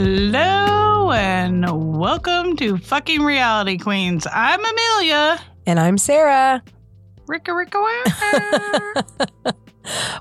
Hello 0.00 1.10
and 1.10 1.98
welcome 1.98 2.54
to 2.58 2.78
fucking 2.78 3.20
Reality 3.20 3.78
Queens. 3.78 4.28
I'm 4.32 4.60
Amelia. 4.64 5.40
And 5.66 5.80
I'm 5.80 5.98
Sarah. 5.98 6.62
Ricka 7.26 7.66
Ricka. 7.66 7.82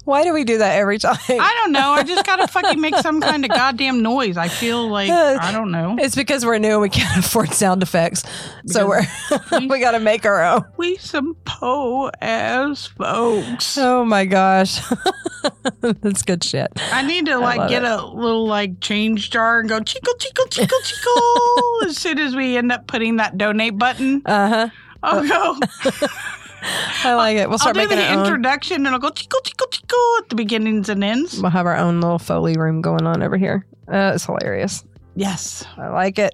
Why 0.05 0.23
do 0.23 0.33
we 0.33 0.43
do 0.43 0.57
that 0.59 0.77
every 0.77 0.97
time? 0.99 1.17
I 1.29 1.53
don't 1.61 1.71
know. 1.71 1.91
I 1.91 2.03
just 2.03 2.25
gotta 2.25 2.47
fucking 2.47 2.79
make 2.79 2.95
some 2.97 3.21
kind 3.21 3.43
of 3.45 3.51
goddamn 3.51 4.01
noise. 4.01 4.37
I 4.37 4.47
feel 4.47 4.87
like 4.87 5.09
I 5.09 5.51
don't 5.51 5.71
know. 5.71 5.95
It's 5.99 6.15
because 6.15 6.45
we're 6.45 6.57
new 6.57 6.73
and 6.73 6.81
we 6.81 6.89
can't 6.89 7.17
afford 7.25 7.53
sound 7.53 7.83
effects. 7.83 8.23
so 8.65 8.87
we're 8.87 9.05
we 9.67 9.79
gotta 9.79 9.99
make 9.99 10.25
our 10.25 10.43
own. 10.43 10.63
We 10.77 10.97
some 10.97 11.35
po 11.45 12.11
ass 12.21 12.87
folks. 12.87 13.77
Oh 13.77 14.05
my 14.05 14.25
gosh. 14.25 14.79
That's 15.81 16.23
good 16.23 16.43
shit. 16.43 16.67
I 16.91 17.01
need 17.03 17.25
to 17.27 17.37
like 17.37 17.69
get 17.69 17.83
it. 17.83 17.89
a 17.89 18.05
little 18.05 18.47
like 18.47 18.79
change 18.79 19.29
jar 19.29 19.59
and 19.59 19.69
go 19.69 19.79
chico 19.79 20.11
chico 20.19 20.45
chico 20.45 20.75
chico 20.83 21.85
as 21.85 21.97
soon 21.97 22.19
as 22.19 22.35
we 22.35 22.57
end 22.57 22.71
up 22.71 22.87
putting 22.87 23.17
that 23.17 23.37
donate 23.37 23.77
button. 23.77 24.21
Uh-huh. 24.25 24.69
I'll 25.03 25.27
go. 25.27 25.59
I 26.61 27.13
like 27.15 27.37
it. 27.37 27.47
We'll 27.47 27.53
I'll 27.53 27.59
start 27.59 27.75
do 27.75 27.81
making 27.81 27.97
the 27.97 28.07
our 28.07 28.17
own. 28.19 28.25
introduction 28.25 28.77
and 28.85 28.89
I'll 28.89 28.99
go 28.99 29.09
chico 29.09 29.37
chico 29.43 29.65
chico 29.71 29.95
at 30.19 30.29
the 30.29 30.35
beginnings 30.35 30.89
and 30.89 31.03
ends. 31.03 31.41
We'll 31.41 31.51
have 31.51 31.65
our 31.65 31.77
own 31.77 32.01
little 32.01 32.19
Foley 32.19 32.57
room 32.57 32.81
going 32.81 33.05
on 33.05 33.21
over 33.21 33.37
here. 33.37 33.65
Uh, 33.87 34.13
it's 34.15 34.25
hilarious. 34.25 34.83
Yes, 35.15 35.65
I 35.77 35.87
like 35.89 36.19
it. 36.19 36.33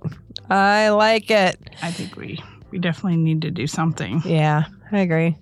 I 0.50 0.90
like 0.90 1.30
it. 1.32 1.60
I 1.82 1.92
think 1.92 2.16
we 2.16 2.40
we 2.72 2.80
definitely 2.80 3.18
need 3.18 3.42
to 3.44 3.52
do 3.52 3.68
something. 3.68 4.22
Yeah, 4.26 4.66
I 4.92 5.00
agree. 5.00 5.38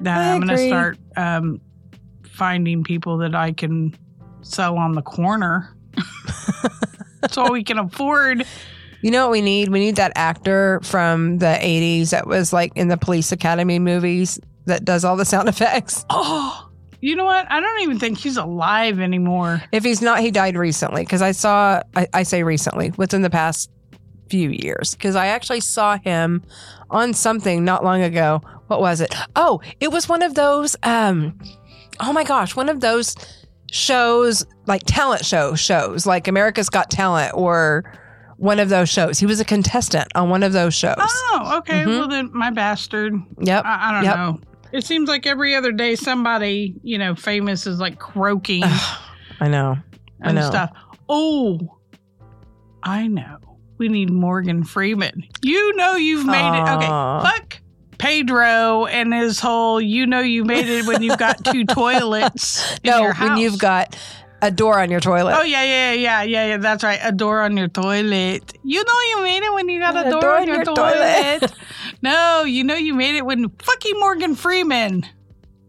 Then 0.00 0.18
I 0.18 0.32
I'm 0.32 0.40
going 0.40 0.56
to 0.56 0.66
start 0.68 0.98
um, 1.16 1.60
finding 2.24 2.84
people 2.84 3.18
that 3.18 3.34
I 3.34 3.52
can 3.52 3.94
sell 4.42 4.76
on 4.76 4.92
the 4.92 5.02
corner. 5.02 5.74
so 7.30 7.50
we 7.52 7.64
can 7.64 7.78
afford. 7.78 8.44
You 9.04 9.10
know 9.10 9.26
what 9.26 9.32
we 9.32 9.42
need? 9.42 9.68
We 9.68 9.80
need 9.80 9.96
that 9.96 10.12
actor 10.16 10.80
from 10.82 11.36
the 11.36 11.58
80s 11.60 12.08
that 12.08 12.26
was 12.26 12.54
like 12.54 12.72
in 12.74 12.88
the 12.88 12.96
Police 12.96 13.32
Academy 13.32 13.78
movies 13.78 14.40
that 14.64 14.86
does 14.86 15.04
all 15.04 15.14
the 15.14 15.26
sound 15.26 15.46
effects. 15.50 16.06
Oh, 16.08 16.70
you 17.02 17.14
know 17.14 17.26
what? 17.26 17.46
I 17.52 17.60
don't 17.60 17.82
even 17.82 17.98
think 17.98 18.16
he's 18.16 18.38
alive 18.38 19.00
anymore. 19.00 19.62
If 19.72 19.84
he's 19.84 20.00
not, 20.00 20.20
he 20.20 20.30
died 20.30 20.56
recently 20.56 21.02
because 21.02 21.20
I 21.20 21.32
saw, 21.32 21.82
I, 21.94 22.08
I 22.14 22.22
say 22.22 22.44
recently, 22.44 22.92
within 22.96 23.20
the 23.20 23.28
past 23.28 23.70
few 24.30 24.48
years, 24.48 24.92
because 24.92 25.16
I 25.16 25.26
actually 25.26 25.60
saw 25.60 25.98
him 25.98 26.42
on 26.88 27.12
something 27.12 27.62
not 27.62 27.84
long 27.84 28.00
ago. 28.00 28.40
What 28.68 28.80
was 28.80 29.02
it? 29.02 29.14
Oh, 29.36 29.60
it 29.80 29.92
was 29.92 30.08
one 30.08 30.22
of 30.22 30.34
those, 30.34 30.76
um, 30.82 31.38
oh 32.00 32.14
my 32.14 32.24
gosh, 32.24 32.56
one 32.56 32.70
of 32.70 32.80
those 32.80 33.16
shows, 33.70 34.46
like 34.64 34.80
talent 34.86 35.26
show 35.26 35.54
shows, 35.56 36.06
like 36.06 36.26
America's 36.26 36.70
Got 36.70 36.90
Talent 36.90 37.34
or 37.34 37.84
one 38.44 38.60
of 38.60 38.68
those 38.68 38.88
shows. 38.90 39.18
He 39.18 39.26
was 39.26 39.40
a 39.40 39.44
contestant 39.44 40.08
on 40.14 40.28
one 40.28 40.42
of 40.42 40.52
those 40.52 40.74
shows. 40.74 40.94
Oh, 40.98 41.54
okay. 41.58 41.82
Mhm. 41.84 41.86
Well, 41.86 42.08
then 42.08 42.30
my 42.34 42.50
bastard. 42.50 43.14
Yep. 43.40 43.64
I, 43.64 43.88
I 43.88 43.92
don't 43.92 44.04
Yep. 44.04 44.16
know. 44.16 44.40
It 44.72 44.84
seems 44.84 45.08
like 45.08 45.26
every 45.26 45.54
other 45.54 45.72
day 45.72 45.94
somebody, 45.96 46.74
you 46.82 46.98
know, 46.98 47.14
famous 47.14 47.66
is 47.66 47.78
like 47.80 47.98
croaking 47.98 48.62
I 49.40 49.48
know. 49.48 49.76
I 50.22 50.28
and 50.28 50.34
know. 50.36 50.48
stuff. 50.48 50.70
Oh, 51.08 51.78
I 52.82 53.06
know. 53.06 53.38
We 53.78 53.88
need 53.88 54.10
Morgan 54.10 54.62
Freeman. 54.64 55.24
You 55.42 55.74
know 55.76 55.96
you've 55.96 56.26
made 56.26 56.58
it. 56.58 56.68
Okay, 56.68 56.86
fuck 56.86 57.58
Pedro 57.98 58.86
and 58.86 59.12
his 59.14 59.40
whole. 59.40 59.80
You 59.80 60.06
know 60.06 60.20
you 60.20 60.44
made 60.44 60.66
it 60.68 60.86
when 60.86 61.02
you've 61.02 61.18
got 61.18 61.44
two 61.44 61.64
toilets. 61.80 62.72
In 62.84 62.90
No, 62.90 63.12
when 63.12 63.38
you've 63.38 63.58
got 63.58 63.96
a 64.44 64.50
door 64.50 64.78
on 64.78 64.90
your 64.90 65.00
toilet. 65.00 65.34
Oh 65.38 65.42
yeah, 65.42 65.64
yeah, 65.64 65.92
yeah, 65.92 66.22
yeah, 66.22 66.46
yeah. 66.46 66.56
That's 66.58 66.84
right. 66.84 67.00
A 67.02 67.12
door 67.12 67.40
on 67.40 67.56
your 67.56 67.68
toilet. 67.68 68.52
You 68.62 68.84
know 68.84 69.00
you 69.10 69.22
made 69.22 69.42
it 69.42 69.52
when 69.52 69.68
you 69.68 69.80
got 69.80 70.06
a, 70.06 70.10
door, 70.10 70.36
on 70.36 70.46
your, 70.46 70.64
toilet. 70.64 71.52
no, 72.02 72.44
you 72.44 72.64
know 72.64 72.74
you 72.74 72.94
made 72.94 73.16
it 73.16 73.24
when 73.24 73.48
fucking 73.48 73.98
Morgan 73.98 74.34
Freeman 74.34 75.04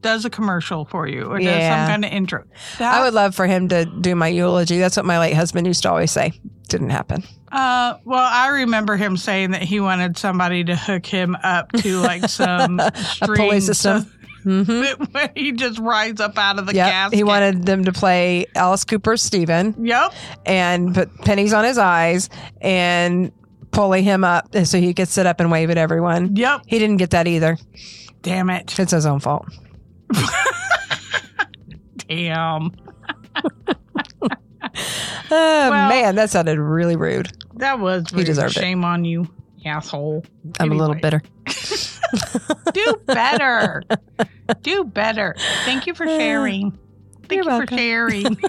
does 0.02 0.24
a 0.24 0.30
commercial 0.30 0.86
for 0.86 1.08
you 1.08 1.24
or 1.24 1.40
does 1.40 1.64
some 1.64 1.88
kind 1.88 2.06
of 2.06 2.12
intro. 2.12 2.44
That, 2.78 2.94
I 2.94 3.04
would 3.04 3.16
love 3.16 3.34
for 3.34 3.48
him 3.48 3.70
to 3.70 3.86
do 3.86 4.14
my 4.14 4.28
eulogy. 4.28 4.78
That's 4.78 4.98
what 4.98 5.06
my 5.06 5.20
late 5.20 5.34
husband 5.34 5.66
used 5.66 5.82
to 5.84 5.90
always 5.90 6.12
say. 6.12 6.40
Didn't 6.68 6.92
happen. 6.92 7.24
Uh, 7.52 7.98
well, 8.06 8.28
I 8.32 8.50
remember 8.50 8.98
him 8.98 9.18
saying 9.18 9.52
that 9.52 9.64
he 9.64 9.80
wanted 9.80 10.18
somebody 10.18 10.64
to 10.66 10.76
hook 10.76 11.06
him 11.06 11.36
up 11.42 11.72
to 11.72 12.00
like 12.02 12.30
some 12.30 12.80
A 12.82 12.92
pulley 13.22 13.62
system. 13.62 14.12
Hmm 14.46 14.64
when 15.12 15.30
he 15.36 15.52
just 15.54 15.80
rides 15.80 16.22
up 16.22 16.38
out 16.38 16.60
of 16.60 16.68
the 16.68 16.74
Yep. 16.76 16.90
casket. 16.92 17.18
He 17.18 17.24
wanted 17.24 17.66
them 17.66 17.84
to 17.86 17.92
play 17.92 18.46
Alice 18.56 18.84
Cooper's 18.86 19.22
Steven 19.24 19.76
Yep. 19.86 20.14
and 20.46 20.94
put 20.94 21.14
pennies 21.22 21.52
on 21.52 21.64
his 21.66 21.78
eyes 21.78 22.30
and 22.62 23.32
pulley 23.72 24.04
him 24.04 24.24
up 24.24 24.56
so 24.66 24.80
he 24.80 24.94
could 24.94 25.08
sit 25.10 25.26
up 25.26 25.40
and 25.40 25.52
wave 25.52 25.70
at 25.72 25.78
everyone. 25.78 26.36
Yep. 26.36 26.62
He 26.68 26.80
didn't 26.80 26.98
get 26.98 27.10
that 27.10 27.28
either. 27.28 27.58
Damn 28.22 28.50
it. 28.52 28.78
It's 28.80 28.92
his 28.92 29.06
own 29.06 29.20
fault. 29.20 29.48
Damn. 32.08 32.72
Oh, 35.32 35.70
Well- 35.72 35.90
man, 35.90 36.16
that 36.16 36.30
sounded 36.30 36.60
really 36.60 36.96
rude. 36.96 37.32
That 37.56 37.80
was 37.80 38.06
He 38.12 38.18
rude. 38.18 38.26
deserved 38.28 38.56
it. 38.58 38.60
Shame 38.60 38.84
on 38.86 39.06
you, 39.06 39.28
asshole. 39.66 40.24
I'm 40.60 40.72
a 40.72 40.76
little 40.76 40.96
bitter. 40.96 41.22
Do 42.74 43.02
better. 43.06 43.84
Do 44.62 44.84
better. 44.84 45.36
Thank 45.66 45.88
you 45.88 45.94
for 45.94 46.06
sharing. 46.06 46.72
Thank 47.28 47.32
You're 47.32 47.44
you 47.44 47.50
welcome. 47.50 47.68
for 47.68 47.78
sharing. 47.78 48.38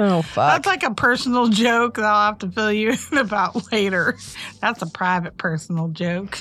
Oh, 0.00 0.22
fuck. 0.22 0.62
That's 0.62 0.66
like 0.66 0.84
a 0.84 0.94
personal 0.94 1.48
joke 1.48 1.96
that 1.96 2.04
I'll 2.04 2.26
have 2.26 2.38
to 2.38 2.50
fill 2.50 2.72
you 2.72 2.92
in 3.10 3.18
about 3.18 3.72
later. 3.72 4.16
That's 4.60 4.80
a 4.80 4.86
private 4.86 5.36
personal 5.38 5.88
joke. 5.88 6.38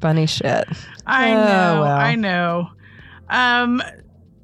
Funny 0.00 0.26
shit. 0.26 0.68
I 1.04 1.32
Oh, 1.32 1.34
know. 1.34 1.80
well. 1.82 1.96
I 1.96 2.14
know. 2.14 2.70
Um 3.28 3.82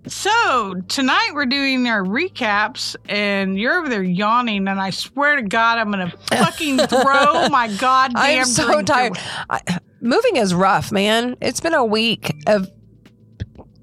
so 0.07 0.75
tonight 0.89 1.31
we're 1.35 1.47
doing 1.47 1.87
our 1.89 2.03
recaps 2.05 2.95
and 3.09 3.59
you're 3.59 3.79
over 3.79 3.89
there 3.89 4.03
yawning 4.03 4.69
and 4.69 4.81
I 4.81 4.91
swear 4.91 5.37
to 5.37 5.43
God 5.43 5.79
I'm 5.79 5.91
gonna 5.91 6.11
fucking 6.31 6.79
throw 6.79 7.49
my 7.49 7.69
goddamn 7.79 8.23
I 8.23 8.29
am 8.31 8.45
so 8.47 8.83
tired. 8.83 9.19
I, 9.51 9.61
moving 10.01 10.37
is 10.37 10.55
rough, 10.55 10.93
man. 10.93 11.37
It's 11.41 11.61
been 11.61 11.75
a 11.75 11.85
week 11.85 12.33
of 12.47 12.69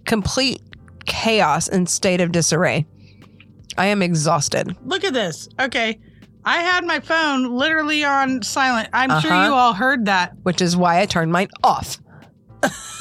complete 0.06 0.62
chaos 1.06 1.68
and 1.68 1.90
state 1.90 2.22
of 2.22 2.32
disarray. 2.32 2.86
I 3.78 3.88
am 3.88 4.02
exhausted. 4.02 4.76
Look 4.86 5.04
at 5.04 5.14
this. 5.14 5.50
Okay. 5.60 6.00
I 6.46 6.58
had 6.58 6.86
my 6.86 7.00
phone 7.00 7.56
literally 7.56 8.04
on 8.04 8.44
silent. 8.44 8.90
I'm 8.94 9.22
sure 9.22 9.32
Uh-huh. 9.32 9.48
you 9.48 9.54
all 9.54 9.74
heard 9.74 10.06
that. 10.06 10.34
which 10.44 10.62
is 10.62 10.76
why 10.78 11.00
I 11.00 11.06
turned 11.06 11.32
mine 11.32 11.48
off. 11.64 11.98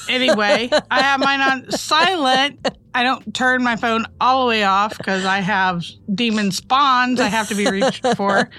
Anyway, 0.09 0.69
I 0.91 1.03
have 1.03 1.21
mine 1.21 1.41
on 1.41 1.71
silent. 1.71 2.69
I 2.95 3.03
don't 3.03 3.35
turn 3.35 3.63
my 3.63 3.77
phone 3.77 4.05
all 4.21 4.43
the 4.45 4.49
way 4.49 4.65
off 4.65 4.97
because 4.99 5.25
I 5.25 5.39
have 5.39 5.85
demon 6.13 6.51
spawns 6.51 7.21
I 7.21 7.29
have 7.29 7.49
to 7.49 7.55
be 7.55 7.67
reached 7.71 8.07
for. 8.17 8.51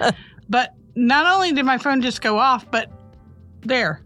But 0.48 0.74
not 0.96 1.32
only 1.32 1.52
did 1.52 1.64
my 1.64 1.78
phone 1.78 2.00
just 2.02 2.22
go 2.22 2.38
off, 2.38 2.70
but 2.70 2.90
there. 3.62 4.00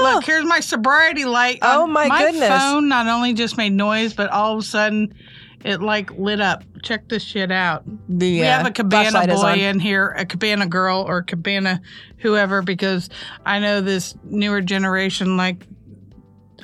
Look, 0.00 0.24
here's 0.24 0.44
my 0.44 0.60
sobriety 0.60 1.24
light. 1.24 1.58
Oh, 1.62 1.84
Um, 1.84 1.92
my 1.92 2.08
goodness. 2.08 2.48
My 2.48 2.58
phone 2.58 2.88
not 2.88 3.06
only 3.06 3.34
just 3.34 3.56
made 3.56 3.72
noise, 3.72 4.14
but 4.14 4.30
all 4.30 4.54
of 4.54 4.60
a 4.60 4.62
sudden 4.62 5.14
it 5.64 5.80
like 5.82 6.10
lit 6.18 6.40
up. 6.40 6.64
Check 6.82 7.08
this 7.08 7.22
shit 7.22 7.52
out. 7.52 7.84
the 8.08 8.40
We 8.40 8.42
uh, 8.42 8.58
have 8.58 8.66
a 8.66 8.70
cabana 8.72 9.26
boy 9.26 9.54
in 9.54 9.78
here, 9.78 10.08
a 10.08 10.24
cabana 10.26 10.66
girl 10.66 11.04
or 11.06 11.22
cabana 11.22 11.80
whoever, 12.18 12.62
because 12.62 13.08
I 13.46 13.58
know 13.60 13.80
this 13.80 14.16
newer 14.24 14.60
generation, 14.60 15.36
like, 15.36 15.66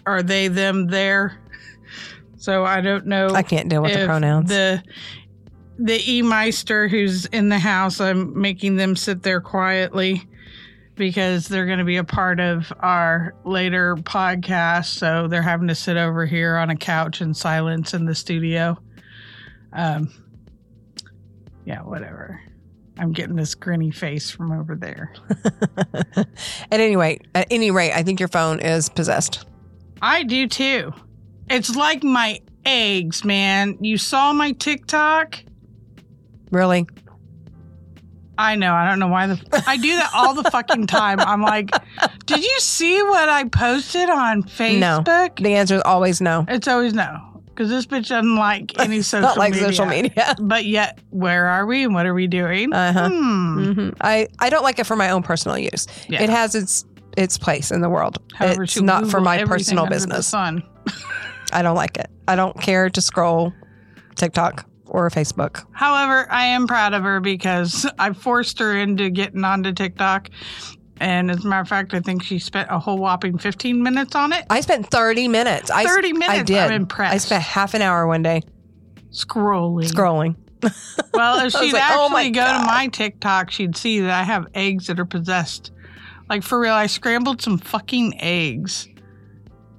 are 0.09 0.23
they, 0.23 0.49
them, 0.49 0.87
there? 0.87 1.39
So 2.39 2.65
I 2.65 2.81
don't 2.81 3.07
know. 3.07 3.31
I 3.31 3.43
can't 3.43 3.69
deal 3.69 3.83
with 3.83 3.93
the 3.93 4.07
pronouns. 4.07 4.49
The 4.49 4.83
the 5.79 6.01
E 6.11 6.23
Meister 6.23 6.89
who's 6.89 7.27
in 7.27 7.49
the 7.49 7.59
house, 7.59 8.01
I'm 8.01 8.41
making 8.41 8.77
them 8.77 8.97
sit 8.97 9.23
there 9.23 9.41
quietly 9.41 10.27
because 10.95 11.47
they're 11.47 11.67
going 11.67 11.79
to 11.79 11.85
be 11.85 11.97
a 11.97 12.05
part 12.05 12.41
of 12.41 12.73
our 12.81 13.35
later 13.45 13.97
podcast. 13.97 14.87
So 14.87 15.29
they're 15.29 15.43
having 15.43 15.69
to 15.69 15.75
sit 15.75 15.97
over 15.97 16.27
here 16.27 16.57
on 16.57 16.71
a 16.71 16.77
couch 16.77 17.21
in 17.21 17.35
silence 17.35 17.95
in 17.95 18.05
the 18.05 18.15
studio. 18.15 18.79
Um, 19.73 20.13
yeah, 21.65 21.83
whatever. 21.83 22.41
I'm 22.97 23.13
getting 23.13 23.37
this 23.37 23.55
grinny 23.55 23.95
face 23.95 24.31
from 24.31 24.51
over 24.51 24.75
there. 24.75 25.13
at 26.17 26.27
any 26.81 26.97
rate, 26.97 27.29
at 27.35 27.47
any 27.51 27.71
rate, 27.71 27.93
I 27.93 28.03
think 28.03 28.19
your 28.19 28.29
phone 28.29 28.59
is 28.59 28.89
possessed. 28.89 29.47
I 30.03 30.23
do 30.23 30.47
too. 30.47 30.93
It's 31.51 31.75
like 31.75 32.03
my 32.03 32.41
eggs, 32.65 33.25
man. 33.25 33.79
You 33.81 33.99
saw 33.99 34.33
my 34.33 34.53
TikTok? 34.53 35.43
Really? 36.51 36.87
I 38.37 38.55
know. 38.55 38.73
I 38.73 38.89
don't 38.89 39.01
know 39.01 39.09
why 39.09 39.27
the 39.27 39.65
I 39.67 39.77
do 39.77 39.97
that 39.97 40.11
all 40.15 40.33
the 40.35 40.49
fucking 40.51 40.87
time. 40.87 41.19
I'm 41.19 41.43
like, 41.43 41.71
did 42.27 42.45
you 42.45 42.61
see 42.61 43.03
what 43.03 43.29
I 43.29 43.45
posted 43.45 44.09
on 44.09 44.45
Facebook? 44.45 44.79
No. 45.39 45.43
The 45.43 45.55
answer 45.55 45.75
is 45.77 45.83
always 45.83 46.21
no. 46.21 46.45
It's 46.47 46.69
always 46.69 46.95
no. 46.95 47.43
because 47.47 47.69
this 47.69 47.87
bitch 47.87 48.09
doesn't 48.09 48.37
like 48.37 48.79
any 48.79 49.03
social 49.03 49.23
Not 49.29 49.39
like 49.39 49.55
media. 49.55 49.67
social 49.67 49.87
media. 49.87 50.37
But 50.41 50.67
yet, 50.67 51.01
where 51.11 51.47
are 51.47 51.67
we 51.67 51.83
and 51.83 51.95
what 51.95 52.07
are 52.07 52.15
we 52.15 52.29
doing? 52.29 52.73
Uh-huh. 52.73 53.09
Hmm. 53.09 53.73
hmm 53.73 53.91
I, 54.01 54.29
I 54.39 54.51
don't 54.51 54.63
like 54.63 54.79
it 54.79 54.85
for 54.85 54.95
my 54.95 55.11
own 55.11 55.25
personal 55.25 55.59
use. 55.59 55.89
Yeah. 56.09 56.23
It 56.23 56.31
has 56.31 56.55
its 56.55 56.85
its 57.17 57.39
place 57.39 57.71
in 57.71 57.81
the 57.81 57.89
world. 57.89 58.19
However, 58.35 58.65
it's 58.65 58.81
not 58.81 59.09
for 59.09 59.21
my 59.21 59.45
personal 59.45 59.87
business. 59.87 60.33
I 61.53 61.63
don't 61.63 61.77
like 61.77 61.97
it. 61.97 62.11
I 62.27 62.37
don't 62.37 62.61
care 62.61 62.91
to 62.91 63.01
scroll 63.01 63.53
TikTok 64.17 64.67
or 64.87 65.09
Facebook. 65.11 65.65
However, 65.73 66.31
I 66.31 66.45
am 66.47 66.67
proud 66.67 66.95
of 66.95 67.03
her 67.03 67.21
because 67.21 67.87
I 67.99 68.13
forced 68.13 68.59
her 68.59 68.77
into 68.77 69.11
getting 69.11 69.45
onto 69.45 69.73
TikTok. 69.73 70.31
And 71.01 71.31
as 71.31 71.45
a 71.45 71.49
matter 71.49 71.61
of 71.61 71.69
fact, 71.69 71.95
I 71.95 72.01
think 72.01 72.25
she 72.25 72.39
spent 72.41 72.69
a 72.71 72.79
whole 72.79 72.99
whopping 72.99 73.39
15 73.39 73.83
minutes 73.83 74.17
on 74.17 74.33
it. 74.33 74.47
I 74.51 74.61
spent 74.61 74.91
30 74.91 75.29
minutes. 75.29 75.71
I, 75.71 75.85
30 75.85 76.13
minutes. 76.13 76.41
I 76.41 76.43
did. 76.43 76.59
I'm 76.59 76.73
impressed. 76.73 77.15
I 77.15 77.19
spent 77.19 77.43
half 77.45 77.75
an 77.75 77.83
hour 77.83 78.07
one 78.07 78.23
day 78.23 78.43
scrolling. 79.11 79.89
scrolling. 79.91 80.37
Well, 81.15 81.47
if 81.47 81.53
she'd 81.61 81.73
like, 81.73 81.83
oh 81.87 82.07
actually 82.07 82.31
oh 82.31 82.33
go 82.33 82.59
to 82.59 82.67
my 82.67 82.89
TikTok, 82.89 83.51
she'd 83.51 83.77
see 83.77 84.01
that 84.01 84.11
I 84.11 84.25
have 84.25 84.47
eggs 84.55 84.89
that 84.89 84.99
are 84.99 85.05
possessed. 85.05 85.71
Like 86.29 86.43
for 86.43 86.59
real, 86.61 86.75
I 86.75 86.87
scrambled 86.87 87.41
some 87.43 87.59
fucking 87.59 88.21
eggs. 88.21 88.89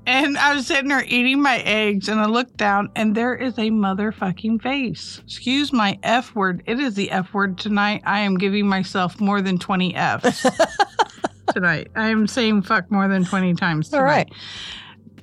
And 0.07 0.39
I 0.39 0.55
was 0.55 0.65
sitting 0.65 0.87
there 0.89 1.03
eating 1.05 1.39
my 1.39 1.57
eggs, 1.59 2.09
and 2.09 2.19
I 2.19 2.25
looked 2.25 2.57
down, 2.57 2.89
and 2.95 3.13
there 3.13 3.35
is 3.35 3.53
a 3.59 3.69
motherfucking 3.69 4.59
face. 4.63 5.21
Excuse 5.23 5.71
my 5.71 5.99
F 6.01 6.33
word. 6.33 6.63
It 6.65 6.79
is 6.79 6.95
the 6.95 7.11
F 7.11 7.31
word 7.31 7.59
tonight. 7.59 8.01
I 8.05 8.21
am 8.21 8.35
giving 8.39 8.65
myself 8.67 9.19
more 9.19 9.39
than 9.41 9.59
20 9.59 9.93
Fs 9.95 10.47
tonight. 11.53 11.89
I 11.95 12.09
am 12.09 12.25
saying 12.25 12.63
fuck 12.63 12.89
more 12.89 13.07
than 13.07 13.23
20 13.23 13.53
times 13.53 13.89
tonight. 13.89 13.99
All 13.99 14.05
right. 14.05 14.29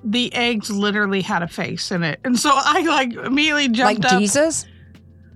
The 0.05 0.32
eggs 0.34 0.70
literally 0.70 1.20
had 1.22 1.43
a 1.43 1.49
face 1.49 1.90
in 1.90 2.05
it. 2.05 2.20
And 2.25 2.38
so 2.38 2.50
I 2.55 2.82
like 2.82 3.12
immediately 3.14 3.67
Like 3.67 3.99
jumped 3.99 4.05
up. 4.05 4.20
Jesus? 4.20 4.67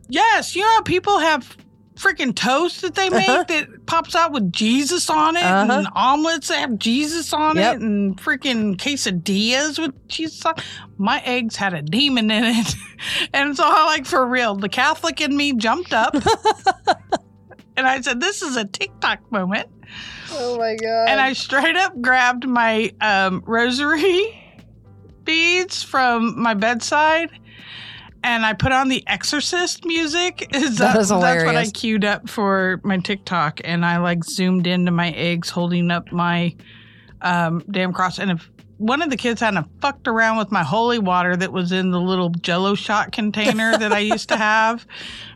Yes, 0.09 0.55
you 0.55 0.63
know 0.63 0.69
how 0.75 0.83
people 0.83 1.19
have 1.19 1.57
freaking 1.97 2.35
toast 2.37 2.83
that 2.83 2.95
they 2.95 3.11
make 3.11 3.29
Uh-huh. 3.29 3.45
that 3.49 3.80
pops 3.91 4.15
out 4.15 4.31
with 4.33 4.53
Jesus 4.53 5.11
on 5.11 5.37
it, 5.37 5.43
Uh-huh. 5.45 5.73
and 5.79 5.89
omelets 5.97 6.47
that 6.49 6.59
have 6.61 6.79
Jesus 6.79 7.33
on 7.33 7.57
Yep. 7.57 7.75
it, 7.77 7.81
and 7.83 8.17
freaking 8.17 8.77
quesadillas 8.77 9.79
with 9.81 9.93
Jesus 10.09 10.45
on. 10.47 10.55
My 10.97 11.21
eggs 11.25 11.57
had 11.57 11.75
a 11.75 11.83
demon 11.83 12.31
in 12.31 12.45
it, 12.45 12.75
and 13.35 13.57
so 13.57 13.65
I 13.67 13.87
like 13.87 14.07
for 14.07 14.25
real. 14.25 14.55
The 14.55 14.69
Catholic 14.69 15.21
in 15.21 15.37
me 15.37 15.55
jumped 15.55 15.93
up, 15.93 16.15
and 17.77 17.87
I 17.87 18.01
said, 18.01 18.21
"This 18.21 18.43
is 18.43 18.57
a 18.57 18.65
TikTok 18.65 19.31
moment," 19.33 19.69
Oh 20.33 20.57
my 20.57 20.77
God. 20.77 21.09
and 21.09 21.21
I 21.21 21.33
straight 21.33 21.77
up 21.77 22.01
grabbed 22.01 22.47
my 22.47 22.93
um, 23.01 23.43
rosary 23.47 24.41
beads 25.25 25.83
from 25.83 26.41
my 26.41 26.55
bedside. 26.55 27.31
And 28.23 28.45
I 28.45 28.53
put 28.53 28.73
on 28.73 28.89
the 28.89 29.03
Exorcist 29.07 29.85
music. 29.85 30.49
Is 30.55 30.79
That 30.79 30.95
that, 30.95 31.01
is 31.01 31.09
That's 31.09 31.45
what 31.45 31.57
I 31.57 31.71
queued 31.71 32.05
up 32.05 32.29
for 32.29 32.81
my 32.85 32.99
TikTok, 32.99 33.61
and 33.65 33.85
I 33.85 33.99
like 33.99 34.25
zoomed 34.25 34.67
into 34.67 34.91
my 34.91 35.11
eggs, 35.13 35.49
holding 35.49 35.91
up 35.91 36.13
my 36.13 36.55
um, 37.23 37.65
damn 37.71 37.93
cross. 37.93 38.19
And 38.19 38.31
if 38.33 38.51
one 38.81 39.03
of 39.03 39.11
the 39.11 39.17
kids 39.17 39.41
hadn't 39.43 39.67
fucked 39.83 40.09
around 40.09 40.39
with 40.39 40.51
my 40.51 40.63
holy 40.63 40.99
water 40.99 41.37
that 41.37 41.53
was 41.53 41.71
in 41.71 41.91
the 41.91 42.01
little 42.01 42.31
Jello 42.31 42.75
shot 42.75 43.13
container 43.13 43.77
that 43.77 43.93
I 43.93 43.99
used 43.99 44.31
to 44.31 44.37
have 44.39 44.87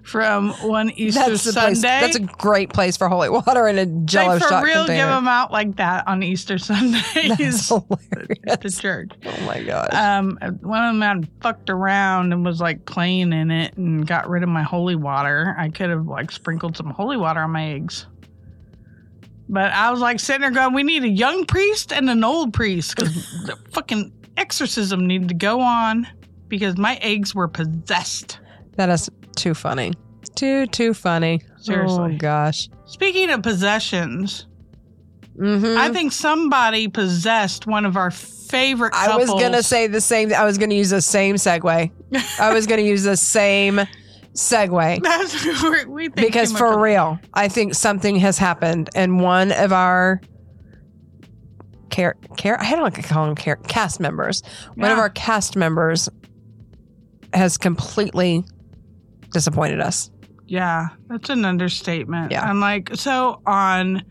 from 0.02 0.50
one 0.66 0.90
Easter 0.96 1.20
that's 1.30 1.42
Sunday, 1.42 1.60
place. 1.60 1.82
That's 1.82 2.16
a 2.16 2.20
great 2.20 2.72
place 2.72 2.96
for 2.96 3.08
holy 3.08 3.28
water 3.28 3.66
and 3.66 3.78
a 3.78 3.86
jello 4.06 4.34
they 4.34 4.40
for 4.40 4.48
shot 4.48 4.64
real 4.64 4.86
give 4.86 4.96
them 4.96 5.28
out 5.28 5.52
like 5.52 5.76
that 5.76 6.08
on 6.08 6.22
Easter 6.22 6.56
Sundays 6.56 7.02
That's 7.14 7.70
at 7.70 7.88
the 7.88 8.44
hilarious. 8.46 8.78
church. 8.78 9.10
Oh 9.26 9.46
my 9.46 9.62
gosh. 9.62 9.92
Um, 9.92 10.38
one 10.62 10.82
of 10.82 10.94
them 10.94 11.00
had 11.02 11.28
fucked 11.42 11.68
around 11.68 12.32
and 12.32 12.44
was 12.46 12.60
like 12.62 12.86
playing 12.86 13.32
in 13.34 13.50
it 13.50 13.76
and 13.76 14.06
got 14.06 14.28
rid 14.28 14.42
of 14.42 14.48
my 14.48 14.62
holy 14.62 14.96
water. 14.96 15.54
I 15.58 15.68
could 15.68 15.90
have 15.90 16.06
like 16.06 16.30
sprinkled 16.32 16.76
some 16.78 16.90
holy 16.90 17.18
water 17.18 17.40
on 17.40 17.50
my 17.50 17.72
eggs. 17.72 18.06
But 19.48 19.72
I 19.72 19.90
was 19.90 20.00
like 20.00 20.20
sitting 20.20 20.40
there 20.40 20.50
going, 20.50 20.74
we 20.74 20.82
need 20.82 21.04
a 21.04 21.08
young 21.08 21.44
priest 21.44 21.92
and 21.92 22.08
an 22.08 22.24
old 22.24 22.52
priest 22.54 22.94
because 22.96 23.14
the 23.46 23.56
fucking 23.72 24.12
exorcism 24.36 25.06
needed 25.06 25.28
to 25.28 25.34
go 25.34 25.60
on 25.60 26.06
because 26.48 26.76
my 26.76 26.96
eggs 27.02 27.34
were 27.34 27.48
possessed. 27.48 28.38
that 28.76 28.88
is 28.88 29.10
too 29.36 29.54
funny. 29.54 29.92
Too, 30.34 30.66
too 30.66 30.94
funny. 30.94 31.42
Seriously. 31.58 32.14
Oh 32.14 32.16
gosh. 32.18 32.68
Speaking 32.86 33.30
of 33.30 33.42
possessions, 33.42 34.46
Mm-hmm. 35.36 35.76
I 35.78 35.88
think 35.92 36.12
somebody 36.12 36.86
possessed 36.86 37.66
one 37.66 37.84
of 37.84 37.96
our 37.96 38.12
favorite 38.12 38.92
couples. 38.92 39.28
I 39.30 39.32
was 39.32 39.42
gonna 39.42 39.64
say 39.64 39.88
the 39.88 40.00
same. 40.00 40.32
I 40.32 40.44
was 40.44 40.58
gonna 40.58 40.76
use 40.76 40.90
the 40.90 41.02
same 41.02 41.34
segue. 41.34 41.90
I 42.38 42.54
was 42.54 42.68
gonna 42.68 42.82
use 42.82 43.02
the 43.02 43.16
same 43.16 43.80
segue 44.34 45.02
That's 45.02 45.62
what 45.62 45.86
we 45.86 46.04
think 46.08 46.16
because 46.16 46.52
for 46.52 46.78
real, 46.78 47.18
I 47.32 47.48
think 47.48 47.74
something 47.74 48.16
has 48.16 48.38
happened, 48.38 48.90
and 48.94 49.20
one 49.20 49.52
of 49.52 49.72
our 49.72 50.20
care 51.90 52.16
care 52.36 52.60
I 52.60 52.70
don't 52.72 52.82
like 52.82 52.94
to 52.94 53.02
call 53.02 53.26
them 53.26 53.34
care 53.36 53.56
cast 53.56 54.00
members. 54.00 54.42
One 54.74 54.90
of 54.90 54.98
our 54.98 55.10
cast 55.10 55.56
members 55.56 56.08
has 57.32 57.56
completely 57.56 58.44
disappointed 59.32 59.80
us. 59.80 60.10
Yeah, 60.46 60.88
that's 61.08 61.30
an 61.30 61.44
understatement. 61.44 62.30
Yeah. 62.30 62.48
I'm 62.48 62.60
like, 62.60 62.90
so 62.94 63.40
on 63.46 64.02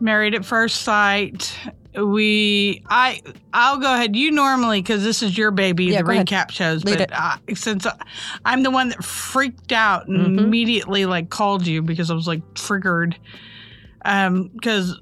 Married 0.00 0.34
at 0.34 0.44
First 0.44 0.82
Sight, 0.82 1.56
we 2.04 2.82
I 2.88 3.22
I'll 3.52 3.78
go 3.78 3.94
ahead. 3.94 4.14
You 4.16 4.30
normally 4.30 4.82
because 4.82 5.02
this 5.02 5.22
is 5.22 5.36
your 5.38 5.50
baby, 5.50 5.84
Yeah, 5.86 5.98
the 5.98 6.04
go 6.04 6.12
ahead. 6.12 6.26
recap 6.26 6.50
shows. 6.50 6.84
Lead 6.84 6.98
but 6.98 7.10
uh, 7.12 7.36
since 7.54 7.86
I, 7.86 7.94
I'm 8.44 8.62
the 8.62 8.70
one 8.70 8.90
that 8.90 9.02
freaked 9.04 9.72
out 9.72 10.06
and 10.08 10.36
Mhm. 10.36 10.38
immediately 10.44 11.06
like 11.06 11.30
called 11.30 11.66
you 11.66 11.82
because 11.82 12.10
I 12.10 12.14
was 12.14 12.26
like 12.26 12.42
triggered, 12.54 13.16
um, 14.04 14.48
because 14.54 15.00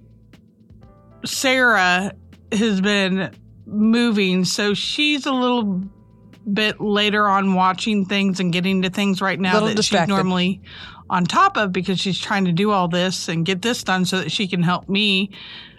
Sarah 1.24 2.12
has 2.52 2.80
been 2.80 3.30
moving, 3.66 4.44
so 4.44 4.74
she's 4.74 5.26
a 5.26 5.32
little 5.32 5.82
bit 6.52 6.80
later 6.80 7.26
on 7.26 7.54
watching 7.54 8.04
things 8.04 8.38
and 8.38 8.52
getting 8.52 8.82
to 8.82 8.90
things 8.90 9.22
right 9.22 9.40
now 9.40 9.60
that 9.60 9.76
distracted. 9.76 10.04
she's 10.12 10.14
normally 10.16 10.60
on 11.08 11.24
top 11.24 11.56
of 11.56 11.72
because 11.72 11.98
she's 11.98 12.18
trying 12.18 12.44
to 12.44 12.52
do 12.52 12.70
all 12.70 12.86
this 12.88 13.28
and 13.28 13.46
get 13.46 13.62
this 13.62 13.82
done 13.82 14.04
so 14.04 14.18
that 14.18 14.30
she 14.30 14.46
can 14.46 14.62
help 14.62 14.88
me 14.88 15.30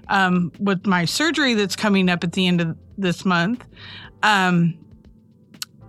um, 0.07 0.51
with 0.59 0.85
my 0.85 1.05
surgery 1.05 1.53
that's 1.53 1.75
coming 1.75 2.09
up 2.09 2.23
at 2.23 2.33
the 2.33 2.47
end 2.47 2.61
of 2.61 2.77
this 2.97 3.25
month. 3.25 3.65
Um, 4.23 4.77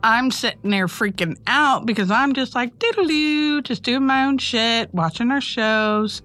I'm 0.02 0.30
sitting 0.30 0.70
there 0.70 0.86
freaking 0.86 1.36
out 1.46 1.86
because 1.86 2.10
I'm 2.10 2.32
just 2.32 2.54
like 2.54 2.78
diddle 2.78 3.62
just 3.62 3.82
doing 3.82 4.06
my 4.06 4.24
own 4.24 4.38
shit, 4.38 4.92
watching 4.94 5.30
our 5.30 5.40
shows, 5.40 6.22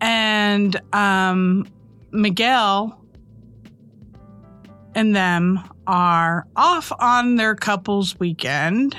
and 0.00 0.80
um, 0.92 1.68
Miguel 2.10 3.00
and 4.94 5.14
them 5.14 5.60
are 5.86 6.46
off 6.56 6.90
on 6.98 7.36
their 7.36 7.54
couples 7.54 8.18
weekend. 8.18 8.96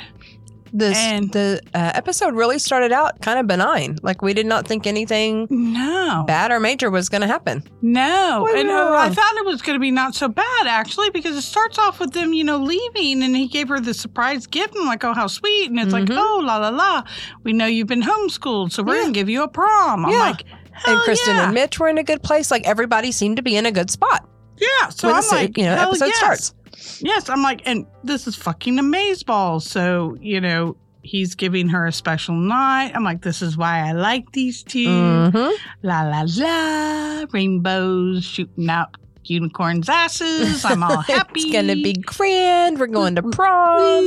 This 0.73 0.97
And- 0.97 1.31
the 1.31 1.61
uh, 1.73 1.91
episode 1.95 2.35
really 2.35 2.59
started 2.59 2.91
out 2.91 3.21
kind 3.21 3.39
of 3.39 3.47
benign. 3.47 3.97
Like 4.01 4.21
we 4.21 4.33
did 4.33 4.45
not 4.45 4.67
think 4.67 4.85
anything 4.87 5.47
No, 5.49 6.23
bad 6.27 6.51
or 6.51 6.59
major 6.59 6.89
was 6.89 7.09
going 7.09 7.21
to 7.21 7.27
happen. 7.27 7.63
no, 7.81 8.47
and 8.55 8.69
uh, 8.69 8.93
I 8.97 9.09
thought 9.09 9.33
it 9.37 9.45
was 9.45 9.61
going 9.61 9.75
to 9.75 9.79
be 9.79 9.91
not 9.91 10.15
so 10.15 10.27
bad 10.27 10.67
actually 10.67 11.09
because 11.11 11.35
it 11.35 11.41
starts 11.43 11.77
off 11.77 11.99
with 11.99 12.11
them, 12.13 12.33
you 12.33 12.43
know, 12.43 12.57
leaving, 12.57 13.23
and 13.23 13.35
he 13.35 13.47
gave 13.47 13.67
her 13.69 13.79
the 13.79 13.93
surprise 13.93 14.47
gift. 14.47 14.75
and 14.75 14.85
like, 14.85 15.03
oh, 15.03 15.13
how 15.13 15.27
sweet! 15.27 15.69
And 15.69 15.79
it's 15.79 15.93
like, 15.93 16.05
Mhm. 16.05 16.17
oh, 16.19 16.41
la 16.43 16.57
la 16.57 16.69
la. 16.69 17.03
We 17.43 17.53
know 17.53 17.65
you've 17.65 17.87
been 17.87 18.03
homeschooled, 18.03 18.71
so 18.71 18.83
we're 18.83 18.95
Yeah. 18.95 19.01
going 19.03 19.13
to 19.13 19.19
give 19.19 19.29
you 19.29 19.43
a 19.43 19.47
prom. 19.47 20.05
I'm 20.05 20.11
Yeah. 20.11 20.19
like, 20.19 20.43
and 20.85 20.99
Kristen 21.01 21.35
yeah. 21.35 21.45
and 21.45 21.53
Mitch 21.53 21.79
were 21.79 21.87
in 21.87 21.97
a 21.97 22.03
good 22.03 22.21
place. 22.21 22.51
Like 22.51 22.67
everybody 22.67 23.11
seemed 23.11 23.37
to 23.37 23.41
be 23.43 23.55
in 23.55 23.65
a 23.65 23.71
good 23.71 23.89
spot 23.89 24.25
yeah. 24.59 24.89
So 24.89 25.07
when 25.07 25.15
I'm 25.17 25.21
the 25.21 25.35
like, 25.35 25.57
you 25.57 25.65
know 25.65 25.73
episode 25.73 26.05
yes. 26.07 26.17
starts. 26.17 26.53
Yes, 27.01 27.29
I'm 27.29 27.41
like, 27.43 27.61
and 27.65 27.85
this 28.03 28.27
is 28.27 28.35
fucking 28.35 28.77
amazeballs. 28.77 29.63
So 29.63 30.17
you 30.21 30.39
know. 30.41 30.77
He's 31.03 31.35
giving 31.35 31.69
her 31.69 31.85
a 31.87 31.91
special 31.93 32.35
night. 32.35 32.91
I'm 32.93 33.05
like, 33.05 33.21
this 33.21 33.41
is 33.41 33.55
why 33.55 33.79
I 33.87 33.93
like 33.93 34.29
these 34.33 34.61
2 34.63 34.89
Mhm. 34.89 35.53
La 35.81 36.01
la 36.01 36.25
la, 36.27 37.25
rainbows 37.31 38.25
shooting 38.25 38.69
out 38.69 38.97
unicorns' 39.23 39.87
asses. 39.87 40.65
I'm 40.65 40.83
all 40.83 40.97
happy. 41.07 41.39
it's 41.43 41.51
gonna 41.53 41.75
be 41.75 41.93
grand. 41.93 42.77
We're 42.77 42.87
going 42.87 43.15
to 43.15 43.23
prom. 43.23 44.03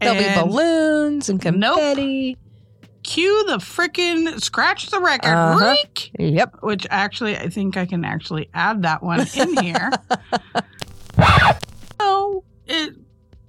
There'll 0.00 0.16
be 0.16 0.40
balloons 0.40 1.28
and 1.28 1.44
Nope. 1.44 1.74
confetti. 1.78 2.38
Cue 3.02 3.44
the 3.46 3.58
frickin' 3.58 4.40
scratch 4.42 4.86
the 4.86 5.00
record, 5.00 5.28
Uh-huh. 5.34 5.76
Yep. 6.18 6.54
which 6.62 6.86
actually 6.88 7.36
I 7.36 7.50
think 7.50 7.76
I 7.76 7.84
can 7.84 8.02
actually 8.02 8.48
add 8.54 8.80
that 8.84 9.02
one 9.02 9.26
in 9.36 9.62
here. 9.62 9.90
it 12.66 12.94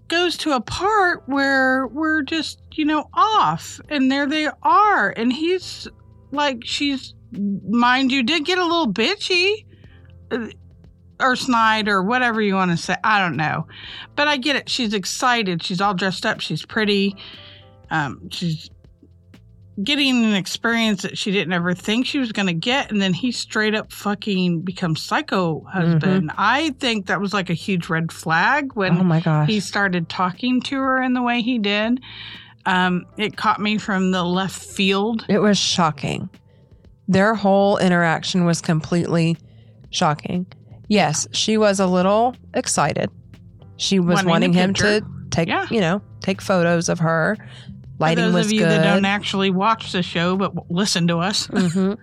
goes 0.08 0.38
to 0.38 0.52
a 0.52 0.62
part 0.62 1.24
where 1.28 1.88
we're 1.88 2.22
just 2.24 2.62
you 2.74 2.86
know 2.86 3.10
off, 3.14 3.80
and 3.90 4.12
there 4.12 4.28
they 4.28 4.48
are, 4.64 5.10
and 5.16 5.32
he's 5.32 5.88
like, 6.32 6.64
she's 6.64 7.14
mind 7.32 8.12
you, 8.12 8.24
did 8.24 8.46
get 8.46 8.58
a 8.58 8.64
little 8.64 8.92
bitchy. 8.92 9.66
Uh, 10.32 10.48
or 11.20 11.36
snide 11.36 11.88
or 11.88 12.04
whatever 12.04 12.42
you 12.42 12.56
want 12.56 12.72
to 12.72 12.78
say. 12.78 12.96
I 13.04 13.22
don't 13.22 13.38
know. 13.38 13.68
But 14.16 14.28
I 14.28 14.38
get 14.38 14.56
it. 14.56 14.70
She's 14.70 14.94
excited. 14.94 15.64
She's 15.64 15.82
all 15.82 15.94
dressed 15.94 16.26
up. 16.26 16.42
She's 16.42 16.66
pretty. 16.66 17.16
Um, 17.90 18.30
she's 18.30 18.70
getting 19.84 20.24
an 20.24 20.34
experience 20.36 21.02
that 21.02 21.18
she 21.18 21.32
didn't 21.32 21.52
ever 21.54 21.74
think 21.74 22.06
she 22.06 22.18
was 22.20 22.32
going 22.32 22.48
to 22.48 22.54
get. 22.54 22.92
And 22.92 23.02
then 23.02 23.14
he 23.14 23.32
straight 23.32 23.76
up 23.76 23.92
fucking 23.92 24.62
becomes 24.62 25.02
psycho 25.02 25.62
husband. 25.66 26.32
I 26.38 26.70
think 26.80 27.08
that 27.08 27.20
was 27.20 27.34
like 27.34 27.50
a 27.50 27.54
huge 27.54 27.90
red 27.90 28.12
flag 28.12 28.72
when 28.74 28.98
oh 28.98 29.04
my 29.04 29.20
gosh. 29.20 29.50
he 29.50 29.60
started 29.60 30.08
talking 30.08 30.62
to 30.62 30.78
her 30.78 31.02
in 31.02 31.14
the 31.14 31.22
way 31.22 31.42
he 31.42 31.60
did. 31.60 32.00
Um, 32.66 33.06
it 33.18 33.36
caught 33.38 33.60
me 33.60 33.78
from 33.78 34.12
the 34.12 34.24
left 34.24 34.56
field. 34.62 35.26
It 35.28 35.40
was 35.40 35.58
shocking. 35.58 36.30
Their 37.08 37.36
whole 37.36 37.78
interaction 37.78 38.46
was 38.46 38.62
completely 38.62 39.38
shocking. 39.92 40.48
Yes, 40.88 41.28
she 41.32 41.58
was 41.58 41.80
a 41.80 41.86
little 41.88 42.36
excited. 42.54 43.10
She 43.78 44.00
was 44.00 44.16
Wanting 44.16 44.30
wanting, 44.30 44.54
him 44.54 44.70
picture. 44.74 45.02
to 45.02 45.06
take, 45.32 45.48
Yeah. 45.50 45.68
you 45.70 45.82
know, 45.82 46.02
take 46.22 46.42
photos 46.42 46.88
of 46.90 46.98
her. 47.00 47.38
For 47.98 48.16
those 48.16 48.34
was 48.34 48.46
of 48.48 48.52
you 48.54 48.60
good. 48.60 48.70
that 48.70 48.84
don't 48.84 49.06
actually 49.06 49.50
watch 49.52 49.92
the 49.92 50.04
show 50.04 50.36
but 50.38 50.54
w- 50.56 50.66
listen 50.74 51.08
to 51.08 51.18
us, 51.20 51.46
hmm 51.54 51.94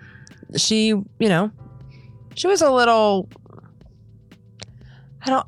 She, 0.57 0.87
you 0.89 1.05
know, 1.21 1.51
she 2.35 2.47
was 2.47 2.63
a 2.63 2.71
little. 2.71 3.29
I 5.25 5.31
don't. 5.31 5.47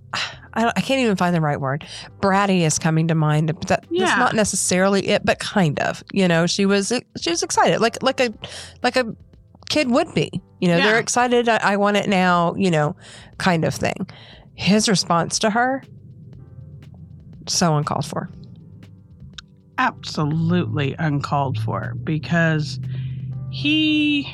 I, 0.57 0.63
don't, 0.63 0.79
I 0.79 0.81
can't 0.83 1.01
even 1.01 1.17
find 1.17 1.35
the 1.35 1.41
right 1.41 1.61
word. 1.61 1.85
Bratty 2.21 2.61
is 2.61 2.79
coming 2.79 3.09
to 3.09 3.15
mind, 3.17 3.49
but 3.59 3.67
that, 3.69 3.85
Yeah. 3.91 4.05
that's 4.07 4.19
not 4.19 4.35
necessarily 4.35 5.09
it, 5.09 5.25
but 5.25 5.41
kind 5.41 5.81
of. 5.81 6.05
You 6.13 6.29
know, 6.29 6.47
she 6.47 6.65
was 6.65 6.93
she 7.21 7.31
was 7.31 7.43
excited, 7.43 7.81
like 7.81 8.01
like 8.03 8.21
a 8.21 8.33
like 8.83 8.95
a 8.97 9.17
kid 9.69 9.91
would 9.91 10.15
be. 10.15 10.31
You 10.61 10.69
know, 10.69 10.77
Yeah. 10.77 10.85
they're 10.85 11.01
excited. 11.01 11.49
I, 11.49 11.57
I 11.73 11.77
want 11.77 11.97
it 11.97 12.09
now. 12.09 12.55
You 12.57 12.71
know, 12.71 12.95
kind 13.39 13.65
of 13.65 13.75
thing. 13.75 14.07
His 14.55 14.89
response 14.89 15.41
to 15.41 15.51
her, 15.51 15.83
so 17.49 17.77
uncalled 17.77 18.07
for. 18.07 18.31
Absolutely 19.79 20.95
uncalled 20.99 21.59
for 21.59 21.95
because 22.05 22.79
he 23.51 24.33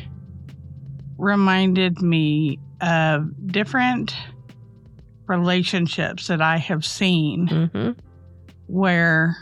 reminded 1.19 2.01
me 2.01 2.59
of 2.81 3.31
different 3.47 4.15
relationships 5.27 6.27
that 6.29 6.41
I 6.41 6.57
have 6.57 6.85
seen 6.85 7.47
hmm 7.47 7.91
where 8.67 9.37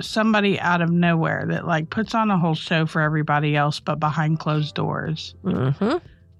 somebody 0.00 0.58
out 0.58 0.80
of 0.80 0.90
nowhere 0.90 1.44
that 1.48 1.66
like 1.66 1.90
puts 1.90 2.14
on 2.14 2.30
a 2.30 2.38
whole 2.38 2.54
show 2.54 2.86
for 2.86 3.02
everybody 3.02 3.54
else 3.54 3.80
but 3.80 4.00
behind 4.00 4.38
closed 4.38 4.74
doors 4.74 5.34
hmm 5.42 5.96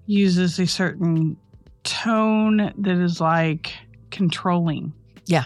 uses 0.07 0.57
a 0.57 0.65
certain 0.65 1.37
tone 1.83 2.73
that 2.77 2.97
is 2.97 3.21
like 3.21 3.73
controlling. 4.09 4.93
Yeah. 5.25 5.45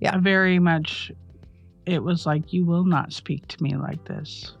Yeah. 0.00 0.16
A 0.16 0.20
very 0.20 0.58
much 0.58 1.12
it 1.86 2.02
was 2.02 2.26
like 2.26 2.52
you 2.52 2.64
will 2.64 2.84
not 2.84 3.12
speak 3.12 3.46
to 3.48 3.62
me 3.62 3.76
like 3.76 4.04
this. 4.04 4.54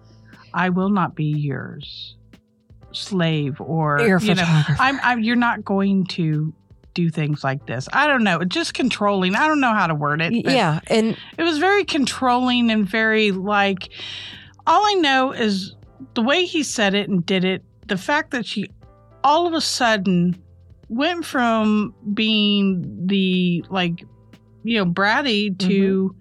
I 0.52 0.68
will 0.68 0.90
not 0.90 1.14
be 1.14 1.24
yours 1.24 2.16
slave 2.92 3.60
or 3.60 4.00
Your 4.00 4.18
you 4.20 4.34
know 4.34 4.44
I'm, 4.46 5.00
I'm, 5.02 5.20
you're 5.20 5.36
not 5.36 5.64
going 5.64 6.06
to 6.06 6.54
do 6.94 7.10
things 7.10 7.42
like 7.42 7.66
this. 7.66 7.88
I 7.92 8.06
don't 8.06 8.22
know. 8.22 8.44
Just 8.44 8.72
controlling. 8.72 9.34
I 9.34 9.48
don't 9.48 9.60
know 9.60 9.74
how 9.74 9.88
to 9.88 9.94
word 9.94 10.22
it. 10.22 10.32
yeah, 10.32 10.80
and 10.86 11.16
it 11.36 11.42
was 11.42 11.58
very 11.58 11.84
controlling 11.84 12.70
and 12.70 12.88
very 12.88 13.32
like 13.32 13.88
all 14.66 14.86
I 14.86 14.94
know 14.94 15.32
is 15.32 15.74
the 16.14 16.22
way 16.22 16.44
he 16.44 16.62
said 16.62 16.94
it 16.94 17.08
and 17.08 17.24
did 17.26 17.44
it, 17.44 17.62
the 17.88 17.98
fact 17.98 18.30
that 18.30 18.46
she 18.46 18.70
all 19.22 19.46
of 19.46 19.54
a 19.54 19.60
sudden 19.60 20.40
went 20.88 21.24
from 21.24 21.94
being 22.14 23.06
the 23.06 23.64
like 23.68 24.04
you 24.62 24.78
know 24.78 24.86
bratty 24.86 25.58
to 25.58 26.10
mm-hmm. 26.10 26.20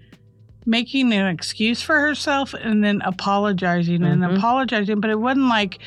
Making 0.65 1.11
an 1.13 1.27
excuse 1.27 1.81
for 1.81 1.99
herself 1.99 2.53
and 2.53 2.83
then 2.83 3.01
apologizing 3.03 4.03
and 4.03 4.21
Mhm. 4.21 4.37
apologizing 4.37 4.99
but 5.01 5.09
it 5.09 5.19
wasn't 5.19 5.47
like 5.47 5.79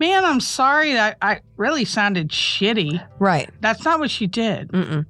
man 0.00 0.24
i'm 0.24 0.40
sorry 0.40 0.92
that 0.94 1.16
i 1.22 1.40
really 1.56 1.84
sounded 1.84 2.28
shitty 2.30 3.00
right. 3.18 3.48
that's 3.60 3.84
not 3.84 3.98
what 4.00 4.10
she 4.10 4.26
did 4.26 4.68
Mm-mm. 4.68 5.06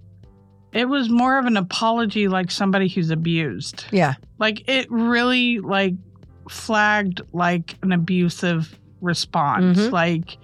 it 0.72 0.88
was 0.88 1.08
more 1.08 1.38
of 1.38 1.46
an 1.46 1.56
apology 1.56 2.28
like 2.28 2.50
somebody 2.50 2.88
who's 2.88 3.10
abused 3.10 3.84
Yeah. 3.92 4.14
like 4.38 4.68
it 4.68 4.90
really 4.90 5.60
like 5.60 5.94
flagged 6.50 7.20
like 7.32 7.76
an 7.82 7.92
abusive 7.92 8.78
response 9.00 9.78
Mhm. 9.78 9.92
like 9.92 10.36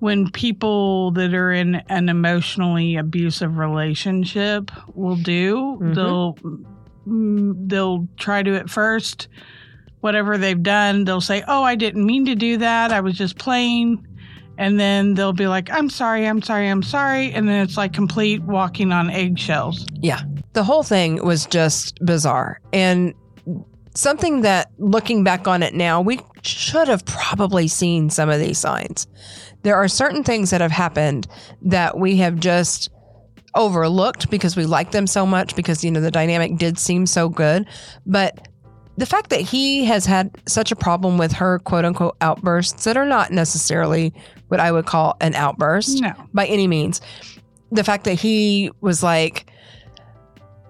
when 0.00 0.30
people 0.30 1.10
that 1.12 1.34
are 1.34 1.50
in 1.52 1.76
an 1.88 2.08
emotionally 2.08 2.96
abusive 2.96 3.56
relationship 3.58 4.70
will 4.94 5.16
do 5.16 5.78
Mhm. 5.80 5.94
they'll 5.94 6.36
Mm, 7.08 7.68
they'll 7.68 8.06
try 8.18 8.42
to 8.42 8.54
at 8.56 8.68
first 8.68 9.28
whatever 10.00 10.36
they've 10.38 10.62
done 10.62 11.04
they'll 11.04 11.20
say 11.20 11.42
oh 11.48 11.62
i 11.64 11.74
didn't 11.74 12.04
mean 12.06 12.24
to 12.26 12.34
do 12.34 12.56
that. 12.58 12.92
I 12.92 13.00
was 13.00 13.16
just 13.16 13.38
playing 13.38 14.06
and 14.58 14.78
then 14.78 15.14
they'll 15.14 15.32
be 15.32 15.46
like 15.46 15.70
i'm 15.70 15.88
sorry 15.88 16.26
i'm 16.28 16.42
sorry 16.42 16.68
i'm 16.68 16.82
sorry. 16.82 17.32
And 17.32 17.48
then 17.48 17.62
it's 17.62 17.76
like 17.76 17.92
complete 17.92 18.42
walking 18.42 18.92
on 18.92 19.08
eggshells. 19.10 19.86
Yeah. 20.00 20.20
the 20.52 20.62
whole 20.64 20.82
thing 20.82 21.24
was 21.24 21.46
just 21.46 21.98
bizarre. 22.04 22.60
And 22.72 23.14
something 23.94 24.42
that 24.42 24.70
looking 24.78 25.24
back 25.24 25.48
on 25.48 25.62
it 25.62 25.74
now 25.74 26.00
we 26.00 26.20
should 26.42 26.88
have 26.88 27.04
probably 27.06 27.66
seen 27.68 28.10
some 28.10 28.28
of 28.28 28.38
these 28.38 28.58
signs. 28.58 29.06
There 29.62 29.74
are 29.76 29.88
certain 29.88 30.22
things 30.22 30.50
that 30.50 30.60
have 30.60 30.70
happened 30.70 31.26
that 31.62 31.98
we 31.98 32.16
have 32.18 32.38
just 32.38 32.90
overlooked 33.58 34.30
because 34.30 34.56
we 34.56 34.64
like 34.64 34.92
them 34.92 35.06
so 35.06 35.26
much 35.26 35.54
because 35.54 35.84
you 35.84 35.90
know 35.90 36.00
the 36.00 36.10
dynamic 36.10 36.56
did 36.56 36.78
seem 36.78 37.04
so 37.04 37.28
good 37.28 37.66
but 38.06 38.48
the 38.98 39.06
fact 39.06 39.30
that 39.30 39.40
he 39.40 39.84
has 39.84 40.06
had 40.06 40.30
such 40.46 40.72
a 40.72 40.76
problem 40.76 41.18
with 41.18 41.32
her 41.32 41.60
quote 41.60 41.84
unquote 41.84 42.16
outbursts 42.20 42.84
that 42.84 42.96
are 42.96 43.06
not 43.06 43.30
necessarily 43.30 44.12
what 44.48 44.58
I 44.58 44.72
would 44.72 44.86
call 44.86 45.16
an 45.20 45.34
outburst 45.34 46.00
no 46.00 46.12
by 46.34 46.46
any 46.46 46.66
means. 46.66 47.00
The 47.70 47.84
fact 47.84 48.04
that 48.04 48.14
he 48.14 48.70
was 48.80 49.02
like, 49.02 49.50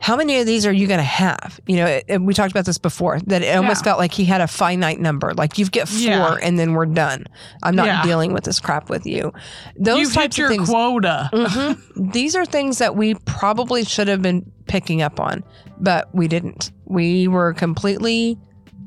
how 0.00 0.16
many 0.16 0.38
of 0.38 0.46
these 0.46 0.64
are 0.64 0.72
you 0.72 0.86
going 0.86 0.98
to 0.98 1.04
have? 1.04 1.60
You 1.66 1.76
know, 1.76 1.86
it, 1.86 2.04
and 2.08 2.26
we 2.26 2.32
talked 2.34 2.50
about 2.52 2.64
this 2.64 2.78
before 2.78 3.18
that 3.26 3.42
it 3.42 3.56
almost 3.56 3.80
Yeah. 3.80 3.90
felt 3.90 3.98
like 3.98 4.12
he 4.12 4.24
had 4.24 4.40
a 4.40 4.46
finite 4.46 5.00
number. 5.00 5.34
Like 5.34 5.58
you 5.58 5.66
get 5.66 5.88
four 5.88 5.98
Yeah. 6.00 6.36
and 6.42 6.58
then 6.58 6.72
we're 6.74 6.86
done. 6.86 7.26
I'm 7.62 7.74
not 7.74 7.86
Yeah. 7.86 8.02
dealing 8.04 8.32
with 8.32 8.44
this 8.44 8.60
crap 8.60 8.88
with 8.90 9.06
you. 9.06 9.32
Those 9.78 9.98
You've 10.00 10.14
types 10.14 10.36
hit 10.36 10.42
your 10.42 10.50
of 10.50 10.56
things. 10.56 10.68
quota. 10.68 11.30
Mhm. 11.34 12.12
These 12.12 12.36
are 12.36 12.44
things 12.44 12.78
that 12.78 12.94
we 12.96 13.14
probably 13.24 13.84
should 13.84 14.08
have 14.08 14.22
been 14.22 14.50
picking 14.66 15.02
up 15.02 15.18
on, 15.18 15.42
but 15.80 16.08
we 16.14 16.28
didn't. 16.28 16.70
We 16.84 17.26
were 17.28 17.52
completely 17.54 18.38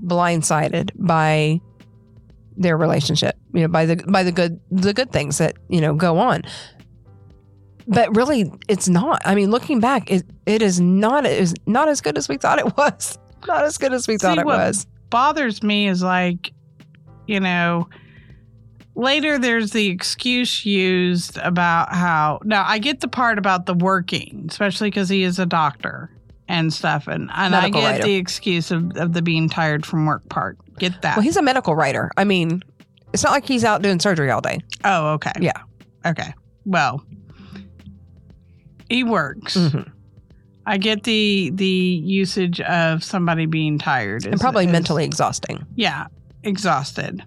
blindsided 0.06 0.92
by 0.96 1.60
their 2.58 2.78
relationship, 2.78 3.36
you 3.54 3.62
know, 3.62 3.68
by 3.68 3.86
the 3.86 3.96
by 4.08 4.24
the 4.24 4.32
good 4.32 4.60
the 4.72 4.94
good 4.94 5.12
things 5.12 5.38
that, 5.40 5.56
you 5.70 5.82
know, 5.82 5.94
go 5.94 6.18
on. 6.20 6.42
But 7.88 8.16
really 8.16 8.52
it's 8.68 8.88
not. 8.88 9.22
I 9.26 9.36
mean, 9.36 9.50
looking 9.52 9.80
back, 9.80 10.10
it 10.12 10.24
it 10.52 10.62
is 10.62 10.80
not 10.80 11.26
is 11.26 11.54
not 11.66 11.88
as 11.88 12.02
good 12.02 12.18
as 12.18 12.28
we 12.30 12.38
thought 12.38 12.60
it 12.60 12.78
was. 12.78 13.18
Not 13.48 13.64
as 13.64 13.80
good 13.80 13.92
as 13.92 14.08
we 14.08 14.18
thought 14.20 14.38
it 14.38 14.46
what- 14.46 14.60
was. 14.60 14.86
bothers 15.10 15.64
me 15.64 15.88
is 15.88 16.04
like, 16.04 16.54
you 17.26 17.40
know, 17.40 17.90
later 18.94 19.40
there's 19.40 19.72
the 19.72 19.88
excuse 19.88 20.64
used 20.64 21.38
about 21.40 21.92
how. 21.92 22.40
Now, 22.44 22.64
I 22.68 22.78
get 22.78 23.00
the 23.00 23.08
part 23.08 23.40
about 23.40 23.66
the 23.66 23.74
working, 23.74 24.46
especially 24.48 24.92
because 24.92 25.10
he 25.10 25.24
is 25.24 25.40
a 25.40 25.48
doctor 25.48 26.12
and 26.48 26.72
stuff. 26.72 27.08
And, 27.08 27.32
and 27.34 27.56
I 27.56 27.70
get 27.70 27.84
writer. 27.84 28.04
the 28.04 28.14
excuse 28.16 28.70
of, 28.70 28.96
of 28.96 29.14
the 29.14 29.24
being 29.24 29.50
tired 29.50 29.88
from 29.88 30.06
work 30.06 30.30
part. 30.30 30.58
Get 30.78 31.02
that. 31.02 31.16
Well, 31.18 31.24
he's 31.24 31.38
a 31.38 31.42
medical 31.42 31.74
writer. 31.74 32.12
I 32.18 32.24
mean, 32.24 32.62
it's 33.14 33.24
not 33.24 33.32
like 33.32 33.48
he's 33.48 33.64
out 33.64 33.82
doing 33.82 34.00
surgery 34.00 34.30
all 34.30 34.42
day. 34.42 34.60
oh, 34.86 35.14
okay. 35.14 35.32
Yeah. 35.40 35.64
Okay. 36.06 36.32
Well, 36.66 37.04
he 38.88 39.04
works. 39.04 39.58
Mhm. 39.58 39.92
I 40.66 40.78
get 40.78 41.04
the 41.04 41.52
the 41.56 41.66
usage 41.68 42.62
of 42.62 43.04
somebody 43.04 43.46
being 43.46 43.78
tired 43.80 44.26
And 44.26 44.36
is- 44.36 44.42
probably 44.42 44.66
is- 44.66 44.72
mentally 44.72 45.04
exhausting. 45.06 45.66
yeah, 45.76 46.08
exhausted. 46.44 47.24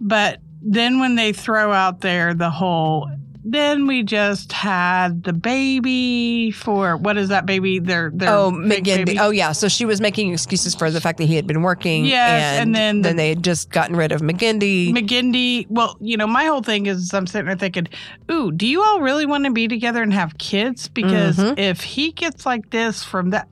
But 0.00 0.40
then 0.62 0.98
when 0.98 1.14
they 1.14 1.32
throw 1.32 1.72
out 1.72 2.00
there 2.00 2.34
the 2.34 2.50
whole, 2.50 3.08
then 3.48 3.86
we 3.86 4.02
just 4.02 4.52
had 4.52 5.22
the 5.22 5.32
baby 5.32 6.50
for 6.50 6.96
what 6.96 7.16
is 7.16 7.28
that 7.28 7.46
baby? 7.46 7.78
Their 7.78 8.10
their 8.12 8.28
Oh, 8.30 8.50
baby? 8.50 9.18
Oh, 9.20 9.30
yeah. 9.30 9.52
So 9.52 9.68
she 9.68 9.84
was 9.84 10.00
making 10.00 10.32
excuses 10.32 10.74
for 10.74 10.90
the 10.90 11.00
fact 11.00 11.18
that 11.18 11.26
he 11.26 11.36
had 11.36 11.46
been 11.46 11.62
working. 11.62 12.04
Yes, 12.04 12.60
and 12.60 12.74
then 12.74 13.02
the- 13.02 13.08
then 13.10 13.16
they 13.16 13.28
had 13.28 13.44
just 13.44 13.70
gotten 13.70 13.94
rid 13.94 14.10
of 14.10 14.20
McGindy. 14.20 14.92
McGindy. 14.92 15.66
Well, 15.70 15.96
you 16.00 16.16
know, 16.16 16.26
my 16.26 16.44
whole 16.46 16.62
thing 16.62 16.86
is 16.86 17.14
I'm 17.14 17.26
sitting 17.28 17.46
there 17.46 17.56
thinking, 17.56 17.86
ooh, 18.30 18.50
do 18.50 18.66
you 18.66 18.82
all 18.82 19.00
really 19.00 19.26
want 19.26 19.44
to 19.44 19.52
be 19.52 19.68
together 19.68 20.02
and 20.02 20.12
have 20.12 20.36
kids? 20.38 20.88
Because 20.88 21.36
Mhm. 21.36 21.56
if 21.58 21.82
he 21.82 22.10
gets 22.12 22.44
like 22.46 22.70
this 22.70 23.04
from 23.04 23.30
that. 23.30 23.48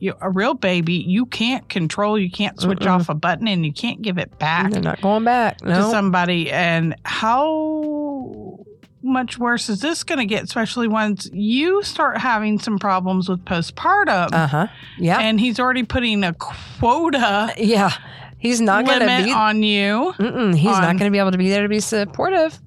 You, 0.00 0.12
a 0.20 0.28
real 0.28 0.52
baby, 0.52 0.94
you 0.94 1.24
can't 1.24 1.66
control, 1.70 2.18
you 2.18 2.30
can't 2.30 2.60
switch 2.60 2.80
Mm-mm. 2.80 2.90
off 2.90 3.08
a 3.08 3.14
button, 3.14 3.48
and 3.48 3.64
you 3.64 3.72
can't 3.72 4.02
give 4.02 4.18
it 4.18 4.38
back. 4.38 4.70
They're 4.72 4.82
not 4.82 5.00
going 5.00 5.24
back. 5.24 5.58
to 5.58 5.82
somebody 5.90 6.50
and 6.50 6.94
how 7.06 8.03
much 9.04 9.38
worse 9.38 9.68
is 9.68 9.80
this 9.80 10.02
going 10.02 10.18
to 10.18 10.24
get, 10.26 10.42
especially 10.44 10.88
once 10.88 11.28
you 11.32 11.82
start 11.82 12.18
having 12.18 12.58
some 12.58 12.78
problems 12.78 13.28
with 13.28 13.44
postpartum? 13.44 14.30
Uh 14.32 14.46
huh. 14.46 14.66
Yeah. 14.98 15.18
And 15.18 15.38
he's 15.38 15.60
already 15.60 15.82
putting 15.84 16.24
a 16.24 16.32
quota 16.34 17.52
yeah. 17.58 17.90
He's 18.38 18.60
not 18.60 18.84
going 18.84 19.00
to 19.00 19.24
be. 19.24 19.32
on 19.32 19.62
you. 19.62 20.12
Mm-mm, 20.18 20.54
he's 20.54 20.64
not 20.64 20.98
going 20.98 21.06
to 21.06 21.10
be 21.10 21.18
able 21.18 21.30
to 21.32 21.38
be 21.38 21.48
there 21.48 21.62
to 21.62 21.68
be 21.68 21.80
supportive. 21.80 22.58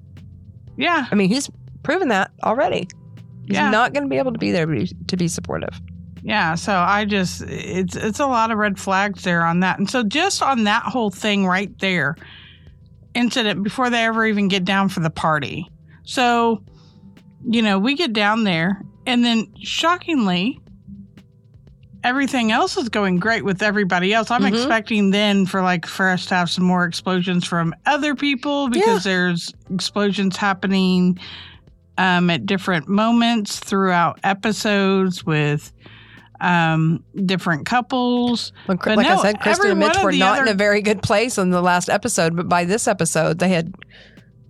Yeah. 0.76 1.06
I 1.10 1.14
mean, 1.14 1.28
he's 1.28 1.48
proven 1.84 2.08
that 2.08 2.30
already. 2.42 2.88
He's 3.46 3.56
Yeah. 3.56 3.70
not 3.70 3.92
going 3.92 4.02
to 4.04 4.08
be 4.08 4.18
able 4.18 4.32
to 4.32 4.38
be 4.38 4.50
there 4.50 4.66
to 4.66 5.16
be 5.16 5.28
supportive. 5.28 5.80
Yeah, 6.20 6.56
so 6.56 6.74
I 6.74 7.04
just 7.04 7.42
it's 7.42 7.94
it's 7.94 8.18
a 8.18 8.26
lot 8.26 8.50
of 8.50 8.58
red 8.58 8.78
flags 8.78 9.22
there 9.22 9.44
on 9.44 9.60
that. 9.60 9.78
And 9.78 9.88
so 9.88 10.02
just 10.02 10.42
on 10.42 10.64
that 10.64 10.82
whole 10.82 11.10
thing 11.10 11.46
right 11.46 11.70
there, 11.78 12.16
incident 13.14 13.62
before 13.62 13.88
they 13.88 14.04
ever 14.04 14.26
even 14.26 14.48
get 14.48 14.64
down 14.64 14.88
for 14.88 15.00
the 15.00 15.10
party. 15.10 15.70
So, 16.08 16.62
you 17.44 17.60
know, 17.60 17.78
we 17.78 17.94
get 17.94 18.14
down 18.14 18.44
there 18.44 18.80
and 19.06 19.22
then 19.22 19.46
shockingly 19.60 20.58
everything 22.02 22.50
else 22.50 22.78
is 22.78 22.88
going 22.88 23.18
great 23.18 23.44
with 23.44 23.62
everybody 23.62 24.14
else. 24.14 24.30
I'm 24.30 24.40
Mhm. 24.40 24.54
expecting 24.54 25.10
then 25.10 25.44
for 25.44 25.60
like 25.60 25.84
for 25.84 26.08
us 26.08 26.24
to 26.26 26.34
have 26.36 26.48
some 26.48 26.64
more 26.64 26.86
explosions 26.86 27.44
from 27.44 27.74
other 27.84 28.14
people 28.14 28.70
because 28.70 29.04
there's 29.04 29.52
explosions 29.70 30.38
happening 30.38 31.18
um, 31.98 32.30
at 32.30 32.46
different 32.46 32.88
moments 32.88 33.58
throughout 33.58 34.18
episodes 34.24 35.26
with 35.26 35.72
um, 36.40 37.04
different 37.26 37.66
couples. 37.66 38.52
Like, 38.66 38.82
But 38.82 38.96
like 38.96 39.06
I 39.08 39.14
no, 39.16 39.20
said, 39.22 39.40
Kristen 39.40 39.72
and 39.72 39.80
Mitch 39.80 39.98
were 40.02 40.12
not 40.12 40.40
in 40.40 40.48
a 40.48 40.54
very 40.54 40.80
good 40.80 41.02
place 41.02 41.36
in 41.36 41.50
the 41.50 41.60
last 41.60 41.90
episode, 41.90 42.34
but 42.36 42.48
by 42.48 42.64
this 42.64 42.86
episode, 42.88 43.40
they 43.40 43.48
had 43.50 43.74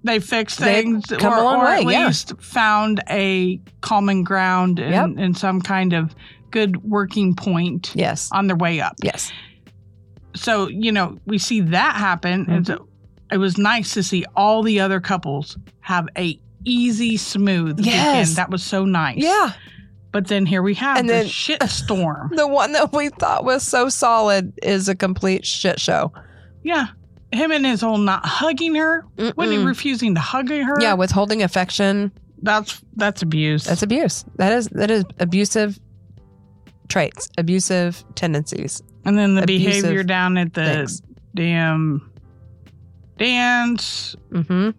They 0.09 0.21
fixed 0.21 0.59
things, 0.59 1.05
come 1.07 1.33
or, 1.33 1.37
a 1.39 1.43
long 1.43 1.57
or 1.61 1.67
at 1.69 1.85
way, 1.85 1.93
yeah. 1.93 2.07
least 2.07 2.33
found 2.41 3.03
a 3.11 3.61
common 3.83 4.25
ground 4.25 4.79
and, 4.79 4.91
Yep. 5.17 5.25
and 5.25 5.37
some 5.37 5.61
kind 5.61 5.93
of 5.93 6.15
good 6.51 6.83
working 6.83 7.35
point 7.35 7.93
yes, 7.95 8.29
on 8.33 8.47
their 8.47 8.57
way 8.57 8.81
up. 8.81 8.97
yes, 9.03 9.31
So 10.35 10.69
you 10.69 10.93
know 10.93 11.19
we 11.27 11.39
see 11.39 11.61
that 11.61 11.97
happen, 11.97 12.47
and 12.49 12.65
Mm-hmm. 12.65 12.83
so 12.85 12.89
it 13.31 13.39
was 13.39 13.59
nice 13.59 13.93
to 13.95 14.03
see 14.03 14.25
all 14.37 14.63
the 14.63 14.81
other 14.81 15.01
couples 15.01 15.59
have 15.81 16.09
a 16.17 16.39
easy, 16.65 17.17
smooth 17.17 17.79
Yes. 17.81 18.29
weekend. 18.29 18.37
That 18.37 18.51
was 18.51 18.63
so 18.63 18.85
nice. 18.85 19.19
yeah. 19.19 19.53
But 20.11 20.29
then 20.29 20.47
here 20.47 20.63
we 20.63 20.75
have 20.77 20.97
And 20.99 21.09
the 21.09 21.13
then- 21.13 21.27
shit 21.29 21.63
storm. 21.65 22.31
The 22.35 22.49
one 22.49 22.73
that 22.73 22.93
we 22.95 23.11
thought 23.11 23.45
was 23.45 23.63
so 23.63 23.89
solid 23.91 24.53
is 24.63 24.89
a 24.89 24.95
complete 24.95 25.45
shit 25.45 25.79
show. 25.79 26.13
yeah. 26.63 26.87
Him 27.33 27.51
and 27.53 27.67
his 27.67 27.81
whole 27.83 27.99
not 27.99 28.25
hugging 28.25 28.75
her. 28.77 29.05
When 29.35 29.51
he 29.51 29.59
refusing 29.59 30.15
to 30.15 30.21
hug 30.21 30.49
her. 30.51 30.81
yeah, 30.81 30.95
withholding 30.95 31.43
affection. 31.43 32.11
That's 32.43 32.81
that's 32.97 33.21
abuse. 33.23 33.65
That's 33.65 33.83
abuse. 33.83 34.25
That 34.37 34.53
is 34.53 34.69
that 34.69 34.91
is 34.91 35.05
abusive 35.19 35.79
traits, 36.89 37.29
abusive 37.37 38.03
tendencies. 38.15 38.83
and 39.05 39.19
then 39.19 39.35
the 39.35 39.43
abusive 39.43 39.83
behavior 39.83 40.03
down 40.05 40.37
at 40.39 40.55
the 40.55 40.65
things. 40.65 41.03
damn 41.35 42.11
dance. 43.19 44.17
Mm-hmm. 44.31 44.53
Mhm. 44.53 44.75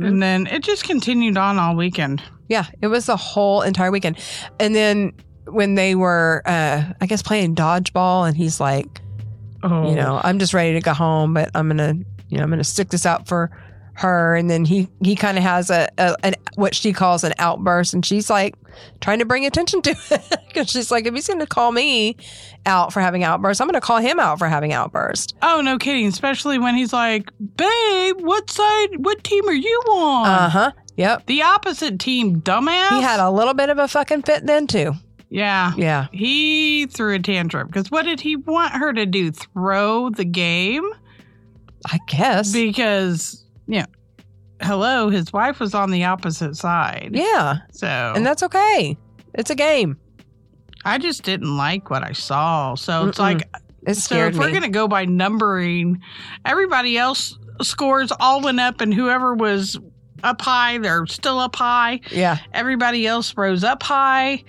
And 0.00 0.22
then 0.22 0.46
it 0.46 0.62
just 0.62 0.84
continued 0.84 1.36
on 1.36 1.58
all 1.58 1.76
weekend. 1.76 2.22
Yeah, 2.48 2.66
it 2.82 2.86
was 2.88 3.06
the 3.06 3.16
whole 3.16 3.62
entire 3.62 3.90
weekend. 3.90 4.18
And 4.58 4.74
then 4.74 5.12
when 5.46 5.74
they 5.74 5.94
were, 5.94 6.42
uh, 6.46 6.84
I 7.00 7.06
guess, 7.06 7.22
playing 7.22 7.54
dodgeball, 7.54 8.26
and 8.26 8.36
he's 8.36 8.60
like, 8.60 9.00
Oh, 9.62 9.88
you 9.88 9.94
know, 9.94 10.20
I'm 10.22 10.38
just 10.38 10.54
ready 10.54 10.72
to 10.74 10.80
go 10.80 10.92
home, 10.94 11.34
but 11.34 11.50
I'm 11.54 11.68
gonna, 11.68 11.94
you 12.28 12.38
know, 12.38 12.44
I'm 12.44 12.50
gonna 12.50 12.64
stick 12.64 12.88
this 12.90 13.04
out 13.06 13.28
for 13.28 13.50
her. 13.94 14.34
And 14.34 14.48
then 14.50 14.64
he 14.64 14.88
he 15.02 15.14
kind 15.16 15.36
of 15.36 15.44
has 15.44 15.70
a, 15.70 15.88
a 15.98 16.16
an 16.22 16.34
what 16.54 16.74
she 16.74 16.92
calls 16.92 17.24
an 17.24 17.34
outburst, 17.38 17.92
and 17.94 18.04
she's 18.04 18.30
like 18.30 18.54
trying 19.00 19.18
to 19.18 19.24
bring 19.24 19.44
attention 19.44 19.82
to 19.82 19.90
it 20.10 20.36
because 20.48 20.70
she's 20.70 20.90
like, 20.90 21.06
if 21.06 21.14
he's 21.14 21.28
gonna 21.28 21.46
call 21.46 21.72
me 21.72 22.16
out 22.66 22.92
for 22.92 23.00
having 23.00 23.22
outbursts, 23.24 23.60
I'm 23.60 23.68
gonna 23.68 23.80
call 23.80 23.98
him 23.98 24.18
out 24.18 24.38
for 24.38 24.48
having 24.48 24.72
outbursts. 24.72 25.34
Oh, 25.42 25.60
no 25.60 25.76
kidding. 25.78 26.06
Especially 26.06 26.58
when 26.58 26.74
he's 26.74 26.92
like, 26.92 27.30
babe, 27.56 28.16
what 28.20 28.48
side, 28.50 29.04
what 29.04 29.22
team 29.24 29.46
are 29.48 29.52
you 29.52 29.82
on? 29.90 30.26
Uh 30.26 30.48
huh. 30.48 30.72
Yep. 30.96 31.26
The 31.26 31.42
opposite 31.42 31.98
team, 31.98 32.42
dumbass. 32.42 32.90
He 32.90 33.00
had 33.02 33.20
a 33.20 33.30
little 33.30 33.54
bit 33.54 33.70
of 33.70 33.78
a 33.78 33.88
fucking 33.88 34.22
fit 34.22 34.46
then 34.46 34.66
too. 34.66 34.92
Yeah. 35.30 35.72
Yeah. 35.76 36.08
He 36.12 36.86
threw 36.86 37.14
a 37.14 37.18
tantrum 37.18 37.66
because 37.68 37.90
what 37.90 38.04
did 38.04 38.20
he 38.20 38.36
want 38.36 38.72
her 38.74 38.92
to 38.92 39.06
do? 39.06 39.30
Throw 39.32 40.10
the 40.10 40.24
game? 40.24 40.84
I 41.86 41.98
guess. 42.06 42.52
Because, 42.52 43.44
you 43.66 43.80
know, 43.80 43.86
hello, 44.60 45.08
his 45.08 45.32
wife 45.32 45.60
was 45.60 45.74
on 45.74 45.90
the 45.90 46.04
opposite 46.04 46.56
side. 46.56 47.10
yeah. 47.14 47.58
So, 47.72 47.86
And 47.86 48.26
that's 48.26 48.42
okay. 48.42 48.96
It's 49.34 49.50
a 49.50 49.54
game. 49.54 49.96
I 50.84 50.98
just 50.98 51.22
didn't 51.22 51.56
like 51.56 51.88
what 51.90 52.02
I 52.02 52.12
saw. 52.12 52.74
So 52.74 53.08
it's 53.08 53.18
Mm-mm. 53.18 53.22
like, 53.22 53.48
It 53.86 53.94
so 53.94 54.16
if 54.16 54.36
we're 54.36 54.50
going 54.50 54.62
to 54.62 54.68
go 54.68 54.88
by 54.88 55.04
numbering, 55.04 56.02
everybody 56.44 56.98
else 56.98 57.38
scores 57.62 58.12
all 58.18 58.40
went 58.42 58.60
up, 58.60 58.80
and 58.80 58.92
whoever 58.92 59.34
was 59.34 59.78
up 60.22 60.40
high, 60.42 60.78
they're 60.78 61.06
still 61.06 61.38
up 61.38 61.54
high. 61.56 62.00
yeah. 62.10 62.38
Everybody 62.52 63.06
else 63.06 63.34
rose 63.36 63.62
up 63.64 63.82
high. 63.82 64.44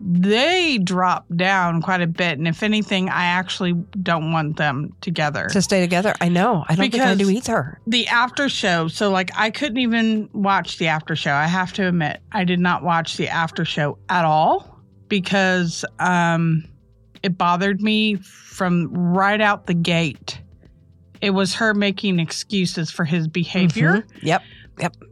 They 0.00 0.78
drop 0.78 1.24
down 1.34 1.80
quite 1.82 2.02
a 2.02 2.06
bit. 2.06 2.38
And 2.38 2.46
if 2.46 2.62
anything, 2.62 3.08
I 3.08 3.24
actually 3.24 3.72
don't 4.02 4.30
want 4.32 4.56
them 4.56 4.94
together. 5.00 5.48
To 5.50 5.62
stay 5.62 5.80
together. 5.80 6.14
I 6.20 6.28
know. 6.28 6.64
I 6.68 6.74
don't 6.74 6.90
think 6.90 7.02
I 7.02 7.14
do 7.14 7.30
either. 7.30 7.80
the 7.86 8.06
after 8.08 8.48
show, 8.48 8.88
so 8.88 9.10
like 9.10 9.30
I 9.36 9.50
couldn't 9.50 9.78
even 9.78 10.28
watch 10.32 10.78
the 10.78 10.88
after 10.88 11.16
show. 11.16 11.32
I 11.32 11.46
have 11.46 11.72
to 11.74 11.88
admit, 11.88 12.20
I 12.32 12.44
did 12.44 12.60
not 12.60 12.82
watch 12.82 13.16
the 13.16 13.28
after 13.28 13.64
show 13.64 13.98
at 14.08 14.24
all 14.24 14.80
because 15.08 15.84
um 15.98 16.64
it 17.22 17.38
bothered 17.38 17.80
me 17.80 18.16
from 18.16 18.88
right 18.92 19.40
out 19.40 19.66
the 19.66 19.74
gate. 19.74 20.40
It 21.22 21.30
was 21.30 21.54
her 21.54 21.72
making 21.72 22.20
excuses 22.20 22.90
for 22.90 23.04
his 23.04 23.26
behavior. 23.26 24.02
Mhm. 24.02 24.22
Yep. 24.22 24.42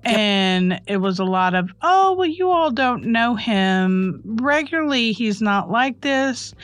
And 0.05 0.81
it 0.87 0.99
was 0.99 1.19
a 1.19 1.25
lot 1.25 1.55
of, 1.55 1.71
oh, 1.83 2.15
well, 2.15 2.29
you 2.29 2.51
all 2.51 2.71
don't 2.71 3.05
know 3.07 3.35
him. 3.35 4.21
Regularly, 4.25 5.13
he's 5.13 5.41
not 5.41 5.71
like 5.71 6.01
this, 6.03 6.55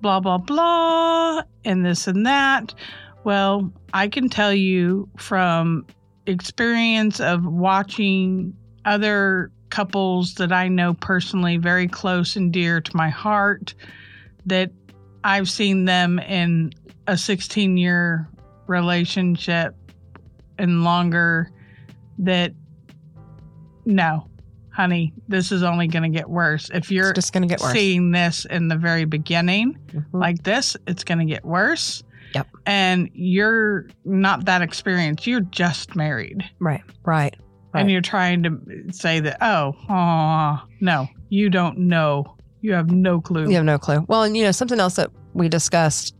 blah, 0.00 0.20
blah, 0.20 0.38
blah, 0.38 1.42
and 1.64 1.84
this 1.84 2.06
and 2.06 2.26
that. 2.26 2.74
Well, 3.22 3.72
I 3.92 4.08
can 4.08 4.28
tell 4.28 4.52
you 4.52 5.08
from 5.16 5.86
experience 6.26 7.20
of 7.20 7.44
watching 7.44 8.54
other 8.84 9.52
couples 9.70 10.34
that 10.34 10.52
I 10.52 10.68
know 10.68 10.94
personally 10.94 11.56
very 11.56 11.86
close 11.86 12.34
and 12.34 12.52
dear 12.52 12.80
to 12.80 12.96
my 12.96 13.08
heart 13.08 13.74
that 14.46 14.72
I've 15.22 15.48
seen 15.48 15.84
them 15.84 16.18
in 16.18 16.72
a 17.06 17.16
16 17.16 17.76
year 17.76 18.28
relationship 18.66 19.74
and 20.58 20.82
longer 20.82 21.52
that 22.20 22.52
no, 23.84 24.26
honey, 24.72 25.12
this 25.28 25.52
is 25.52 25.62
only 25.62 25.86
going 25.88 26.02
to 26.10 26.16
get 26.16 26.28
worse. 26.28 26.70
If 26.72 26.90
you're 26.90 27.10
It's 27.10 27.16
just 27.16 27.32
going 27.32 27.42
to 27.42 27.48
get 27.48 27.60
worse. 27.60 27.72
seeing 27.72 28.10
this 28.12 28.44
in 28.44 28.68
the 28.68 28.76
very 28.76 29.04
beginning 29.04 29.76
Mhm. 29.92 30.04
like 30.12 30.42
this, 30.42 30.76
it's 30.86 31.04
going 31.04 31.18
to 31.18 31.24
get 31.24 31.44
worse. 31.44 32.02
Yep. 32.34 32.46
And 32.66 33.10
you're 33.12 33.86
not 34.04 34.44
that 34.44 34.62
experienced. 34.62 35.26
You're 35.26 35.40
just 35.40 35.96
married. 35.96 36.44
right. 36.60 36.82
Right. 37.04 37.36
Right. 37.72 37.80
And 37.82 37.90
you're 37.90 38.00
trying 38.00 38.42
to 38.44 38.60
say 38.92 39.20
that, 39.20 39.38
oh, 39.40 39.74
aw, 39.88 40.64
no, 40.80 41.06
you 41.28 41.48
don't 41.50 41.78
know. 41.78 42.36
You 42.62 42.72
have 42.72 42.90
no 42.90 43.20
clue. 43.20 43.48
You 43.48 43.54
have 43.56 43.64
no 43.64 43.78
clue. 43.78 44.04
Well, 44.08 44.24
and 44.24 44.36
you 44.36 44.42
know, 44.44 44.50
something 44.50 44.80
else 44.80 44.94
that 44.96 45.10
we 45.34 45.48
discussed 45.48 46.14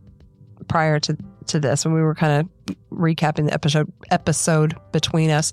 prior 0.69 0.99
to 1.01 1.17
to 1.47 1.59
this 1.59 1.83
when 1.83 1.93
we 1.93 2.01
were 2.01 2.15
kind 2.15 2.47
of 2.67 2.75
recapping 2.93 3.47
the 3.47 3.53
episode 3.53 3.91
episode 4.11 4.75
between 4.93 5.29
us. 5.29 5.51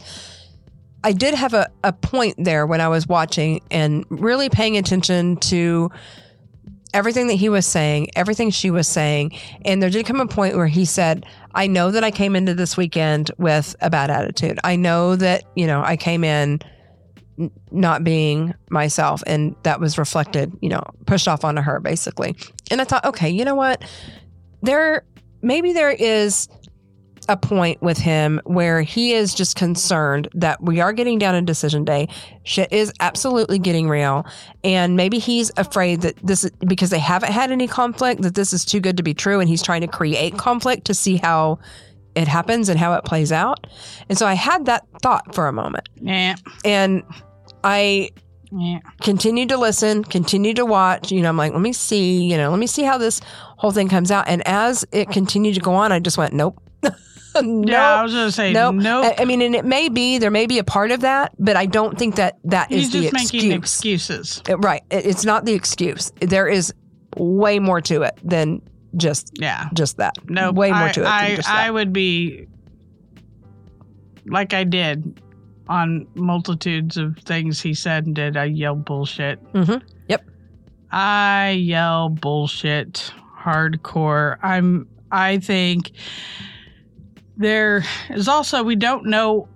I 1.04 1.12
did 1.12 1.34
have 1.34 1.54
a, 1.54 1.68
a 1.84 1.92
point 1.92 2.34
there 2.38 2.66
when 2.66 2.80
I 2.80 2.88
was 2.88 3.06
watching 3.06 3.60
and 3.70 4.04
really 4.10 4.48
paying 4.48 4.76
attention 4.76 5.36
to 5.36 5.90
everything 6.94 7.26
that 7.28 7.34
he 7.34 7.48
was 7.48 7.66
saying, 7.66 8.08
everything 8.16 8.50
she 8.50 8.70
was 8.70 8.88
saying. 8.88 9.32
And 9.64 9.82
there 9.82 9.90
did 9.90 10.06
come 10.06 10.20
a 10.20 10.26
point 10.26 10.56
where 10.56 10.66
he 10.66 10.84
said, 10.84 11.26
I 11.54 11.66
know 11.66 11.90
that 11.90 12.02
I 12.02 12.10
came 12.10 12.34
into 12.34 12.54
this 12.54 12.76
weekend 12.76 13.30
with 13.38 13.76
a 13.80 13.90
bad 13.90 14.10
attitude. 14.10 14.58
I 14.64 14.76
know 14.76 15.16
that, 15.16 15.44
you 15.54 15.66
know, 15.66 15.82
I 15.82 15.96
came 15.96 16.24
in 16.24 16.60
not 17.70 18.02
being 18.02 18.54
myself 18.68 19.22
and 19.26 19.54
that 19.62 19.80
was 19.80 19.98
reflected, 19.98 20.52
you 20.60 20.68
know, 20.68 20.82
pushed 21.06 21.28
off 21.28 21.44
onto 21.44 21.62
her 21.62 21.78
basically. 21.78 22.34
And 22.70 22.80
I 22.80 22.84
thought, 22.84 23.04
okay, 23.04 23.30
you 23.30 23.44
know 23.44 23.54
what? 23.54 23.84
There 24.62 25.04
maybe 25.40 25.72
there 25.72 25.90
is 25.90 26.48
a 27.28 27.36
point 27.36 27.80
with 27.82 27.98
him 27.98 28.40
where 28.44 28.82
he 28.82 29.12
is 29.12 29.34
just 29.34 29.56
concerned 29.56 30.28
that 30.34 30.62
we 30.62 30.80
are 30.80 30.92
getting 30.92 31.18
down 31.18 31.34
to 31.34 31.42
decision 31.42 31.84
day. 31.84 32.08
Shit 32.44 32.72
is 32.72 32.92
absolutely 33.00 33.58
getting 33.58 33.88
real. 33.88 34.26
And 34.64 34.96
maybe 34.96 35.18
he's 35.18 35.50
afraid 35.56 36.00
that 36.02 36.16
this, 36.22 36.44
is 36.44 36.50
because 36.66 36.90
they 36.90 36.98
haven't 36.98 37.32
had 37.32 37.50
any 37.50 37.66
conflict, 37.66 38.22
that 38.22 38.34
this 38.34 38.52
is 38.52 38.64
too 38.64 38.80
good 38.80 38.96
to 38.96 39.02
be 39.02 39.14
true. 39.14 39.40
And 39.40 39.48
he's 39.48 39.62
trying 39.62 39.82
to 39.82 39.86
create 39.88 40.38
conflict 40.38 40.86
to 40.86 40.94
see 40.94 41.16
how 41.16 41.58
it 42.14 42.26
happens 42.26 42.68
and 42.68 42.78
how 42.78 42.94
it 42.94 43.04
plays 43.04 43.30
out. 43.30 43.66
And 44.08 44.16
so 44.18 44.26
I 44.26 44.34
had 44.34 44.66
that 44.66 44.86
thought 45.02 45.34
for 45.34 45.46
a 45.46 45.52
moment. 45.52 45.88
Yeah. 46.00 46.34
And 46.64 47.02
I 47.62 48.10
Yeah. 48.50 48.78
continued 49.02 49.50
to 49.50 49.58
listen, 49.58 50.02
continued 50.04 50.56
to 50.56 50.64
watch. 50.64 51.12
You 51.12 51.20
know, 51.20 51.28
I'm 51.28 51.36
like, 51.36 51.52
let 51.52 51.60
me 51.60 51.74
see, 51.74 52.24
you 52.24 52.36
know, 52.38 52.48
let 52.50 52.58
me 52.58 52.66
see 52.66 52.82
how 52.82 52.96
this 52.96 53.20
whole 53.58 53.72
thing 53.72 53.88
comes 53.88 54.10
out. 54.10 54.24
And 54.26 54.42
as 54.48 54.86
it 54.90 55.10
continued 55.10 55.54
to 55.56 55.60
go 55.60 55.74
on, 55.74 55.92
I 55.92 55.98
just 55.98 56.16
went, 56.16 56.32
nope. 56.32 56.58
nope. 57.42 57.68
Yeah, 57.68 57.94
I 57.94 58.02
was 58.02 58.12
gonna 58.12 58.32
say 58.32 58.52
Nope. 58.52 58.76
nope. 58.76 59.04
I, 59.18 59.22
I 59.22 59.24
mean, 59.24 59.42
and 59.42 59.54
it 59.54 59.64
may 59.64 59.88
be, 59.88 60.18
there 60.18 60.30
may 60.30 60.46
be 60.46 60.58
a 60.58 60.64
part 60.64 60.90
of 60.90 61.00
that, 61.00 61.32
but 61.38 61.56
I 61.56 61.66
don't 61.66 61.98
think 61.98 62.16
that 62.16 62.38
that 62.44 62.70
is 62.72 62.84
He's 62.84 62.92
the 62.92 63.02
just 63.10 63.14
making 63.14 63.52
excuse. 63.52 64.08
excuses. 64.08 64.42
It- 64.48 64.56
right. 64.56 64.82
It- 64.90 65.06
it's 65.06 65.24
not 65.24 65.44
the 65.44 65.52
excuse. 65.54 66.10
There 66.20 66.48
is 66.48 66.72
way 67.16 67.58
more 67.58 67.80
to 67.82 68.02
it 68.02 68.18
than 68.22 68.62
just 68.96 69.32
Yeah. 69.40 69.68
just 69.74 69.96
that. 69.98 70.14
No, 70.28 70.50
way 70.52 70.70
more 70.70 70.84
I, 70.88 70.92
to 70.92 71.00
it 71.00 71.04
than 71.04 71.12
I, 71.46 71.66
I 71.66 71.70
would 71.70 71.92
be 71.92 72.46
like 74.26 74.52
I 74.54 74.64
did 74.64 75.20
on 75.68 76.06
multitudes 76.14 76.96
of 76.96 77.16
things 77.18 77.60
he 77.60 77.74
said 77.74 78.06
and 78.06 78.14
did. 78.14 78.36
I 78.36 78.44
yell 78.44 78.74
bullshit. 78.74 79.42
Mm-hmm. 79.52 79.86
Yep. 80.08 80.24
I 80.90 81.50
yell 81.50 82.08
bullshit 82.08 83.12
hardcore. 83.38 84.38
I'm. 84.42 84.88
I 85.10 85.38
think 85.38 85.92
there 87.38 87.84
is 88.10 88.28
also 88.28 88.62
we 88.62 88.76
don't 88.76 89.06
know 89.06 89.48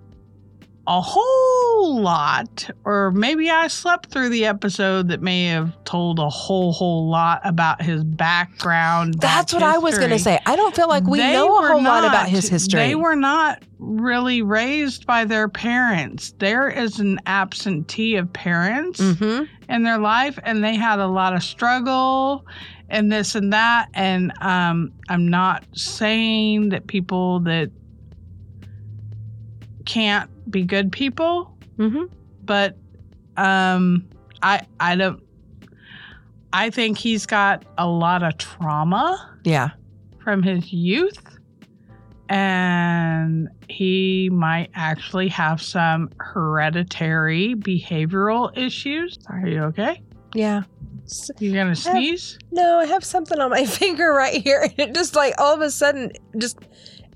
a 0.85 0.99
whole 0.99 2.01
lot, 2.01 2.69
or 2.83 3.11
maybe 3.11 3.49
I 3.49 3.67
slept 3.67 4.09
through 4.09 4.29
the 4.29 4.45
episode 4.45 5.07
that 5.09 5.21
may 5.21 5.45
have 5.45 5.81
told 5.85 6.19
a 6.19 6.29
whole 6.29 6.73
whole 6.73 7.09
lot 7.09 7.39
about 7.45 7.81
his 7.81 8.03
background. 8.03 9.15
That's 9.19 9.53
what 9.53 9.63
I 9.63 9.77
was 9.77 9.97
going 9.97 10.09
to 10.09 10.19
say. 10.19 10.39
I 10.45 10.57
don't 10.57 10.75
feel 10.75 10.89
like 10.89 11.07
we 11.07 11.19
They 11.19 11.33
know 11.33 11.57
a 11.63 11.67
whole 11.67 11.81
lot 11.81 12.03
about 12.03 12.27
his 12.27 12.49
history. 12.49 12.81
They 12.81 12.95
were 12.95 13.15
not 13.15 13.63
really 13.79 14.41
raised 14.41 15.05
by 15.07 15.23
their 15.23 15.47
parents. 15.47 16.33
There 16.39 16.67
is 16.67 16.99
an 16.99 17.19
absentee 17.25 18.15
of 18.15 18.31
parents 18.33 18.99
hmm 18.99 19.43
in 19.69 19.83
their 19.83 19.97
life, 19.97 20.37
and 20.43 20.61
they 20.61 20.75
had 20.75 20.99
a 20.99 21.07
lot 21.07 21.33
of 21.33 21.41
struggle 21.41 22.45
and 22.89 23.09
this 23.09 23.33
and 23.33 23.53
that. 23.53 23.87
And 23.93 24.33
um, 24.41 24.91
I'm 25.07 25.29
not 25.29 25.63
saying 25.73 26.69
that 26.69 26.87
people 26.87 27.39
that 27.41 27.71
can't 29.85 30.29
be 30.49 30.63
good 30.63 30.91
people, 30.91 31.55
hmm 31.77 32.03
but 32.45 32.77
um, 33.37 34.05
I 34.41 34.61
I 34.79 34.95
don't. 34.95 35.21
I 36.51 36.69
think 36.69 36.97
he's 36.97 37.25
got 37.25 37.65
a 37.77 37.87
lot 37.87 38.21
of 38.21 38.37
trauma 38.37 39.37
Yeah. 39.43 39.69
from 40.23 40.43
his 40.43 40.71
youth 40.71 41.17
and 42.29 43.49
he 43.69 44.29
might 44.31 44.69
actually 44.75 45.27
have 45.29 45.61
some 45.61 46.09
hereditary 46.19 47.55
behavioral 47.55 48.55
issues. 48.57 49.17
Are 49.29 49.47
you 49.47 49.61
okay? 49.63 50.01
Yeah. 50.35 50.63
You're 51.39 51.53
gonna 51.55 51.75
sneeze? 51.75 52.37
No, 52.51 52.79
I 52.79 52.85
have 52.85 53.03
something 53.03 53.39
on 53.39 53.49
my 53.49 53.65
finger 53.81 54.13
right 54.13 54.41
here. 54.41 54.61
And 54.61 54.73
it 54.79 54.95
just 54.95 55.15
like 55.15 55.33
all 55.37 55.53
of 55.53 55.61
a 55.61 55.69
sudden 55.69 56.11
just 56.37 56.59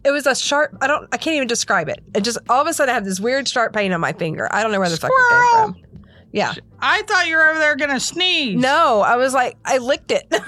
it 0.03 0.11
was 0.11 0.25
a 0.27 0.35
sharp 0.35 0.75
I 0.81 0.87
don't 0.87 1.07
I 1.11 1.17
can't 1.17 1.35
even 1.35 1.47
describe 1.47 1.89
it. 1.89 2.03
It 2.15 2.21
just 2.21 2.37
all 2.49 2.61
of 2.61 2.67
a 2.67 2.73
sudden 2.73 2.91
I 2.91 2.95
have 2.95 3.05
this 3.05 3.19
weird 3.19 3.47
sharp 3.47 3.73
pain 3.73 3.91
on 3.93 4.01
my 4.01 4.13
finger. 4.13 4.47
I 4.51 4.63
don't 4.63 4.71
know 4.71 4.79
where 4.79 4.89
the 4.89 4.97
fuck 4.97 5.11
it 5.13 5.29
came 5.29 5.51
from. 5.51 5.75
Yeah. 6.31 6.53
I 6.79 7.01
thought 7.03 7.27
you 7.27 7.35
were 7.35 7.49
over 7.49 7.59
there 7.59 7.75
gonna 7.75 7.99
sneeze. 7.99 8.59
No, 8.59 9.01
I 9.01 9.15
was 9.15 9.33
like 9.33 9.57
I 9.65 9.77
licked 9.77 10.11
it. 10.11 10.25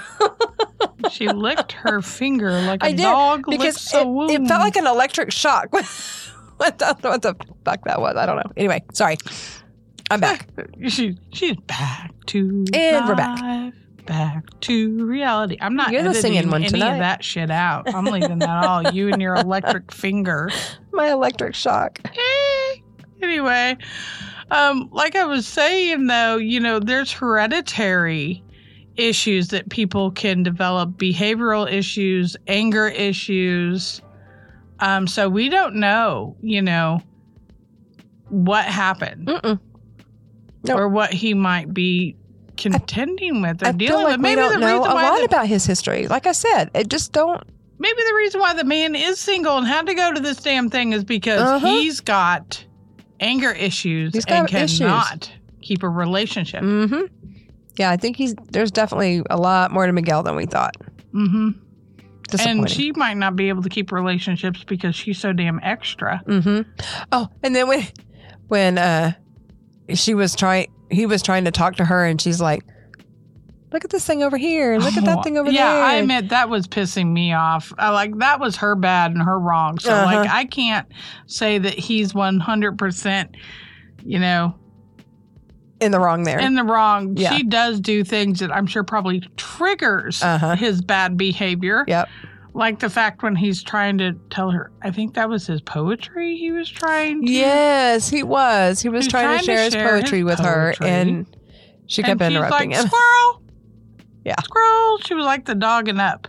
She 1.10 1.28
licked 1.28 1.72
her 1.72 2.00
finger 2.02 2.50
like 2.62 2.82
a 2.82 2.86
I 2.86 2.90
did, 2.92 3.02
dog 3.02 3.44
because 3.48 3.64
licks 3.74 3.94
a 3.94 4.00
it, 4.00 4.06
wound. 4.06 4.30
it 4.30 4.46
felt 4.46 4.60
like 4.60 4.76
an 4.76 4.86
electric 4.86 5.32
shock. 5.32 5.68
I 5.72 6.70
don't 6.70 7.02
know 7.02 7.10
what 7.10 7.22
the 7.22 7.34
fuck 7.64 7.84
that 7.84 8.00
was. 8.00 8.16
I 8.16 8.26
don't 8.26 8.36
know. 8.36 8.52
Anyway, 8.56 8.82
sorry. 8.92 9.16
I'm 10.10 10.20
back. 10.20 10.48
She, 10.88 11.18
she's 11.32 11.56
back 11.66 12.12
to 12.26 12.64
And 12.72 13.06
we're 13.08 13.14
back. 13.14 13.72
Back 14.10 14.60
to 14.62 15.06
reality. 15.06 15.56
I'm 15.60 15.76
not 15.76 15.92
You're 15.92 16.00
editing 16.00 16.20
singing 16.20 16.50
one 16.50 16.62
any 16.62 16.70
tonight. 16.70 16.94
of 16.94 16.98
that 16.98 17.22
shit 17.22 17.48
out. 17.50 17.94
I'm 17.94 18.06
leaving 18.06 18.40
that 18.40 18.64
all. 18.64 18.90
You 18.92 19.08
and 19.12 19.22
your 19.22 19.36
electric 19.36 19.92
finger. 19.92 20.50
My 20.92 21.10
electric 21.12 21.54
shock. 21.54 22.00
Eh. 22.04 22.76
anyway, 23.22 23.76
um, 24.50 24.88
like 24.90 25.14
I 25.14 25.24
was 25.26 25.46
saying 25.46 26.08
though, 26.08 26.36
you 26.38 26.58
know, 26.58 26.80
there's 26.80 27.12
hereditary 27.12 28.42
issues 28.96 29.48
that 29.48 29.68
people 29.70 30.10
can 30.10 30.42
develop, 30.42 30.90
behavioral 30.98 31.70
issues, 31.72 32.36
anger 32.48 32.88
issues. 32.88 34.02
Um, 34.80 35.06
so 35.06 35.28
we 35.28 35.48
don't 35.48 35.76
know, 35.76 36.36
you 36.42 36.60
know, 36.62 37.00
what 38.28 38.64
happened. 38.64 39.30
Nope. 40.64 40.78
or 40.78 40.88
what 40.88 41.10
he 41.12 41.32
might 41.32 41.72
be 41.72 42.16
contending 42.60 43.42
with 43.42 43.62
or 43.62 43.68
I 43.68 43.72
dealing 43.72 44.04
like 44.04 44.12
with. 44.12 44.20
Maybe 44.20 44.40
don't 44.40 44.52
the 44.54 44.58
know 44.60 44.78
reason 44.78 44.90
a 44.92 44.94
why 44.94 45.02
lot 45.10 45.18
the, 45.18 45.24
about 45.24 45.46
his 45.46 45.66
history. 45.66 46.06
Like 46.06 46.26
I 46.26 46.32
said, 46.32 46.70
it 46.74 46.88
just 46.88 47.12
don't. 47.12 47.42
maybe 47.78 47.98
the 48.06 48.14
reason 48.14 48.40
why 48.40 48.54
the 48.54 48.64
man 48.64 48.94
is 48.94 49.18
single 49.18 49.56
and 49.58 49.66
had 49.66 49.86
to 49.86 49.94
go 49.94 50.12
to 50.12 50.20
this 50.20 50.36
damn 50.38 50.68
thing 50.70 50.92
is 50.92 51.02
because 51.04 51.40
Uh-huh. 51.40 51.66
he's 51.66 52.00
got 52.00 52.64
anger 53.20 53.50
issues 53.52 54.14
He's 54.14 54.24
and 54.26 54.48
got 54.48 54.62
issues. 54.62 54.78
cannot 54.78 55.30
keep 55.62 55.82
a 55.82 55.88
relationship. 55.88 56.62
Mm-hmm. 56.62 57.06
Yeah, 57.76 57.90
I 57.90 57.96
think 57.96 58.16
he's. 58.16 58.34
There's 58.50 58.70
definitely 58.70 59.22
a 59.30 59.36
lot 59.38 59.70
more 59.72 59.86
to 59.86 59.92
Miguel 59.92 60.22
than 60.22 60.36
we 60.36 60.44
thought. 60.46 60.76
Mm-hmm. 61.14 61.50
And 62.46 62.70
she 62.70 62.92
might 62.92 63.16
not 63.16 63.34
be 63.34 63.48
able 63.48 63.62
to 63.62 63.68
keep 63.68 63.90
relationships 63.90 64.62
because 64.62 64.94
she's 64.94 65.18
so 65.18 65.32
damn 65.32 65.58
extra. 65.62 66.22
Mm-hmm. 66.26 66.70
Oh, 67.10 67.28
and 67.42 67.56
then 67.56 67.66
when 67.68 67.86
when 68.48 68.78
uh 68.78 69.12
she 69.94 70.14
was 70.14 70.36
trying, 70.36 70.70
he 70.90 71.06
was 71.06 71.22
trying 71.22 71.44
to 71.44 71.50
talk 71.50 71.76
to 71.76 71.84
her, 71.84 72.04
and 72.04 72.20
she's 72.20 72.40
like, 72.40 72.64
"Look 73.72 73.84
at 73.84 73.90
this 73.90 74.04
thing 74.06 74.22
over 74.22 74.36
here, 74.36 74.78
look 74.78 74.96
at 74.96 75.04
that 75.04 75.22
thing 75.24 75.38
over 75.38 75.48
Oh, 75.48 75.52
yeah, 75.52 75.74
there." 75.74 75.82
I 75.84 75.94
admit 75.94 76.28
that 76.30 76.48
was 76.48 76.66
pissing 76.66 77.12
me 77.12 77.32
off. 77.32 77.72
I, 77.78 77.90
like 77.90 78.18
that 78.18 78.40
was 78.40 78.56
her 78.56 78.74
bad 78.74 79.12
and 79.12 79.22
her 79.22 79.38
wrong. 79.38 79.78
So 79.78 79.92
Uh-huh. 79.92 80.04
like 80.16 80.28
I 80.30 80.44
can't 80.44 80.86
say 81.26 81.58
that 81.58 81.74
he's 81.74 82.14
one 82.14 82.40
hundred 82.40 82.78
percent, 82.78 83.36
you 84.04 84.18
know, 84.18 84.54
in 85.80 85.92
the 85.92 86.00
wrong 86.00 86.24
there. 86.24 86.38
in 86.38 86.54
the 86.54 86.64
wrong. 86.64 87.16
Yeah. 87.16 87.34
She 87.36 87.42
does 87.44 87.80
do 87.80 88.04
things 88.04 88.40
that 88.40 88.54
I'm 88.54 88.66
sure 88.66 88.84
probably 88.84 89.20
triggers 89.36 90.22
Uh-huh. 90.22 90.56
his 90.56 90.82
bad 90.82 91.16
behavior. 91.16 91.84
Yep. 91.88 92.08
Like 92.52 92.80
the 92.80 92.90
fact 92.90 93.22
when 93.22 93.36
he's 93.36 93.62
trying 93.62 93.98
to 93.98 94.12
tell 94.30 94.50
her, 94.50 94.72
I 94.82 94.90
think 94.90 95.14
that 95.14 95.28
was 95.28 95.46
his 95.46 95.60
poetry 95.60 96.36
he 96.36 96.50
was 96.50 96.68
trying 96.68 97.24
to. 97.24 97.32
yes, 97.32 98.08
he 98.08 98.22
was. 98.22 98.80
He 98.80 98.88
was 98.88 99.06
trying, 99.06 99.24
trying 99.24 99.38
to 99.38 99.46
to 99.46 99.52
share 99.52 99.64
his 99.64 99.72
share 99.72 99.88
poetry 99.88 100.18
his 100.18 100.24
with 100.24 100.38
her, 100.40 100.74
and 100.80 101.26
she 101.86 102.02
kept 102.02 102.20
and 102.20 102.34
interrupting 102.34 102.70
like, 102.70 102.80
him. 102.80 102.86
Squirrel. 102.86 103.42
Yeah. 104.22 104.34
Squirrel. 104.42 104.98
She 104.98 105.14
was 105.14 105.24
like 105.24 105.46
the 105.46 105.54
dog 105.54 105.86
dogging 105.86 105.98
up. 105.98 106.28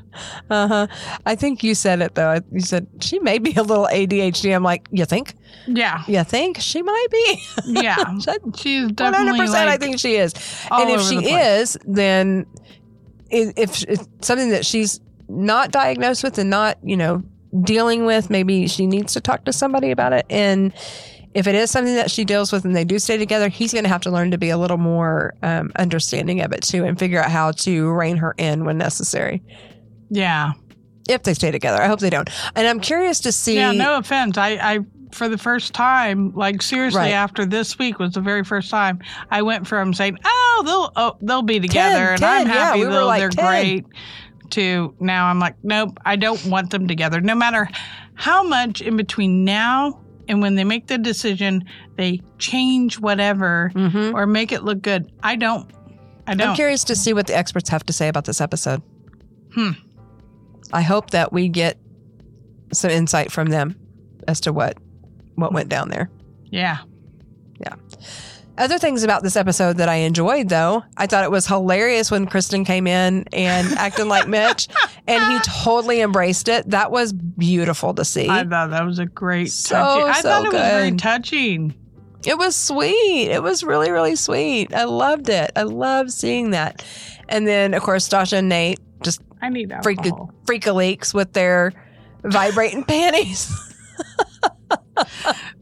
Uh 0.49 0.67
huh. 0.67 0.87
I 1.25 1.35
think 1.35 1.61
you 1.61 1.75
said 1.75 2.01
it 2.01 2.15
though. 2.15 2.39
You 2.49 2.61
said 2.61 2.87
she 3.01 3.19
may 3.19 3.37
be 3.37 3.53
a 3.55 3.63
little 3.63 3.85
ADHD. 3.87 4.55
I'm 4.55 4.63
like, 4.63 4.87
you 4.91 5.03
think? 5.03 5.33
Yeah. 5.67 6.01
You 6.07 6.23
think 6.23 6.57
she 6.61 6.81
might 6.81 7.07
be? 7.11 7.43
Yeah. 7.65 7.97
She's 8.55 8.91
definitely 8.93 9.27
hundred 9.27 9.37
percent. 9.39 9.69
I 9.69 9.75
think 9.75 9.99
she 9.99 10.15
is. 10.15 10.33
and 10.71 10.89
if 10.89 11.01
she 11.01 11.17
the 11.17 11.31
is, 11.31 11.77
then 11.85 12.45
if 13.29 13.83
it's 13.83 14.07
something 14.21 14.49
that 14.49 14.65
she's 14.65 14.99
not 15.31 15.71
diagnosed 15.71 16.23
with 16.23 16.37
and 16.37 16.49
not, 16.49 16.77
you 16.83 16.97
know, 16.97 17.23
dealing 17.63 18.05
with, 18.05 18.29
maybe 18.29 18.67
she 18.67 18.85
needs 18.85 19.13
to 19.13 19.21
talk 19.21 19.45
to 19.45 19.53
somebody 19.53 19.91
about 19.91 20.13
it. 20.13 20.25
And 20.29 20.73
if 21.33 21.47
it 21.47 21.55
is 21.55 21.71
something 21.71 21.95
that 21.95 22.11
she 22.11 22.25
deals 22.25 22.51
with 22.51 22.65
and 22.65 22.75
they 22.75 22.83
do 22.83 22.99
stay 22.99 23.17
together, 23.17 23.47
he's 23.49 23.71
going 23.73 23.83
to 23.83 23.89
have 23.89 24.01
to 24.01 24.11
learn 24.11 24.31
to 24.31 24.37
be 24.37 24.49
a 24.49 24.57
little 24.57 24.77
more 24.77 25.33
um, 25.43 25.71
understanding 25.77 26.41
of 26.41 26.51
it 26.51 26.61
too 26.61 26.83
and 26.85 26.99
figure 26.99 27.21
out 27.21 27.31
how 27.31 27.51
to 27.51 27.89
rein 27.91 28.17
her 28.17 28.33
in 28.37 28.65
when 28.65 28.77
necessary. 28.77 29.41
Yeah. 30.09 30.51
If 31.09 31.23
they 31.23 31.33
stay 31.33 31.51
together, 31.51 31.81
I 31.81 31.87
hope 31.87 31.99
they 31.99 32.09
don't. 32.09 32.29
And 32.55 32.67
I'm 32.67 32.79
curious 32.79 33.19
to 33.21 33.31
see. 33.31 33.55
Yeah, 33.55 33.71
no 33.71 33.97
offense. 33.97 34.37
I, 34.37 34.49
I 34.51 34.79
for 35.11 35.27
the 35.27 35.37
first 35.37 35.73
time, 35.73 36.33
like 36.35 36.61
seriously, 36.61 36.99
Right. 36.99 37.11
after 37.11 37.45
this 37.45 37.77
week 37.77 37.99
was 37.99 38.13
the 38.13 38.21
very 38.21 38.45
first 38.45 38.69
time 38.69 38.99
I 39.29 39.41
went 39.41 39.67
from 39.67 39.93
saying, 39.93 40.17
"Oh, 40.23 40.63
they'll 40.65 40.91
oh, 40.95 41.17
they'll 41.21 41.41
be 41.41 41.59
together," 41.59 42.11
and 42.11 42.19
10, 42.19 42.29
I'm 42.41 42.47
yeah, 42.47 42.53
happy 42.53 42.79
we 42.79 42.85
were 42.85 42.91
they'll 42.93 43.05
like 43.07 43.19
they're 43.19 43.29
10. 43.29 43.45
great. 43.45 43.85
To 44.51 44.93
now, 44.99 45.27
I'm 45.27 45.39
like, 45.39 45.55
nope, 45.63 45.97
I 46.05 46.15
don't 46.15 46.43
want 46.45 46.69
them 46.71 46.87
together. 46.87 47.21
No 47.21 47.35
matter 47.35 47.67
how 48.15 48.43
much 48.43 48.81
in 48.81 48.97
between 48.97 49.45
now 49.45 49.99
and 50.27 50.41
when 50.41 50.55
they 50.55 50.63
make 50.63 50.87
the 50.87 50.97
decision, 50.97 51.63
they 51.97 52.21
change 52.37 52.99
whatever 52.99 53.71
Mhm. 53.75 54.13
or 54.13 54.25
make 54.27 54.51
it 54.51 54.63
look 54.63 54.81
good. 54.81 55.11
I 55.23 55.35
don't. 55.35 55.69
I 56.27 56.33
I'm 56.33 56.55
curious 56.55 56.83
to 56.85 56.95
see 56.95 57.13
what 57.13 57.27
the 57.27 57.35
experts 57.35 57.69
have 57.69 57.85
to 57.85 57.93
say 57.93 58.07
about 58.07 58.25
this 58.25 58.39
episode. 58.41 58.81
Hmm. 59.53 59.71
I 60.71 60.81
hope 60.81 61.09
that 61.11 61.33
we 61.33 61.49
get 61.49 61.77
some 62.73 62.91
insight 62.91 63.31
from 63.31 63.47
them 63.47 63.75
as 64.27 64.39
to 64.41 64.53
what 64.53 64.77
what 65.35 65.51
went 65.53 65.69
down 65.69 65.89
there. 65.89 66.09
Yeah. 66.51 66.77
Yeah. 67.59 67.75
Other 68.61 68.77
things 68.77 69.03
about 69.03 69.23
this 69.23 69.35
episode 69.35 69.77
that 69.77 69.89
I 69.89 69.95
enjoyed, 69.95 70.49
though, 70.49 70.83
I 70.95 71.07
thought 71.07 71.23
it 71.23 71.31
was 71.31 71.47
hilarious 71.47 72.11
when 72.11 72.27
Kristen 72.27 72.63
came 72.63 72.85
in 72.85 73.25
and 73.33 73.67
acting 73.77 74.07
like 74.07 74.27
Mitch, 74.27 74.67
and 75.07 75.23
he 75.33 75.39
totally 75.63 75.99
embraced 76.01 76.47
it. 76.47 76.69
That 76.69 76.91
was 76.91 77.11
beautiful 77.11 77.95
to 77.95 78.05
see. 78.05 78.29
I 78.29 78.43
thought 78.43 78.69
that 78.69 78.85
was 78.85 78.99
a 78.99 79.07
great 79.07 79.51
So, 79.51 79.75
touching. 79.75 80.03
I 80.09 80.21
so 80.21 80.29
thought 80.29 80.45
it 80.45 80.53
was 80.53 80.61
very 80.61 80.89
good. 80.91 80.99
touching. 80.99 81.73
It 82.23 82.37
was 82.37 82.55
sweet. 82.55 83.29
It 83.31 83.41
was 83.41 83.63
really, 83.63 83.89
really 83.89 84.15
sweet. 84.15 84.75
I 84.75 84.83
loved 84.83 85.27
it. 85.29 85.51
I 85.55 85.63
loved 85.63 86.11
seeing 86.11 86.51
that. 86.51 86.85
And 87.29 87.47
then, 87.47 87.73
of 87.73 87.81
course, 87.81 88.07
Dasha 88.07 88.37
and 88.37 88.49
Nate 88.49 88.79
just 89.01 89.21
I 89.41 89.49
need 89.49 89.73
freak 89.81 89.97
alcohol. 90.05 90.31
freakaleaks 90.45 91.15
with 91.15 91.33
their 91.33 91.73
vibrating 92.23 92.83
panties. 92.87 93.51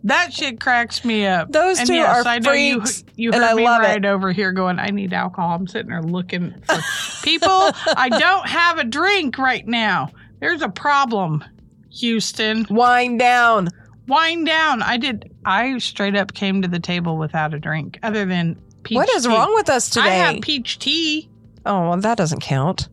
That 0.06 0.32
shit 0.34 0.60
cracks 0.62 1.04
me 1.04 1.26
up. 1.26 1.52
Those 1.52 1.80
and 1.80 1.88
two 1.88 1.96
yes, 1.96 2.26
are 2.26 2.30
I 2.30 2.40
know 2.40 2.54
you 2.54 2.80
freaks, 2.82 3.04
you 3.16 3.32
and 3.32 3.42
heard 3.42 3.52
I 3.52 3.54
me 3.56 3.64
love 3.66 3.82
it. 3.82 3.86
right 3.86 4.06
over 4.06 4.32
here 4.32 4.52
going, 4.52 4.80
I 4.80 4.88
need 4.88 5.12
alcohol. 5.14 5.56
I'm 5.56 5.68
sitting 5.68 5.90
there 5.90 6.02
looking 6.02 6.54
for 6.62 6.80
people. 7.24 7.50
I 7.98 8.10
don't 8.10 8.48
have 8.48 8.78
a 8.78 8.84
drink 8.86 9.38
right 9.38 9.68
now. 9.68 10.10
There's 10.40 10.62
a 10.62 10.70
problem, 10.70 11.44
Houston. 11.92 12.66
Wind 12.70 13.20
down. 13.20 13.68
Wind 14.08 14.46
down. 14.46 14.82
I 14.82 14.98
did 14.98 15.30
I 15.46 15.78
straight 15.80 16.16
up 16.16 16.34
came 16.34 16.62
to 16.62 16.68
the 16.68 16.80
table 16.80 17.18
without 17.18 17.54
a 17.54 17.60
drink 17.60 18.00
other 18.04 18.26
than 18.26 18.56
peach 18.84 18.96
what 18.96 19.10
is 19.16 19.24
tea. 19.24 19.30
wrong 19.30 19.54
with 19.54 19.70
us 19.70 19.90
today? 19.90 20.08
I 20.22 20.32
have 20.32 20.42
peach 20.42 20.80
tea. 20.80 21.30
oh, 21.66 21.90
well, 21.90 21.98
that 21.98 22.18
doesn't 22.18 22.40
count. 22.42 22.88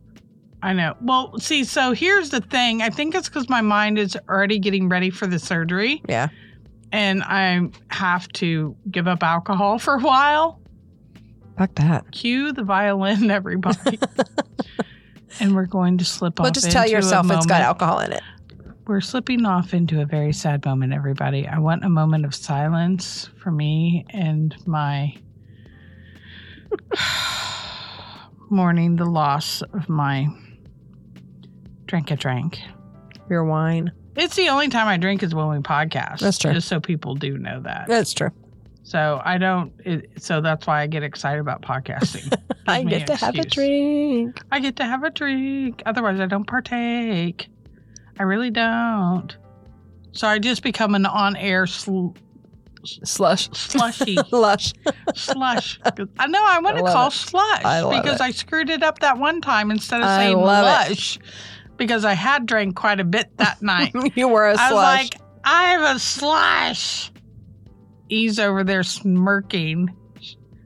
I 0.63 0.73
know. 0.73 0.95
Well, 1.01 1.37
see, 1.39 1.63
so 1.63 1.91
here's 1.93 2.29
the 2.31 2.41
thing. 2.41 2.81
I 2.81 2.89
think 2.89 3.13
it's 3.15 3.29
because 3.29 3.47
my 3.49 3.61
mind 3.61 3.99
is 3.99 4.17
already 4.27 4.57
getting 4.59 4.89
ready 4.89 5.09
for 5.11 5.27
the 5.27 5.37
surgery 5.39 6.01
Yeah. 6.09 6.29
and 6.91 7.21
I 7.23 7.69
have 7.89 8.27
to 8.33 8.75
give 8.89 9.07
up 9.07 9.21
alcohol 9.23 9.77
for 9.79 9.95
a 9.95 9.99
while. 9.99 10.59
Fuck 11.57 11.75
that. 11.75 12.11
Cue 12.11 12.51
the 12.53 12.63
violin, 12.63 13.29
everybody. 13.39 13.99
and 15.39 15.55
we're 15.55 15.65
going 15.67 15.97
to 15.99 16.05
slip 16.05 16.39
Well, 16.39 16.47
off. 16.47 16.53
just 16.53 16.71
tell 16.71 16.87
yourself 16.87 17.29
it's 17.31 17.45
got 17.45 17.61
alcohol 17.61 17.99
in 17.99 18.13
it. 18.13 18.21
We're 18.87 19.01
slipping 19.01 19.45
off 19.45 19.73
into 19.73 20.01
a 20.01 20.05
very 20.05 20.31
sad 20.33 20.65
moment, 20.65 20.93
everybody. 20.93 21.45
I 21.47 21.59
want 21.59 21.83
a 21.83 21.89
moment 21.89 22.25
of 22.25 22.33
silence 22.33 23.29
for 23.43 23.51
me 23.51 24.05
and 24.11 24.55
my 24.65 25.13
mourning 28.49 28.95
the 28.95 29.05
loss 29.05 29.61
of 29.73 29.89
my 29.89 30.27
drink 31.87 32.11
a 32.11 32.15
drink. 32.15 32.59
Your 33.29 33.43
wine. 33.43 33.91
It's 34.15 34.35
the 34.35 34.49
only 34.49 34.69
time 34.69 34.87
I 34.87 34.97
drink 34.97 35.23
is 35.23 35.33
when 35.35 35.47
we 35.49 35.57
podcast. 35.57 36.19
That's 36.19 36.37
true. 36.37 36.53
Just 36.53 36.67
so 36.67 36.79
people 36.79 37.15
do 37.15 37.37
know 37.37 37.59
that. 37.61 37.87
That's 37.87 38.13
true. 38.13 38.31
So 38.83 39.21
I 39.23 39.37
don't. 39.37 39.73
It, 39.83 40.09
so 40.17 40.39
that's 40.41 40.65
why 40.65 40.81
I 40.81 40.87
get 40.87 41.03
excited 41.03 41.39
about 41.39 41.61
podcasting. 41.61 42.33
I 42.67 42.83
get 42.83 43.05
to 43.07 43.15
have 43.15 43.35
a 43.35 43.43
drink. 43.43 44.41
I 44.51 44.59
get 44.59 44.77
to 44.77 44.85
have 44.85 45.03
a 45.03 45.09
drink. 45.09 45.83
Otherwise, 45.85 46.19
I 46.19 46.25
don't 46.25 46.45
partake. 46.47 47.49
I 48.19 48.23
really 48.23 48.49
don't. 48.49 49.35
So 50.13 50.27
I 50.27 50.39
just 50.39 50.63
become 50.63 50.95
an 50.95 51.05
on-air 51.05 51.67
sl- 51.67 52.09
Slush. 52.83 53.49
slushy 53.51 54.15
slush, 54.29 54.73
slush. 55.13 55.79
I 56.17 56.27
know 56.27 56.43
I 56.43 56.59
want 56.59 56.77
to 56.77 56.83
call 56.83 57.07
it. 57.07 57.11
slush 57.11 57.65
I 57.65 57.81
because 57.99 58.21
it. 58.21 58.23
I 58.23 58.31
screwed 58.31 58.69
it 58.69 58.81
up 58.81 58.99
that 58.99 59.17
one 59.17 59.41
time 59.41 59.71
instead 59.71 59.99
of 59.99 60.07
I 60.07 60.17
saying 60.17 60.37
love 60.37 60.91
it. 60.91 61.17
Because 61.77 62.05
I 62.05 62.13
had 62.13 62.45
drank 62.45 62.75
quite 62.75 62.99
a 62.99 63.03
bit 63.03 63.35
that 63.37 63.61
night. 63.61 63.93
you 64.15 64.27
were 64.27 64.47
a 64.47 64.55
slush. 64.55 64.69
I 64.71 64.73
was 64.73 64.83
like, 65.11 65.21
I 65.43 65.63
have 65.71 65.95
a 65.95 65.99
slush. 65.99 67.11
He's 68.09 68.39
over 68.39 68.63
there 68.63 68.83
smirking. 68.83 69.89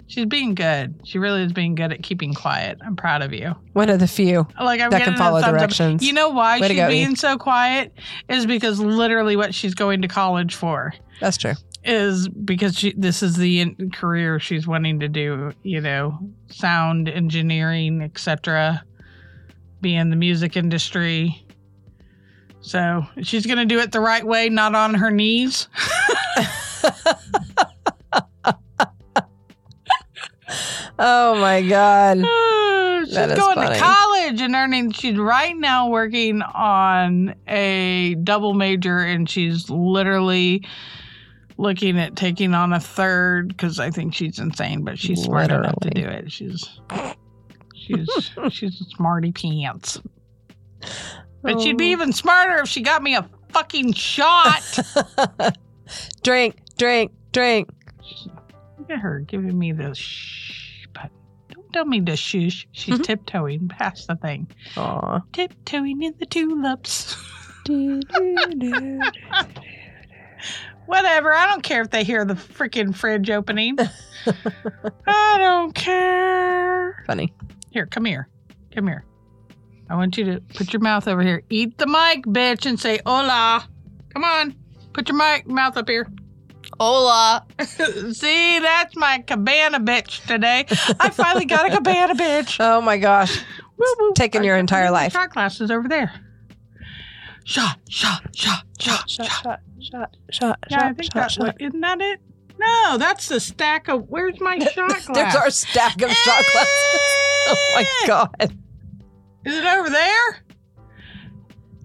She's 0.07 0.25
being 0.25 0.55
good. 0.55 0.99
She 1.05 1.19
really 1.19 1.41
is 1.43 1.53
being 1.53 1.73
good 1.73 1.93
at 1.93 2.03
keeping 2.03 2.33
quiet. 2.33 2.79
I'm 2.85 2.97
proud 2.97 3.21
of 3.21 3.31
you. 3.33 3.55
One 3.73 3.89
of 3.89 3.99
the 3.99 4.07
few. 4.07 4.45
Like 4.59 4.81
I'm 4.81 4.89
That 4.89 5.03
can 5.03 5.15
follow 5.15 5.39
thumbs 5.39 5.53
up. 5.53 5.59
directions. 5.59 6.05
You 6.05 6.11
know 6.13 6.29
why 6.29 6.59
Way 6.59 6.67
she's 6.67 6.77
go, 6.77 6.87
E. 6.87 6.91
being 6.91 7.15
so 7.15 7.37
quiet 7.37 7.93
is 8.27 8.45
because 8.45 8.79
literally 8.81 9.37
what 9.37 9.55
she's 9.55 9.73
going 9.73 10.01
to 10.01 10.09
college 10.09 10.53
for 10.53 10.93
That's 11.21 11.37
true. 11.37 11.53
is 11.85 12.27
because 12.27 12.77
she, 12.77 12.93
this 12.97 13.23
is 13.23 13.37
the 13.37 13.61
in- 13.61 13.91
career 13.91 14.37
she's 14.37 14.67
wanting 14.67 14.99
to 14.99 15.07
do. 15.07 15.53
You 15.63 15.79
know, 15.79 16.19
sound 16.49 17.07
engineering, 17.07 18.01
etc. 18.01 18.83
Be 19.81 19.95
in 19.95 20.09
the 20.09 20.15
music 20.15 20.55
industry. 20.55 21.43
So 22.61 23.05
she's 23.23 23.45
going 23.45 23.57
to 23.57 23.65
do 23.65 23.79
it 23.79 23.91
the 23.91 23.99
right 23.99 24.25
way, 24.25 24.49
not 24.49 24.75
on 24.75 24.93
her 24.93 25.09
knees. 25.09 25.67
Oh 31.03 31.35
my 31.35 31.63
God. 31.63 32.17
she's 33.07 33.39
going 33.39 33.55
funny. 33.55 33.73
to 33.73 33.79
college 33.81 34.39
and 34.39 34.53
earning. 34.53 34.91
She's 34.91 35.17
right 35.17 35.57
now 35.57 35.89
working 35.89 36.43
on 36.43 37.33
a 37.47 38.15
double 38.23 38.53
major, 38.53 38.99
and 38.99 39.27
she's 39.27 39.67
literally 39.67 40.63
looking 41.57 41.99
at 41.99 42.15
taking 42.15 42.53
on 42.53 42.71
a 42.71 42.79
third 42.79 43.47
because 43.47 43.79
I 43.79 43.89
think 43.89 44.13
she's 44.13 44.37
insane, 44.37 44.83
but 44.83 44.99
she's 44.99 45.23
smart 45.23 45.51
enough 45.51 45.79
to 45.81 45.89
do 45.89 46.05
it. 46.05 46.31
She's 46.31 46.69
she's 47.95 48.31
she's 48.53 48.81
a 48.81 48.85
smarty 48.95 49.31
pants. 49.31 49.99
But 51.43 51.59
she'd 51.61 51.77
be 51.77 51.89
Oh. 51.89 51.91
even 51.93 52.13
smarter 52.13 52.61
if 52.61 52.67
she 52.69 52.81
got 52.81 53.01
me 53.03 53.15
a 53.15 53.27
fucking 53.49 53.93
shot. 53.93 54.79
drink, 56.23 56.55
drink, 56.77 57.11
drink. 57.31 57.69
Look 58.79 58.89
at 58.91 58.99
her 58.99 59.19
giving 59.19 59.57
me 59.57 59.71
the 59.71 59.93
shh 59.95 60.85
button. 60.93 61.09
Don't 61.49 61.71
tell 61.73 61.85
me 61.85 62.01
to 62.01 62.15
shush. 62.15 62.67
She's 62.71 62.99
Mhm. 62.99 63.03
tiptoeing 63.03 63.67
past 63.69 64.07
the 64.07 64.15
thing. 64.15 64.47
Aw. 64.77 65.19
Tiptoeing 65.33 66.01
in 66.03 66.13
the 66.19 66.25
tulips. 66.25 67.15
Whatever. 70.87 71.33
I 71.33 71.47
don't 71.47 71.63
care 71.63 71.81
if 71.81 71.89
they 71.91 72.03
hear 72.03 72.25
the 72.25 72.33
freaking 72.33 72.93
fridge 72.95 73.29
opening. 73.29 73.77
I 75.07 75.37
don't 75.37 75.73
care. 75.73 77.03
Funny. 77.07 77.33
Here, 77.71 77.85
come 77.85 78.05
here. 78.05 78.27
Come 78.73 78.87
here. 78.87 79.05
I 79.89 79.95
want 79.95 80.17
you 80.17 80.25
to 80.25 80.39
put 80.55 80.71
your 80.71 80.81
mouth 80.81 81.07
over 81.07 81.21
here. 81.21 81.43
Eat 81.49 81.77
the 81.77 81.87
mic, 81.87 82.25
bitch, 82.25 82.65
and 82.65 82.79
say 82.79 82.99
hola. 83.05 83.67
Come 84.13 84.23
on. 84.23 84.55
Put 84.93 85.09
your 85.09 85.17
mic 85.17 85.47
mouth 85.47 85.75
up 85.77 85.89
here. 85.89 86.07
Hola. 86.79 87.45
See, 88.13 88.59
that's 88.59 88.95
my 88.95 89.19
cabana 89.25 89.79
bitch 89.79 90.25
today. 90.27 90.65
I 90.99 91.09
finally 91.09 91.45
got 91.45 91.65
a 91.71 91.75
cabana 91.75 92.15
bitch. 92.15 92.57
Oh 92.61 92.81
my 92.81 92.97
gosh. 92.97 93.41
Woo, 93.77 93.85
woo. 93.99 94.13
taken 94.15 94.43
your 94.43 94.55
I- 94.55 94.57
I 94.57 94.61
entire 94.61 94.91
life. 94.91 95.13
Shot 95.13 95.31
glasses 95.33 95.71
over 95.71 95.87
there. 95.87 96.11
Shot, 97.43 97.77
shot, 97.89 98.21
shot, 98.35 98.63
shot, 98.79 99.09
shot. 99.09 99.27
shot, 99.27 99.59
shot, 99.79 100.15
shot, 100.29 100.59
Yeah, 100.69 100.77
I 100.87 100.93
think 100.93 101.05
shot, 101.05 101.13
that 101.15 101.31
shot. 101.31 101.55
isn't 101.59 101.81
that 101.81 101.99
it? 101.99 102.19
No, 102.59 102.97
that's 102.99 103.27
the 103.27 103.39
stack 103.39 103.87
of. 103.89 104.07
Where's 104.09 104.39
my 104.39 104.59
shot 104.73 104.75
glass? 104.75 105.07
There's 105.13 105.35
our 105.35 105.49
stack 105.49 106.01
of 106.01 106.11
shot 106.11 106.39
eh, 106.39 106.43
glasses. 106.51 107.01
Oh 107.57 107.73
my 107.75 108.07
god. 108.07 108.53
Is 109.45 109.55
it 109.55 109.65
over 109.65 109.89
there? 109.89 110.43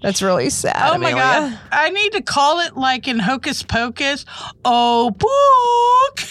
That's 0.03 0.21
really 0.21 0.51
sad. 0.51 0.77
Oh 0.77 0.99
my 0.99 1.11
Amelia. 1.11 1.17
god! 1.17 1.59
I 1.73 1.91
need 1.91 2.13
to 2.13 2.23
call 2.23 2.61
it 2.61 2.77
like 2.77 3.09
in 3.09 3.19
Hocus 3.19 3.63
Pocus. 3.63 4.25
Oh 4.65 5.11
book. 5.11 6.29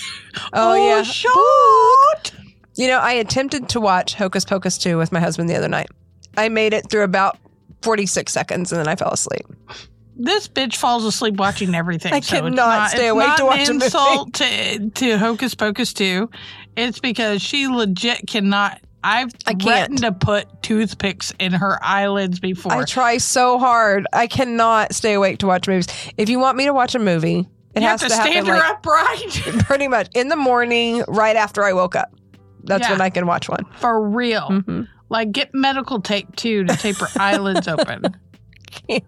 Oh, 0.54 0.72
oh 0.72 0.76
yeah. 0.76 1.04
shot. 1.04 2.34
You 2.76 2.88
know, 2.88 3.00
I 3.00 3.14
attempted 3.14 3.70
to 3.70 3.80
watch 3.80 4.14
Hocus 4.16 4.46
Pocus 4.46 4.78
2 4.78 4.98
with 4.98 5.12
my 5.12 5.20
husband 5.20 5.50
the 5.50 5.56
other 5.56 5.70
night. 5.70 5.88
I 6.38 6.50
made 6.50 6.74
it 6.74 6.90
through 6.90 7.04
about 7.04 7.38
46 7.82 8.32
seconds 8.32 8.72
and 8.72 8.80
then 8.80 8.88
I 8.88 8.96
fell 8.96 9.12
asleep. 9.12 9.46
This 10.18 10.48
bitch 10.48 10.76
falls 10.76 11.06
asleep 11.06 11.36
watching 11.36 11.76
everything. 11.76 12.14
I 12.14 12.20
so 12.22 12.38
cannot 12.38 12.56
not, 12.56 12.92
stay 12.92 13.08
awake 13.08 13.28
not 13.28 13.38
to 13.38 13.46
watch 13.46 13.70
an 13.70 13.76
insult 13.76 14.34
to 14.36 14.90
to 14.90 15.18
Hocus 15.18 15.56
Pocus 15.56 15.94
two. 15.94 16.30
It's 16.78 17.00
because 17.00 17.42
she 17.42 17.68
legit 17.68 18.26
cannot. 18.28 18.80
I've 19.06 19.32
threatened 19.62 20.00
to 20.00 20.12
put 20.12 20.48
toothpicks 20.64 21.32
in 21.40 21.52
her 21.54 21.78
eyelids 21.84 22.40
before. 22.40 22.72
I 22.72 22.84
try 22.86 23.18
so 23.20 23.60
hard. 23.60 24.08
I 24.12 24.26
cannot 24.28 24.96
stay 24.96 25.14
awake 25.14 25.38
to 25.40 25.48
watch 25.48 25.68
movies. 25.68 25.88
If 26.18 26.28
you 26.28 26.40
want 26.40 26.58
me 26.58 26.66
to 26.66 26.74
watch 26.74 26.96
a 26.96 27.00
movie, 27.00 27.48
it 27.76 27.82
you 27.82 27.88
has 27.88 28.02
have 28.02 28.10
to, 28.10 28.16
to 28.16 28.22
stand 28.22 28.48
happen 28.48 28.50
her 28.50 28.58
like, 28.58 28.78
upright 28.78 29.60
pretty 29.66 29.88
much 29.88 30.10
in 30.16 30.28
the 30.30 30.36
morning, 30.36 31.04
right 31.08 31.36
after 31.36 31.64
I 31.64 31.74
woke 31.74 31.96
up. 31.96 32.12
That's 32.64 32.82
Yeah. 32.88 32.94
when 32.94 33.02
I 33.02 33.12
can 33.12 33.28
watch 33.28 33.48
one. 33.48 33.64
for 33.80 34.02
real. 34.10 34.48
hmm 34.64 34.82
Like 35.10 35.32
get 35.32 35.52
medical 35.54 36.02
tape 36.02 36.36
too 36.36 36.64
to 36.64 36.76
tape 36.76 36.96
her 36.98 37.08
eyelids 37.20 37.68
open. 37.68 38.04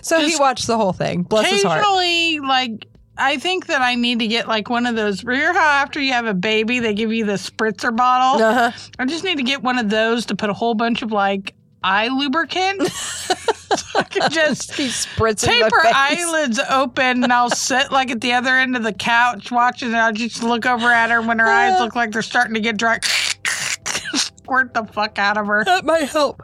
So 0.00 0.20
he 0.20 0.36
watched 0.36 0.68
the 0.68 0.76
whole 0.76 0.92
thing. 0.92 1.22
Bless 1.24 1.50
his 1.50 1.62
heart. 1.64 1.80
Occasionally, 1.80 2.38
like 2.40 2.86
I 3.18 3.38
think 3.38 3.66
that 3.66 3.80
I 3.80 3.94
need 3.94 4.18
to 4.18 4.26
get 4.26 4.46
like 4.48 4.68
one 4.68 4.86
of 4.86 4.94
those. 4.94 5.24
Remember 5.24 5.58
how 5.58 5.82
after 5.82 6.00
you 6.00 6.12
have 6.12 6.26
a 6.26 6.34
baby, 6.34 6.80
they 6.80 6.94
give 6.94 7.12
you 7.12 7.24
the 7.24 7.34
spritzer 7.34 7.94
bottle? 7.94 8.42
Uh-huh. 8.42 8.70
I 8.98 9.06
just 9.06 9.24
need 9.24 9.36
to 9.36 9.42
get 9.42 9.62
one 9.62 9.78
of 9.78 9.88
those 9.88 10.26
to 10.26 10.36
put 10.36 10.50
a 10.50 10.52
whole 10.52 10.74
bunch 10.74 11.02
of 11.02 11.12
like 11.12 11.54
eye 11.82 12.08
lubricant. 12.08 12.82
so 12.90 13.98
I 13.98 14.02
can 14.04 14.30
just 14.30 14.74
He 14.74 14.88
spritzing 14.88 15.46
tape 15.46 15.62
my 15.70 15.82
face. 15.82 15.92
eyelids 15.94 16.60
open 16.70 17.24
and 17.24 17.32
I'll 17.32 17.50
sit 17.50 17.90
like 17.90 18.10
at 18.10 18.20
the 18.20 18.32
other 18.32 18.56
end 18.56 18.76
of 18.76 18.82
the 18.82 18.92
couch 18.92 19.50
watching 19.50 19.88
and 19.88 19.96
I'll 19.96 20.12
just 20.12 20.42
look 20.42 20.66
over 20.66 20.90
at 20.90 21.10
her 21.10 21.22
when 21.22 21.38
her 21.38 21.46
eyes 21.46 21.80
look 21.80 21.94
like 21.94 22.12
they're 22.12 22.22
starting 22.22 22.54
to 22.54 22.60
get 22.60 22.76
dry. 22.76 22.98
Squirt 24.14 24.74
the 24.74 24.84
fuck 24.84 25.18
out 25.18 25.36
of 25.36 25.46
her. 25.46 25.64
That 25.64 25.84
might 25.84 26.08
help. 26.08 26.42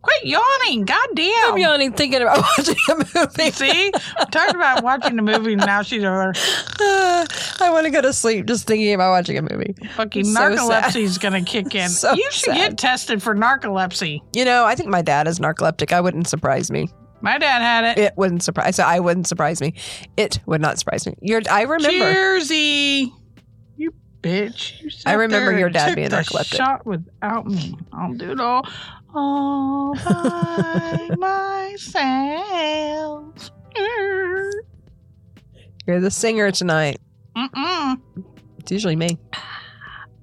Quit 0.00 0.26
yawning. 0.26 0.84
God 0.84 1.08
damn. 1.14 1.52
I'm 1.52 1.58
yawning 1.58 1.92
thinking 1.92 2.22
about 2.22 2.38
watching 2.58 2.76
a 2.88 2.94
movie. 2.96 3.50
See? 3.50 3.90
Talked 4.30 4.54
about 4.54 4.84
watching 4.84 5.18
a 5.18 5.22
movie 5.22 5.54
and 5.54 5.66
now 5.66 5.82
she's 5.82 6.04
over. 6.04 6.32
I 6.80 7.68
want 7.70 7.86
to 7.86 7.90
go 7.90 8.00
to 8.00 8.12
sleep 8.12 8.46
just 8.46 8.66
thinking 8.66 8.94
about 8.94 9.10
watching 9.10 9.36
a 9.38 9.42
movie. 9.42 9.74
Fucking 9.96 10.24
So 10.24 10.40
narcolepsy 10.40 11.02
is 11.02 11.18
going 11.18 11.32
to 11.44 11.50
kick 11.50 11.74
in. 11.74 11.88
So 11.98 12.12
you 12.14 12.30
should 12.30 12.54
sad. 12.54 12.56
get 12.56 12.78
tested 12.78 13.22
for 13.22 13.34
narcolepsy. 13.34 14.20
You 14.34 14.44
know, 14.44 14.64
I 14.64 14.74
think 14.76 14.88
my 14.88 15.02
dad 15.02 15.26
is 15.26 15.40
narcoleptic. 15.40 15.92
I 15.92 16.00
wouldn't 16.00 16.28
surprise 16.28 16.70
me. 16.70 16.88
My 17.20 17.36
dad 17.38 17.60
had 17.60 17.84
it. 17.84 17.98
It 18.00 18.12
wouldn't 18.16 18.44
surprise. 18.44 18.76
So 18.76 18.84
I 18.84 19.00
wouldn't 19.00 19.26
surprise 19.26 19.60
me. 19.60 19.74
It 20.16 20.38
would 20.46 20.60
not 20.60 20.78
surprise 20.78 21.04
me. 21.06 21.14
You're. 21.20 21.42
I 21.50 21.62
remember. 21.62 21.90
Cheersy. 22.14 23.10
You 23.76 23.92
bitch. 24.22 24.80
You 24.80 24.90
I 25.06 25.14
remember 25.14 25.58
your 25.58 25.70
dad 25.70 25.96
being 25.96 26.10
narcoleptic. 26.10 26.54
shot 26.56 26.86
without 26.86 27.46
me. 27.46 27.76
I'll 27.92 28.14
do 28.14 28.30
it 28.30 28.40
all, 28.40 28.64
all 29.14 29.94
by 29.94 31.10
myself. 31.18 31.84
You're 35.86 36.00
the 36.00 36.10
singer 36.10 36.50
tonight. 36.50 36.98
Mm-mm. 37.36 38.00
It's 38.58 38.72
usually 38.72 38.96
me. 38.96 39.18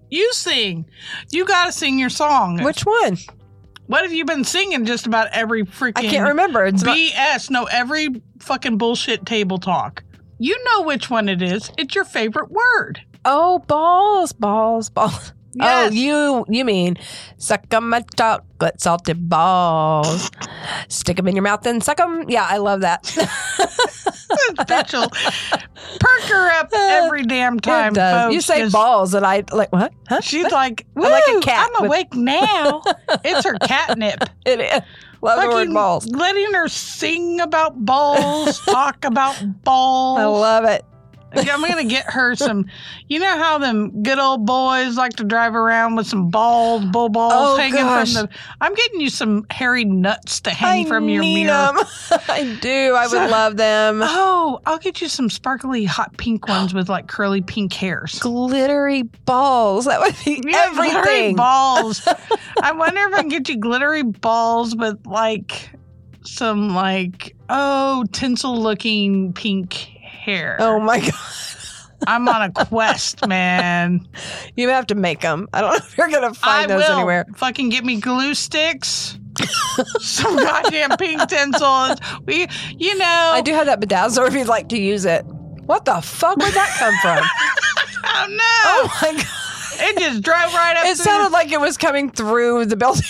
You 0.09 0.31
sing. 0.33 0.85
You 1.31 1.45
got 1.45 1.65
to 1.65 1.71
sing 1.71 1.97
your 1.97 2.09
song. 2.09 2.61
Which 2.63 2.85
one? 2.85 3.17
What 3.87 4.03
have 4.03 4.13
you 4.13 4.25
been 4.25 4.43
singing 4.43 4.85
just 4.85 5.07
about 5.07 5.29
every 5.31 5.63
freaking 5.63 5.93
I 5.97 6.07
can't 6.07 6.27
remember. 6.27 6.65
It's 6.65 6.83
not, 6.83 6.97
BS? 6.97 7.49
No, 7.49 7.65
every 7.65 8.21
fucking 8.39 8.77
bullshit 8.77 9.25
table 9.25 9.57
talk. 9.57 10.03
You 10.39 10.61
know 10.65 10.83
which 10.83 11.09
one 11.09 11.29
it 11.29 11.41
is. 11.41 11.71
It's 11.77 11.95
your 11.95 12.05
favorite 12.05 12.51
word. 12.51 13.01
oh 13.25 13.59
balls, 13.59 14.33
balls, 14.33 14.89
balls. 14.89 15.33
Oh, 15.59 15.63
yes. 15.63 15.91
Oh, 15.91 15.93
you 15.95 16.45
you 16.49 16.65
mean 16.65 16.97
suck 17.37 17.71
'em 17.73 17.89
my 17.89 18.03
chocolate 18.17 18.81
salted 18.81 19.29
balls, 19.29 20.29
stick 20.89 21.17
'em 21.19 21.27
in 21.27 21.35
your 21.35 21.43
mouth 21.43 21.65
and 21.65 21.83
suck 21.83 21.99
'em. 21.99 22.29
Yeah, 22.29 22.45
I 22.49 22.57
love 22.57 22.81
that. 22.81 23.03
Bitch'll 24.67 25.09
perk 25.99 26.21
her 26.29 26.51
up 26.59 26.69
every 26.73 27.23
damn 27.27 27.59
time. 27.59 27.95
Folks, 27.95 28.33
you 28.33 28.41
say 28.41 28.67
balls, 28.69 29.13
and 29.13 29.25
I 29.25 29.43
like 29.51 29.71
what? 29.71 29.93
Huh? 30.09 30.21
She's 30.21 30.51
like, 30.51 30.85
I'm 30.95 31.03
like 31.03 31.23
a 31.37 31.39
cat 31.39 31.69
I'm 31.75 31.83
with- 31.83 31.89
awake 31.89 32.13
now. 32.15 32.81
it's 33.23 33.45
her 33.45 33.53
catnip. 33.59 34.23
It 34.45 34.59
is. 34.59 34.81
Love 35.21 35.41
the 35.41 35.47
word 35.49 35.73
balls. 35.73 36.07
Letting 36.11 36.53
her 36.53 36.67
sing 36.67 37.39
about 37.39 37.83
balls, 37.83 38.59
talk 38.59 39.03
about 39.05 39.35
balls. 39.63 40.19
I 40.19 40.25
love 40.25 40.65
it. 40.65 40.83
I'm 41.37 41.61
gonna 41.61 41.83
get 41.85 42.09
her 42.11 42.35
some. 42.35 42.65
You 43.07 43.19
know 43.19 43.37
how 43.37 43.57
them 43.57 44.03
good 44.03 44.19
old 44.19 44.45
boys 44.45 44.97
like 44.97 45.13
to 45.17 45.23
drive 45.23 45.55
around 45.55 45.95
with 45.95 46.07
some 46.07 46.29
balls, 46.29 46.85
bull 46.85 47.09
balls 47.09 47.33
Oh, 47.35 47.57
hanging 47.57 47.75
gosh. 47.83 48.13
from 48.13 48.23
the. 48.27 48.29
I'm 48.61 48.73
getting 48.73 49.01
you 49.01 49.09
some 49.09 49.45
hairy 49.49 49.85
nuts 49.85 50.41
to 50.41 50.49
hang 50.51 50.85
I 50.85 50.89
from 50.89 51.09
your 51.09 51.21
need 51.21 51.45
mirror. 51.45 51.69
'em. 51.69 51.75
I 52.29 52.57
do. 52.61 52.95
I 52.95 53.07
So- 53.07 53.21
would 53.21 53.29
love 53.31 53.57
them. 53.57 54.01
Oh, 54.03 54.59
I'll 54.65 54.77
get 54.79 55.01
you 55.01 55.07
some 55.07 55.29
sparkly 55.29 55.85
hot 55.85 56.17
pink 56.17 56.47
ones 56.49 56.73
with 56.73 56.89
like 56.89 57.07
curly 57.07 57.41
pink 57.41 57.73
hairs. 57.73 58.19
Glittery 58.19 59.03
balls. 59.25 59.85
That 59.85 59.99
would 60.01 60.15
be 60.25 60.41
Yeah, 60.45 60.71
glittery 60.73 60.89
everything. 60.97 61.35
balls. 61.35 62.07
I 62.61 62.71
wonder 62.71 63.01
if 63.01 63.13
I 63.13 63.19
can 63.19 63.29
get 63.29 63.49
you 63.49 63.57
glittery 63.57 64.03
balls 64.03 64.75
with 64.75 65.05
like 65.05 65.69
some 66.23 66.73
like 66.73 67.35
oh 67.49 68.03
tinsel 68.11 68.57
looking 68.59 69.31
pink 69.33 69.91
hair. 70.25 70.57
Oh 70.59 70.79
my 70.79 70.99
god. 71.09 71.11
I'm 72.07 72.27
on 72.27 72.41
a 72.41 72.51
quest, 72.51 73.25
man. 73.27 74.07
You 74.57 74.69
have 74.69 74.87
to 74.87 74.95
make 74.95 75.19
them. 75.21 75.47
I 75.53 75.61
don't 75.61 75.71
know 75.71 75.75
if 75.77 75.97
you're 75.97 76.09
gonna 76.09 76.33
find 76.33 76.71
I 76.71 76.75
those 76.75 76.87
will 76.87 76.97
anywhere. 76.97 77.25
fucking 77.35 77.69
get 77.69 77.83
me 77.83 77.99
glue 77.99 78.33
sticks. 78.33 79.17
some 79.99 80.37
goddamn 80.37 80.91
pink 80.97 81.27
tinsel. 81.27 81.95
We, 82.25 82.47
you 82.77 82.97
know, 82.97 83.31
I 83.33 83.41
do 83.41 83.53
have 83.53 83.65
that 83.65 83.81
bedazzler 83.81 84.27
if 84.27 84.33
you'd 84.33 84.47
like 84.47 84.69
to 84.69 84.77
use 84.79 85.03
it. 85.05 85.25
What 85.65 85.83
the 85.85 85.99
fuck? 86.01 86.37
Where'd 86.37 86.53
that 86.53 86.75
come 86.79 86.95
from? 87.01 87.17
Oh 88.07 88.27
no! 88.29 88.37
oh 88.65 88.99
my 89.01 89.11
god. 89.13 89.25
It 89.77 89.97
just 89.99 90.21
drove 90.21 90.53
right 90.53 90.77
up. 90.77 90.85
It 90.85 90.95
sounded 90.97 91.33
like 91.33 91.51
it 91.51 91.59
was 91.59 91.75
coming 91.77 92.09
through 92.09 92.65
the 92.67 92.77
building. 92.77 93.03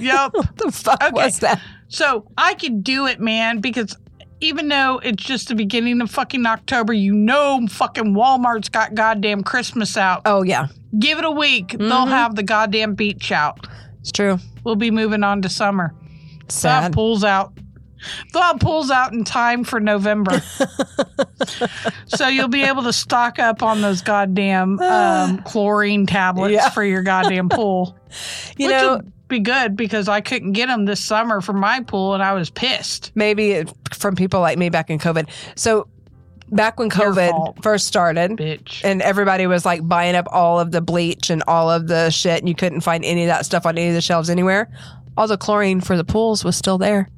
Yep. 0.00 0.32
what 0.34 0.56
the 0.56 0.72
fuck 0.72 1.00
Okay. 1.02 1.12
was 1.12 1.38
that? 1.40 1.60
So 1.88 2.26
I 2.36 2.54
could 2.54 2.82
do 2.82 3.06
it, 3.06 3.20
man, 3.20 3.60
because 3.60 3.96
even 4.40 4.68
though 4.68 5.00
it's 5.02 5.22
just 5.22 5.48
the 5.48 5.54
beginning 5.54 6.00
of 6.00 6.10
fucking 6.10 6.46
October, 6.46 6.92
you 6.92 7.12
know 7.14 7.66
fucking 7.70 8.14
Walmart's 8.14 8.68
got 8.68 8.94
goddamn 8.94 9.42
Christmas 9.42 9.96
out. 9.96 10.22
Oh 10.24 10.42
yeah, 10.42 10.68
Give 10.98 11.18
it 11.18 11.24
a 11.24 11.30
week. 11.30 11.76
They'll 11.78 12.06
Mhm. 12.06 12.08
have 12.08 12.34
the 12.36 12.42
goddamn 12.42 12.94
beach 12.94 13.30
out. 13.32 13.66
it's 14.00 14.12
true. 14.12 14.38
We'll 14.64 14.76
be 14.76 14.90
moving 14.90 15.22
on 15.22 15.42
to 15.42 15.48
summer. 15.48 15.92
They'll 16.40 16.48
Sad. 16.48 16.92
pools 16.92 17.24
out. 17.24 17.52
They'll 18.32 18.42
out 18.90 19.12
in 19.12 19.24
time 19.24 19.64
for 19.64 19.80
November. 19.80 20.40
so 22.06 22.28
you'll 22.28 22.48
be 22.48 22.62
able 22.62 22.82
to 22.84 22.92
stock 22.92 23.38
up 23.38 23.62
on 23.62 23.80
those 23.80 24.02
goddamn 24.02 24.78
um, 24.80 25.38
chlorine 25.46 26.06
tablets 26.06 26.54
Yeah. 26.54 26.70
for 26.70 26.84
your 26.84 27.02
goddamn 27.02 27.48
pool. 27.48 27.96
You 28.56 28.68
which 28.68 28.76
know, 28.76 29.00
be 29.28 29.38
good 29.40 29.76
because 29.76 30.08
I 30.08 30.20
couldn't 30.20 30.52
get 30.52 30.66
them 30.66 30.84
this 30.86 31.02
summer 31.04 31.40
for 31.40 31.52
my 31.52 31.80
pool 31.80 32.14
and 32.14 32.22
I 32.22 32.32
was 32.32 32.50
pissed. 32.50 33.12
maybe 33.14 33.50
it- 33.52 33.72
from 33.92 34.16
people 34.16 34.40
like 34.40 34.58
me 34.58 34.68
back 34.70 34.90
in 34.90 34.98
COVID. 34.98 35.28
So 35.54 35.86
back 36.50 36.78
when 36.78 36.88
COVID 36.90 37.62
first 37.62 37.86
started, 37.86 38.32
Bitch. 38.32 38.80
and 38.84 39.02
everybody 39.02 39.46
was 39.46 39.64
like 39.66 39.86
buying 39.86 40.14
up 40.14 40.26
all 40.32 40.58
of 40.58 40.70
the 40.72 40.80
bleach 40.80 41.28
and 41.30 41.42
all 41.46 41.70
of 41.70 41.88
the 41.88 42.10
shit, 42.10 42.38
and 42.40 42.48
you 42.48 42.54
couldn't 42.54 42.80
find 42.80 43.04
any 43.04 43.22
of 43.22 43.28
that 43.28 43.44
stuff 43.44 43.66
on 43.66 43.76
any 43.76 43.88
of 43.88 43.94
the 43.94 44.00
shelves 44.00 44.30
anywhere. 44.30 44.70
All 45.16 45.26
the 45.26 45.36
chlorine 45.36 45.80
for 45.80 45.96
the 45.96 46.04
pools 46.04 46.44
was 46.44 46.56
still 46.56 46.78
there. 46.78 47.08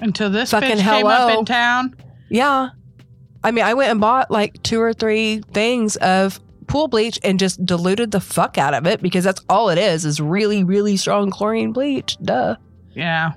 Until 0.00 0.30
this 0.30 0.50
Fucking 0.50 0.78
bitch 0.78 0.82
came 0.82 1.06
up 1.06 1.38
in 1.38 1.44
town. 1.44 1.94
Yeah. 2.30 2.70
I 3.44 3.50
mean, 3.50 3.64
I 3.64 3.74
went 3.74 3.90
and 3.90 4.00
bought 4.00 4.30
like 4.30 4.62
two 4.62 4.80
or 4.80 4.92
three 4.92 5.42
things 5.52 5.96
of 5.96 6.40
pool 6.70 6.86
bleach 6.86 7.18
and 7.24 7.38
just 7.38 7.64
diluted 7.66 8.12
the 8.12 8.20
fuck 8.20 8.56
out 8.56 8.74
of 8.74 8.86
it 8.86 9.02
because 9.02 9.24
that's 9.24 9.42
all 9.48 9.70
it 9.70 9.76
is 9.76 10.04
is 10.04 10.20
really, 10.20 10.62
really 10.62 10.96
strong 10.96 11.28
chlorine 11.28 11.72
bleach. 11.72 12.16
Duh. 12.22 12.56
Yeah. 12.92 13.32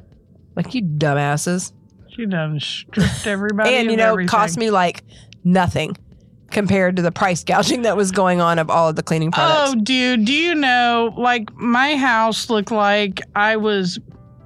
Like 0.55 0.73
you 0.75 0.83
dumbasses. 0.83 1.73
She 2.09 2.27
done 2.27 2.59
stripped 2.59 3.25
everybody. 3.25 3.73
and 3.73 3.89
you 3.89 3.97
know, 3.97 4.11
everything. 4.11 4.29
cost 4.29 4.57
me 4.57 4.69
like 4.69 5.03
nothing 5.43 5.97
compared 6.51 6.97
to 6.97 7.01
the 7.01 7.11
price 7.11 7.43
gouging 7.43 7.81
that 7.81 7.97
was 7.97 8.11
going 8.11 8.39
on 8.39 8.59
of 8.59 8.69
all 8.69 8.89
of 8.89 8.95
the 8.95 9.01
cleaning 9.01 9.29
oh, 9.29 9.31
products. 9.31 9.71
Oh, 9.71 9.81
dude, 9.81 10.25
do 10.25 10.33
you 10.33 10.53
know, 10.53 11.11
like, 11.17 11.51
my 11.55 11.97
house 11.97 12.51
looked 12.51 12.69
like 12.69 13.19
I 13.35 13.55
was 13.55 13.99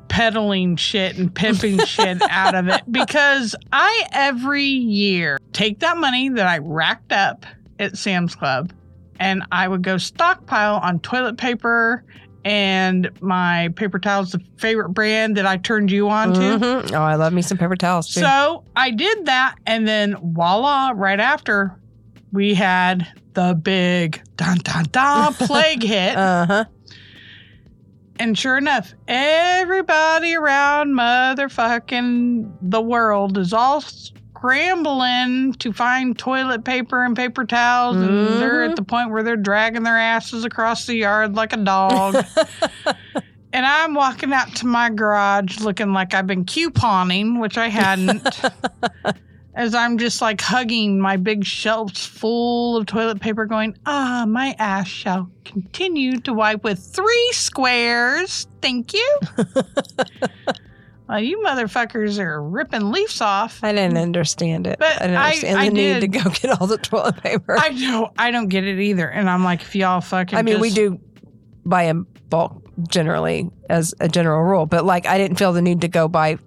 peddling 0.07 0.77
shit 0.77 1.17
and 1.17 1.35
pimping 1.35 1.77
shit 1.85 2.21
out 2.21 2.55
of 2.55 2.69
it 2.69 2.81
because 2.89 3.53
I 3.73 4.07
every 4.13 4.63
year 4.63 5.37
take 5.51 5.79
that 5.79 5.97
money 5.97 6.29
that 6.29 6.47
I 6.47 6.59
racked 6.59 7.11
up 7.11 7.45
at 7.79 7.97
Sam's 7.97 8.35
Club 8.35 8.71
and 9.19 9.43
I 9.51 9.67
would 9.67 9.81
go 9.81 9.97
stockpile 9.97 10.75
on 10.77 10.99
toilet 10.99 11.37
paper 11.37 12.03
and 12.45 13.09
my 13.19 13.69
paper 13.75 13.99
towels, 13.99 14.31
the 14.31 14.41
favorite 14.57 14.89
brand 14.89 15.35
that 15.37 15.45
I 15.45 15.57
turned 15.57 15.91
you 15.91 16.07
on 16.09 16.33
to. 16.33 16.39
Mhm. 16.39 16.93
Oh, 16.93 17.01
I 17.01 17.15
love 17.15 17.33
me 17.33 17.41
some 17.41 17.57
paper 17.57 17.75
towels 17.75 18.13
too. 18.13 18.21
So 18.21 18.63
I 18.75 18.91
did 18.91 19.25
that, 19.25 19.55
and 19.65 19.85
then 19.87 20.15
voila, 20.21 20.93
right 20.95 21.19
after 21.19 21.75
we 22.31 22.53
had 22.53 23.05
the 23.33 23.53
big 23.61 24.21
dun 24.37 24.59
dun 24.59 24.85
dun 24.91 25.33
plague 25.39 25.83
hit. 25.83 26.15
uh 26.15 26.45
huh. 26.45 26.65
and 28.19 28.37
sure 28.37 28.57
enough, 28.57 28.93
everybody 29.09 30.33
around 30.35 30.93
motherfucking 30.93 32.49
the 32.61 32.81
world 32.81 33.37
is 33.37 33.51
all 33.51 33.83
scrambling 34.37 35.53
to 35.53 35.73
find 35.73 36.17
toilet 36.17 36.63
paper 36.63 37.03
and 37.03 37.15
paper 37.15 37.45
towels, 37.45 37.97
and 37.97 38.41
they're 38.41 38.61
Mhm. 38.67 38.69
at 38.71 38.75
the 38.75 38.83
point 38.83 39.09
where 39.11 39.23
they're 39.23 39.35
dragging 39.35 39.83
their 39.83 39.97
asses 39.97 40.45
across 40.45 40.85
the 40.85 40.95
yard 40.95 41.35
like 41.35 41.53
a 41.53 41.57
dog. 41.57 42.23
And 43.53 43.65
I'm 43.65 43.93
walking 43.93 44.33
out 44.33 44.53
to 44.57 44.67
my 44.67 44.89
garage 44.89 45.61
looking 45.61 45.93
like 45.93 46.13
I've 46.13 46.27
been 46.27 46.43
couponing, 46.43 47.39
which 47.39 47.57
I 47.57 47.69
hadn't. 47.69 48.41
as 49.55 49.73
I'm 49.73 49.97
just 49.97 50.21
like 50.21 50.41
hugging 50.41 50.99
my 50.99 51.15
big 51.15 51.45
shelves 51.45 52.05
full 52.05 52.75
of 52.75 52.85
toilet 52.85 53.21
paper, 53.21 53.45
going, 53.45 53.75
Ah, 53.85 54.25
my 54.27 54.53
ass 54.59 54.87
shall 54.89 55.31
continue 55.45 56.19
to 56.19 56.33
wipe 56.33 56.63
with 56.63 56.77
three 56.93 57.29
squares. 57.31 58.47
Thank 58.61 58.93
you. 58.93 59.19
well, 61.07 61.19
you 61.19 61.39
motherfuckers 61.39 62.19
are 62.19 62.41
ripping 62.41 62.91
leaves 62.91 63.21
off. 63.21 63.63
I 63.63 63.71
didn't 63.71 63.97
understand 63.97 64.67
it. 64.67 64.79
But 64.79 65.01
I 65.01 65.07
didn't 65.07 65.17
understand 65.17 65.57
I 65.57 65.69
the 65.69 65.73
need 65.73 65.99
to 66.01 66.07
go 66.07 66.29
get 66.29 66.59
all 66.59 66.67
the 66.67 66.77
toilet 66.77 67.21
paper. 67.23 67.57
I, 67.57 67.67
I 67.67 67.69
know 67.69 68.11
I 68.17 68.31
don't 68.31 68.49
get 68.49 68.65
it 68.65 68.79
either. 68.79 69.07
And 69.07 69.29
I'm 69.29 69.43
like, 69.43 69.61
if 69.61 69.75
y'all 69.75 70.01
fucking 70.01 70.37
I 70.37 70.41
mean, 70.41 70.59
we 70.59 70.69
do 70.69 70.99
buy 71.65 71.83
in 71.83 72.05
bulk 72.29 72.61
generally 72.89 73.49
as 73.69 73.93
a 73.99 74.07
general 74.09 74.43
rule, 74.43 74.65
but 74.65 74.85
like 74.85 75.05
I 75.05 75.17
didn't 75.17 75.37
feel 75.37 75.53
the 75.53 75.61
need 75.61 75.81
to 75.81 75.87
go 75.87 76.07
buy 76.07 76.37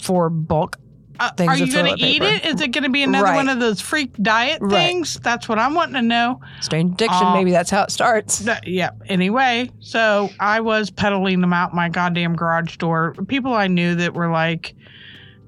four 0.00 0.30
bulk 0.30 0.76
Uh, 1.18 1.30
are 1.46 1.56
you 1.56 1.72
going 1.72 1.96
to 1.96 2.04
eat 2.04 2.22
it? 2.22 2.44
Is 2.44 2.60
it 2.60 2.72
going 2.72 2.84
to 2.84 2.90
be 2.90 3.02
another 3.02 3.24
Right. 3.24 3.36
one 3.36 3.48
of 3.48 3.58
those 3.60 3.80
freak 3.80 4.12
diet 4.22 4.58
Right. 4.60 4.70
things? 4.72 5.18
That's 5.20 5.48
what 5.48 5.58
I'm 5.58 5.74
wanting 5.74 5.94
to 5.94 6.02
know. 6.02 6.40
Strange 6.60 6.92
addiction. 6.94 7.26
Uh, 7.26 7.34
maybe 7.34 7.50
that's 7.50 7.70
how 7.70 7.82
it 7.84 7.90
starts. 7.90 8.40
That- 8.40 8.66
yeah. 8.66 8.90
Anyway, 9.08 9.70
so 9.80 10.30
I 10.40 10.60
was 10.60 10.90
peddling 10.90 11.40
them 11.40 11.52
out 11.52 11.74
my 11.74 11.88
goddamn 11.88 12.36
garage 12.36 12.76
door. 12.76 13.14
People 13.28 13.54
I 13.54 13.66
knew 13.66 13.94
that 13.96 14.14
were 14.14 14.30
like, 14.30 14.74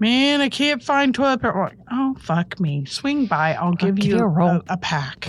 "Man, 0.00 0.40
I 0.40 0.48
can't 0.48 0.82
find 0.82 1.14
toilet 1.14 1.42
paper." 1.42 1.58
Like, 1.60 1.78
oh 1.90 2.14
fuck 2.20 2.58
me! 2.60 2.84
Swing 2.84 3.26
by. 3.26 3.54
I'll 3.54 3.72
give 3.74 3.96
give 3.96 4.04
you 4.06 4.16
you 4.18 4.24
a 4.24 4.28
a, 4.46 4.62
a 4.70 4.76
pack. 4.76 5.26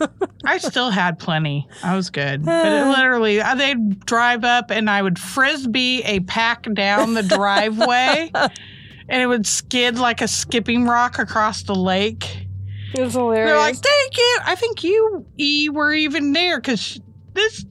I 0.44 0.58
still 0.58 0.90
had 0.90 1.18
plenty. 1.20 1.68
I 1.84 1.94
was 1.96 2.10
good, 2.10 2.44
but 2.44 2.66
it 2.66 2.86
literally, 2.88 3.40
uh, 3.40 3.54
they'd 3.54 4.00
drive 4.06 4.42
up 4.44 4.70
and 4.72 4.90
I 4.90 5.00
would 5.00 5.16
frisbee 5.18 6.02
a 6.02 6.18
pack 6.20 6.66
down 6.74 7.14
the 7.14 7.22
driveway, 7.22 8.30
and 9.12 9.20
it 9.20 9.26
would 9.26 9.46
skid 9.46 9.98
like 9.98 10.22
a 10.22 10.26
skipping 10.26 10.86
rock 10.86 11.18
across 11.18 11.62
the 11.64 11.74
lake. 11.74 12.46
It's 12.94 13.14
They're 13.14 13.56
like, 13.58 13.74
take 13.74 14.12
it. 14.14 14.42
I 14.44 14.54
think 14.54 14.82
you, 14.82 15.24
E, 15.38 15.68
were 15.68 15.92
even 15.92 16.32
there 16.32 16.58
because 16.58 16.98
this 17.34 17.64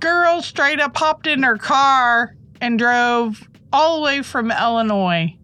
girl 0.00 0.42
straight 0.42 0.78
up 0.78 0.94
hopped 0.96 1.26
in 1.26 1.42
her 1.42 1.56
car 1.56 2.36
and 2.60 2.78
drove 2.78 3.42
all 3.72 3.96
the 3.96 4.02
way 4.02 4.22
from 4.22 4.50
Illinois 4.50 5.34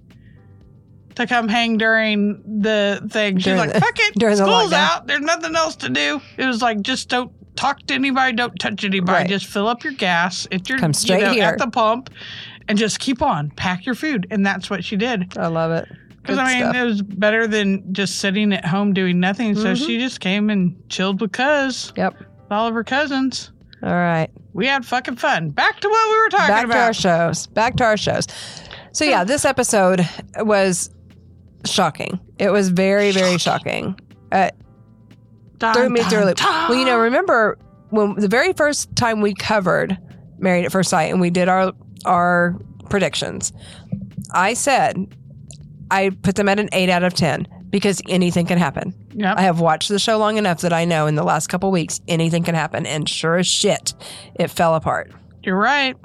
to 1.14 1.26
come 1.26 1.48
hang 1.48 1.78
during 1.78 2.42
the 2.60 3.06
thing. 3.10 3.38
She's 3.38 3.56
like, 3.56 3.72
the- 3.72 3.80
fuck 3.80 3.98
it. 3.98 4.14
during 4.18 4.36
School's 4.36 4.70
lockdown. 4.70 4.72
out. 4.72 5.06
There's 5.06 5.20
nothing 5.22 5.56
else 5.56 5.76
to 5.76 5.88
do. 5.88 6.20
It 6.36 6.44
was 6.46 6.60
like, 6.60 6.82
just 6.82 7.08
don't 7.08 7.32
talk 7.56 7.80
to 7.86 7.94
anybody. 7.94 8.34
Don't 8.34 8.56
touch 8.58 8.84
anybody. 8.84 9.12
Right. 9.12 9.28
Just 9.28 9.46
fill 9.46 9.66
up 9.68 9.82
your 9.84 9.92
gas 9.94 10.46
at 10.52 10.68
your, 10.68 10.78
Come 10.78 10.92
straight 10.94 11.20
you 11.20 11.26
know, 11.26 11.32
here. 11.32 11.44
at 11.44 11.58
the 11.58 11.68
pump 11.68 12.10
and 12.72 12.78
just 12.78 12.98
keep 12.98 13.20
on. 13.22 13.50
Pack 13.50 13.84
your 13.86 13.94
food. 13.94 14.26
And 14.30 14.44
that's 14.46 14.70
what 14.70 14.82
she 14.84 14.96
did. 14.96 15.36
I 15.36 15.46
love 15.48 15.70
it. 15.72 15.86
Because 16.22 16.38
I 16.38 16.44
mean, 16.54 16.62
stuff. 16.62 16.76
it 16.76 16.84
was 16.84 17.02
better 17.02 17.46
than 17.46 17.92
just 17.92 18.18
sitting 18.20 18.52
at 18.52 18.64
home 18.64 18.92
doing 18.94 19.20
nothing. 19.20 19.54
So 19.56 19.72
Mhm. 19.74 19.86
she 19.86 19.98
just 19.98 20.20
came 20.20 20.48
and 20.50 20.74
chilled 20.88 21.20
with 21.20 21.32
cuz, 21.32 21.92
Yep. 21.96 22.18
with 22.18 22.26
all 22.50 22.66
of 22.66 22.74
her 22.74 22.84
cousins. 22.84 23.50
All 23.82 23.92
right. 23.92 24.28
We 24.54 24.66
had 24.66 24.86
fucking 24.86 25.16
fun. 25.16 25.50
Back 25.50 25.80
to 25.80 25.88
what 25.88 26.08
we 26.10 26.18
were 26.18 26.28
talking 26.30 26.46
about. 26.64 26.68
Back 26.68 26.70
to 26.70 26.82
our 26.84 26.92
shows. 26.94 27.46
Back 27.48 27.76
to 27.76 27.84
our 27.84 27.96
shows. 27.96 28.26
So 28.92 29.04
yeah, 29.04 29.24
this 29.24 29.44
episode 29.44 30.06
was 30.38 30.90
shocking. 31.66 32.20
It 32.38 32.50
was 32.50 32.68
very, 32.70 33.10
very 33.12 33.38
shocking. 33.38 33.98
Uh, 34.30 34.50
Dun, 35.58 35.74
threw 35.74 35.88
me 35.90 36.00
dun, 36.00 36.10
through 36.10 36.34
dun. 36.34 36.68
Well, 36.70 36.78
you 36.78 36.84
know, 36.84 36.98
remember 36.98 37.58
when 37.90 38.14
the 38.14 38.28
very 38.28 38.52
first 38.52 38.94
time 38.96 39.20
we 39.20 39.34
covered 39.34 39.98
Married 40.38 40.64
at 40.64 40.72
First 40.72 40.90
Sight 40.90 41.10
and 41.12 41.20
we 41.20 41.30
did 41.30 41.48
our 41.48 41.72
our 42.05 42.57
predictions, 42.88 43.53
I 44.32 44.55
said 44.55 45.07
I 45.90 46.11
put 46.11 46.36
them 46.36 46.48
at 46.48 46.59
an 46.59 46.68
eight 46.72 46.88
out 46.88 47.03
of 47.03 47.14
ten 47.14 47.46
because 47.70 48.03
anything 48.09 48.46
can 48.46 48.59
happen. 48.59 48.94
Yep. 49.14 49.36
I 49.38 49.42
have 49.42 49.61
watched 49.61 49.88
the 49.88 49.98
show 49.98 50.18
long 50.18 50.36
enough 50.36 50.61
that 50.62 50.72
I 50.72 50.84
know 50.84 51.07
in 51.07 51.14
the 51.14 51.22
last 51.24 51.48
couple 51.48 51.70
weeks 51.70 52.00
anything 52.09 52.42
can 52.44 52.55
happen, 52.55 52.86
and 52.86 53.09
sure 53.09 53.36
as 53.36 53.46
shit, 53.46 53.94
it 54.34 54.48
fell 54.48 54.74
apart. 54.74 55.11
You're 55.42 55.59
right. 55.59 55.96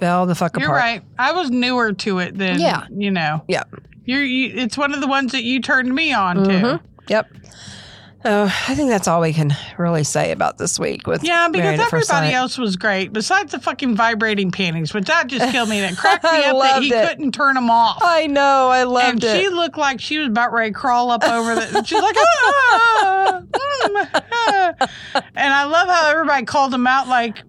Fell 0.00 0.26
the 0.26 0.34
fuck 0.34 0.56
You're 0.58 0.66
apart. 0.68 0.80
right. 0.80 1.02
I 1.18 1.32
was 1.32 1.50
newer 1.50 1.92
to 1.94 2.18
it 2.18 2.36
than, 2.36 2.60
Yeah. 2.60 2.86
you 2.94 3.10
know. 3.10 3.42
Yeah. 3.48 3.62
You're, 4.04 4.22
you, 4.24 4.52
it's 4.54 4.76
one 4.76 4.92
of 4.92 5.00
the 5.00 5.06
ones 5.06 5.32
that 5.32 5.42
you 5.42 5.60
turned 5.60 5.94
me 5.94 6.12
on 6.12 6.36
to. 6.36 6.50
Mhm. 6.50 6.80
Yep. 7.08 7.30
Oh, 8.28 8.44
I 8.66 8.74
think 8.74 8.90
that's 8.90 9.06
all 9.06 9.20
we 9.20 9.32
can 9.32 9.54
really 9.78 10.02
say 10.02 10.32
about 10.32 10.58
this 10.58 10.80
week 10.80 11.06
with 11.06 11.22
Yeah, 11.22 11.46
because 11.46 11.62
Married 11.62 11.78
at 11.80 11.90
First 11.90 12.10
everybody 12.10 12.34
else 12.34 12.58
was 12.58 12.74
great, 12.76 13.12
besides 13.12 13.52
the 13.52 13.60
fucking 13.60 13.94
vibrating 13.94 14.50
panties, 14.50 14.92
which 14.92 15.04
that 15.04 15.28
just 15.28 15.52
killed 15.52 15.68
me. 15.68 15.78
And 15.78 15.92
it 15.96 15.98
cracked 16.00 16.24
me 16.24 16.42
up 16.42 16.60
that 16.60 16.82
he 16.82 16.92
it. 16.92 17.08
couldn't 17.08 17.32
turn 17.32 17.54
them 17.54 17.70
off. 17.70 17.98
I 18.02 18.26
know, 18.26 18.68
I 18.68 18.82
loved 18.82 19.22
and 19.22 19.24
it. 19.24 19.40
she 19.40 19.48
looked 19.48 19.78
like 19.78 20.00
she 20.00 20.18
was 20.18 20.26
about 20.26 20.52
ready 20.52 20.72
to 20.72 20.76
crawl 20.76 21.12
up 21.12 21.22
over 21.22 21.54
the. 21.54 21.84
She's 21.84 22.02
like, 22.02 22.16
ah, 22.18 23.42
mm, 23.42 24.08
ah." 24.12 24.88
and 25.36 25.54
I 25.54 25.64
love 25.64 25.86
how 25.86 26.10
everybody 26.10 26.44
called 26.46 26.74
him 26.74 26.86
out, 26.88 27.06
like, 27.06 27.44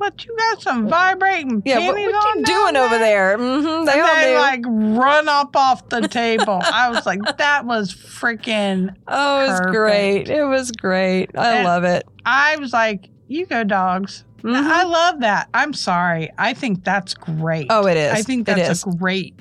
"What 0.00 0.24
you 0.24 0.34
got 0.36 0.62
some 0.62 0.88
vibrating 0.88 1.62
yeah, 1.66 1.78
what, 1.86 1.94
panties 1.94 2.12
what 2.14 2.26
on 2.28 2.38
you 2.38 2.44
doing 2.46 2.76
over 2.76 2.98
there? 2.98 3.36
Mm-hmm, 3.36 3.84
they 3.84 3.92
And 3.92 4.00
all 4.00 4.14
they 4.16 4.32
do. 4.32 4.38
like 4.38 4.96
run 4.98 5.28
up 5.28 5.54
off 5.54 5.88
the 5.90 6.08
table. 6.08 6.60
I 6.64 6.88
was 6.88 7.04
like, 7.04 7.20
that 7.36 7.66
was 7.66 7.92
freaking. 7.94 8.94
oh, 9.06 9.44
it 9.44 9.48
was 9.48 9.60
perfect. 9.60 9.74
great. 9.76 10.28
It 10.30 10.44
was 10.44 10.72
great. 10.72 11.30
I 11.36 11.56
And- 11.56 11.64
love 11.66 11.84
it. 11.84 12.06
I 12.24 12.56
was 12.56 12.72
like, 12.72 13.10
you 13.28 13.44
go, 13.46 13.62
dogs. 13.62 14.24
Mhm. 14.42 14.54
I 14.56 14.84
love 14.84 15.20
that. 15.20 15.48
I'm 15.52 15.74
sorry. 15.74 16.30
I 16.38 16.54
think 16.54 16.82
that's 16.82 17.12
great. 17.12 17.66
Oh, 17.68 17.86
it 17.86 17.96
is. 17.98 18.12
I 18.12 18.22
think 18.22 18.46
that's 18.46 18.70
is. 18.70 18.84
a 18.86 18.96
great, 18.96 19.34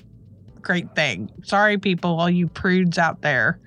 great 0.61 0.93
thing. 0.93 1.31
Sorry, 1.43 1.77
people, 1.77 2.19
all 2.19 2.29
you 2.29 2.47
prudes 2.47 2.97
out 2.97 3.21
there. 3.21 3.59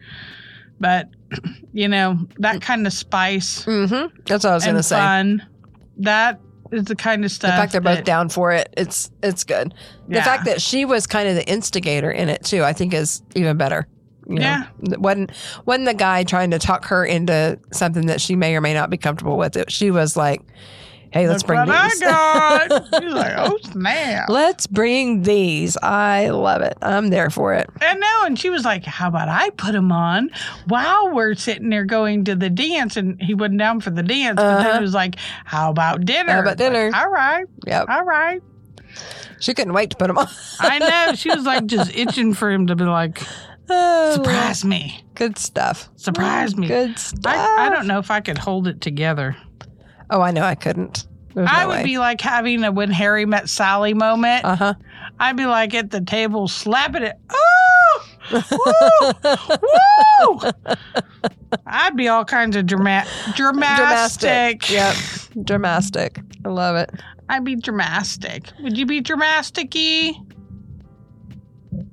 But, 0.79 1.09
you 1.73 1.89
know, 1.89 2.19
that 2.39 2.61
kind 2.61 2.87
of 2.87 2.93
spice 2.93 3.65
Mm-hmm. 3.65 4.15
That's 4.27 4.45
what 4.45 4.51
I 4.51 4.55
was 4.55 4.65
going 4.65 4.77
to 4.77 4.83
say. 4.83 4.97
fun, 4.97 5.47
that 5.99 6.39
is 6.73 6.85
the 6.85 6.97
kind 6.97 7.25
of 7.25 7.31
stuff. 7.31 7.51
The 7.51 7.57
fact 7.57 7.73
they're 7.73 7.81
both 7.81 7.99
that- 7.99 8.05
down 8.05 8.29
for 8.29 8.53
it, 8.53 8.73
it's 8.77 9.11
it's 9.23 9.45
good. 9.45 9.75
The 10.09 10.17
yeah. 10.17 10.25
fact 10.25 10.45
that 10.47 10.61
she 10.61 10.85
was 10.85 11.07
kind 11.07 11.29
of 11.29 11.35
the 11.35 11.49
instigator 11.49 12.11
in 12.11 12.29
it 12.29 12.45
too, 12.45 12.65
I 12.65 12.73
think 12.73 12.95
is 12.95 13.23
even 13.35 13.57
better. 13.57 13.87
You 14.29 14.37
know? 14.37 14.43
Yeah. 14.43 14.67
Wasn't 14.99 15.33
wasn't 15.67 15.87
the 15.87 15.95
guy 15.95 16.25
trying 16.25 16.51
to 16.53 16.59
talk 16.59 16.87
her 16.87 17.05
into 17.05 17.59
something 17.73 18.07
that 18.07 18.21
she 18.21 18.37
may 18.37 18.57
or 18.57 18.61
may 18.61 18.75
not 18.75 18.89
be 18.91 18.97
comfortable 18.97 19.37
with. 19.37 19.57
It 19.57 19.71
she 19.71 19.91
was 19.91 20.17
like, 20.17 20.43
"Hey, 21.13 21.29
let's 21.29 21.43
bring 21.43 21.65
these. 21.65 21.71
I 21.75 21.91
got. 22.01 22.85
She's 23.03 23.13
like, 23.13 23.35
oh, 23.37 23.59
snap. 23.71 24.29
let's 24.29 24.67
bring 24.67 25.23
these. 25.23 25.77
I 25.83 26.31
love 26.31 26.63
it. 26.63 26.77
I'm 26.83 27.09
there 27.09 27.31
for 27.31 27.55
it. 27.55 27.69
And 27.81 28.01
no, 28.01 28.25
and 28.25 28.39
she 28.39 28.51
was 28.51 28.65
like, 28.65 28.85
"How 28.85 29.09
about 29.09 29.29
I 29.29 29.51
put 29.51 29.73
them 29.73 29.93
on 29.93 30.31
while 30.69 31.13
we're 31.15 31.35
sitting 31.35 31.69
there 31.69 31.85
going 31.85 32.25
to 32.25 32.35
the 32.35 32.51
dance?" 32.51 32.97
And 32.97 33.21
he 33.23 33.35
wasn't 33.35 33.59
down 33.59 33.81
for 33.81 33.91
the 33.91 34.03
dance, 34.03 34.37
but 34.37 34.57
then 34.59 34.67
Uh-huh. 34.67 34.79
he 34.79 34.83
was 34.83 34.95
like, 34.95 35.17
"How 35.45 35.71
about 35.71 36.05
dinner?" 36.05 36.33
How 36.33 36.41
about 36.41 36.51
Like, 36.59 36.59
dinner? 36.59 36.91
all 36.95 37.11
right, 37.11 37.47
Yep. 37.67 37.89
all 37.89 38.05
right. 38.05 38.41
She 39.41 39.55
couldn't 39.55 39.73
wait 39.73 39.91
to 39.91 39.97
put 39.97 40.07
them 40.09 40.19
on. 40.19 40.29
I 40.61 40.79
know. 40.79 41.15
She 41.15 41.29
was 41.31 41.45
like 41.45 41.67
just 41.67 41.91
itching 41.97 42.33
for 42.35 42.51
him 42.51 42.69
to 42.69 42.77
be 42.77 42.85
like, 42.85 43.23
Oh, 43.69 44.13
"Surprise 44.15 44.65
me, 44.65 45.05
Good 45.15 45.37
stuff. 45.39 45.89
surprise 45.97 46.57
me." 46.57 46.67
Good 46.69 46.99
stuff. 46.99 47.35
I, 47.35 47.67
I 47.67 47.71
don't 47.71 47.87
know 47.87 47.99
if 47.99 48.11
I 48.11 48.21
could 48.21 48.39
hold 48.39 48.67
it 48.69 48.81
together. 48.81 49.37
Oh, 50.13 50.21
I 50.21 50.31
know 50.31 50.43
I 50.43 50.55
couldn't. 50.55 51.07
There's 51.35 51.49
I 51.51 51.63
no 51.63 51.69
would 51.69 51.77
way. 51.79 51.85
be 51.85 51.99
like 51.99 52.21
having 52.21 52.63
a 52.65 52.71
when 52.71 52.91
Harry 52.91 53.25
met 53.25 53.49
Sally 53.49 53.95
moment. 53.95 54.45
Uh 54.45 54.57
huh. 54.57 54.75
I'd 55.19 55.37
be 55.39 55.47
like 55.47 55.73
at 55.75 55.91
the 55.91 56.03
table 56.03 56.47
slapping 56.49 57.03
it. 57.03 57.17
Oh, 57.31 58.07
woo, 58.33 58.41
woo! 60.43 60.51
I'd 61.67 61.97
be 61.97 62.09
all 62.09 62.25
kinds 62.27 62.57
of 62.57 62.67
dramatic, 62.67 63.11
dramatic. 63.35 64.69
Yep. 64.71 64.97
Dramatic. 65.45 66.21
I 66.45 66.49
love 66.51 66.77
it. 66.77 66.91
I'd 67.31 67.45
be 67.45 67.57
dramatic. 67.57 68.51
Would 68.61 68.77
you 68.77 68.85
be 68.85 69.01
dramatic? 69.01 69.73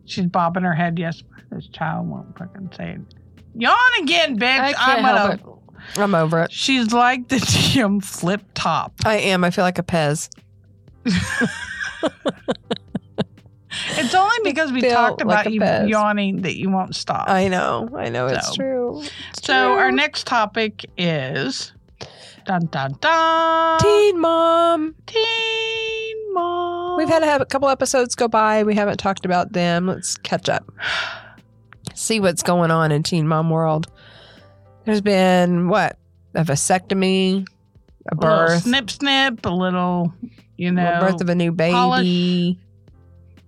She's 0.06 0.26
bobbing 0.26 0.64
her 0.64 0.74
head. 0.74 1.00
Yes, 1.00 1.24
this 1.52 1.68
child 1.68 2.10
won't 2.10 2.38
fucking 2.38 2.72
say 2.76 2.92
it. 2.96 3.02
Yawn 3.56 3.78
again, 4.02 4.38
bitch. 4.38 4.60
I 4.60 4.74
can't 4.74 4.98
I'm 5.00 5.04
help 5.04 5.40
gonna. 5.42 5.54
it. 5.54 5.59
I'm 5.98 6.16
over 6.16 6.44
it. 6.44 6.52
She's 6.52 6.92
like 6.94 7.28
the 7.30 7.36
GM 7.38 8.04
flip 8.04 8.42
top. 8.54 8.94
I 9.06 9.18
am. 9.18 9.44
I 9.44 9.50
feel 9.52 9.64
like 9.64 9.80
a 9.80 9.84
Pez. 9.84 10.30
It's 13.92 14.16
only 14.16 14.36
because 14.44 14.72
we 14.72 14.82
feel 14.82 14.92
talked 14.92 15.24
like 15.24 15.46
about 15.46 15.48
a 15.48 15.52
you 15.52 15.62
Pez. 15.62 15.90
yawning 15.90 16.42
that 16.42 16.58
you 16.58 16.70
won't 16.72 16.96
stop. 16.96 17.30
I 17.30 17.48
know. 17.48 17.88
I 17.96 18.10
know. 18.10 18.26
It's 18.28 18.48
So- 18.48 18.56
true. 18.56 19.02
It's 19.32 19.46
so 19.46 19.54
true. 19.74 19.80
our 19.80 19.92
next 19.92 20.26
topic 20.26 20.86
is 20.98 21.72
dun 22.46 22.66
dun 22.72 22.96
dun 23.00 23.80
teen 23.80 24.20
mom. 24.20 24.96
teen 25.06 26.34
mom. 26.34 26.98
We've 26.98 27.08
had 27.10 27.20
to 27.20 27.26
have 27.28 27.42
a 27.42 27.46
couple 27.46 27.70
episodes 27.70 28.16
go 28.16 28.28
by. 28.28 28.64
We 28.64 28.74
haven't 28.74 28.98
talked 28.98 29.24
about 29.24 29.54
them. 29.54 29.86
Let's 29.88 30.18
catch 30.18 30.50
up. 30.50 30.66
See 31.94 32.20
what's 32.20 32.42
going 32.42 32.72
on 32.72 32.92
in 32.92 33.04
teen 33.04 33.28
mom 33.28 33.50
world. 33.52 33.88
There's 34.90 35.02
been 35.02 35.68
what 35.68 36.00
a 36.34 36.44
vasectomy, 36.44 37.46
a 38.08 38.16
birth. 38.16 38.58
a 38.58 38.60
snip 38.62 38.90
snip, 38.90 39.46
a 39.46 39.50
little, 39.50 40.12
you 40.58 40.72
know, 40.72 40.84
little 40.84 41.00
birth 41.00 41.22
of 41.22 41.30
a 41.30 41.36
new 41.36 41.52
baby. 41.52 41.74
polish. 41.74 42.58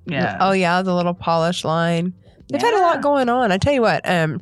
yeah. 0.05 0.37
Oh 0.39 0.51
yeah, 0.51 0.83
the 0.83 0.93
little 0.93 1.15
polish 1.15 1.65
line. 1.65 2.13
They've 2.49 2.61
had 2.61 2.75
a 2.75 2.81
lot 2.81 3.01
going 3.01 3.27
on. 3.27 3.51
I 3.51 3.57
tell 3.57 3.73
you 3.73 3.81
what. 3.81 4.07
Um, 4.07 4.39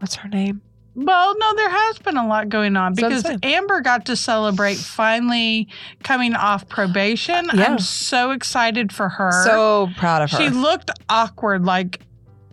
what's 0.00 0.14
her 0.16 0.28
name? 0.28 0.60
Well, 0.94 1.34
no, 1.38 1.54
there 1.54 1.70
has 1.70 1.98
been 2.00 2.18
a 2.18 2.26
lot 2.26 2.50
going 2.50 2.76
on 2.76 2.92
That's 2.92 3.02
what 3.24 3.26
I'm 3.32 3.40
because. 3.40 3.50
Amber 3.50 3.80
got 3.80 4.04
to 4.06 4.16
celebrate 4.16 4.74
finally 4.76 5.68
coming 6.02 6.34
off 6.34 6.68
probation. 6.68 7.48
Yeah. 7.54 7.64
I'm 7.64 7.78
so 7.78 8.32
excited 8.32 8.92
for 8.92 9.08
her. 9.08 9.32
So 9.46 9.88
proud 9.96 10.20
of 10.20 10.30
her. 10.32 10.36
she 10.36 10.50
looked 10.50 10.90
awkward, 11.08 11.64
like 11.64 12.00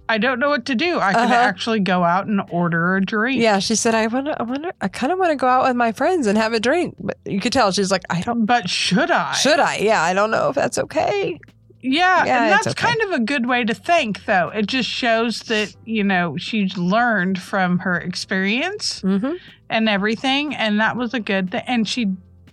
I 0.10 0.18
don't 0.18 0.40
know 0.40 0.50
what 0.50 0.66
to 0.66 0.76
do. 0.76 1.00
I 1.00 1.14
could 1.14 1.22
Uh-huh. 1.24 1.34
actually 1.36 1.80
go 1.80 2.04
out 2.04 2.26
and 2.28 2.42
order 2.50 2.96
a 2.98 3.02
drink. 3.02 3.42
yeah, 3.42 3.60
she 3.60 3.76
said, 3.76 3.96
"I 3.96 4.08
want 4.08 4.26
to. 4.26 4.36
I 4.40 4.44
wonder. 4.44 4.72
I 4.82 4.88
kind 4.90 5.14
of 5.14 5.20
want 5.20 5.32
to 5.32 5.36
go 5.38 5.48
out 5.48 5.64
with 5.68 5.76
my 5.76 5.92
friends 5.94 6.28
and 6.28 6.38
have 6.38 6.52
a 6.54 6.60
drink." 6.60 6.96
But 7.00 7.18
you 7.26 7.40
could 7.40 7.54
tell 7.54 7.72
she's 7.72 7.92
like, 7.92 8.04
"I 8.10 8.22
don't. 8.22 8.46
But 8.46 8.68
should 8.70 9.12
I? 9.12 9.34
Should 9.34 9.60
I? 9.60 9.78
Yeah, 9.78 10.02
I 10.02 10.14
don't 10.14 10.32
know 10.32 10.50
if 10.50 10.56
that's 10.56 10.78
okay." 10.80 11.40
Yeah, 11.82 12.26
Yeah, 12.26 12.44
and 12.44 12.52
that's 12.52 12.68
okay. 12.68 12.88
kind 12.88 13.02
of 13.04 13.12
a 13.12 13.20
good 13.24 13.46
way 13.48 13.64
to 13.64 13.74
think, 13.74 14.26
though. 14.26 14.50
It 14.50 14.66
just 14.68 14.90
shows 14.90 15.44
that, 15.44 15.74
you 15.86 16.04
know, 16.04 16.36
she's 16.36 16.78
learned 16.78 17.40
from 17.42 17.80
her 17.80 17.98
experience 17.98 19.02
Mm-hmm. 19.02 19.36
and 19.70 19.88
everything. 19.88 20.54
And 20.56 20.80
that 20.82 20.98
was 20.98 21.14
a 21.14 21.22
good 21.22 21.52
thing. 21.52 21.64
And 21.68 21.88
she, 21.88 22.08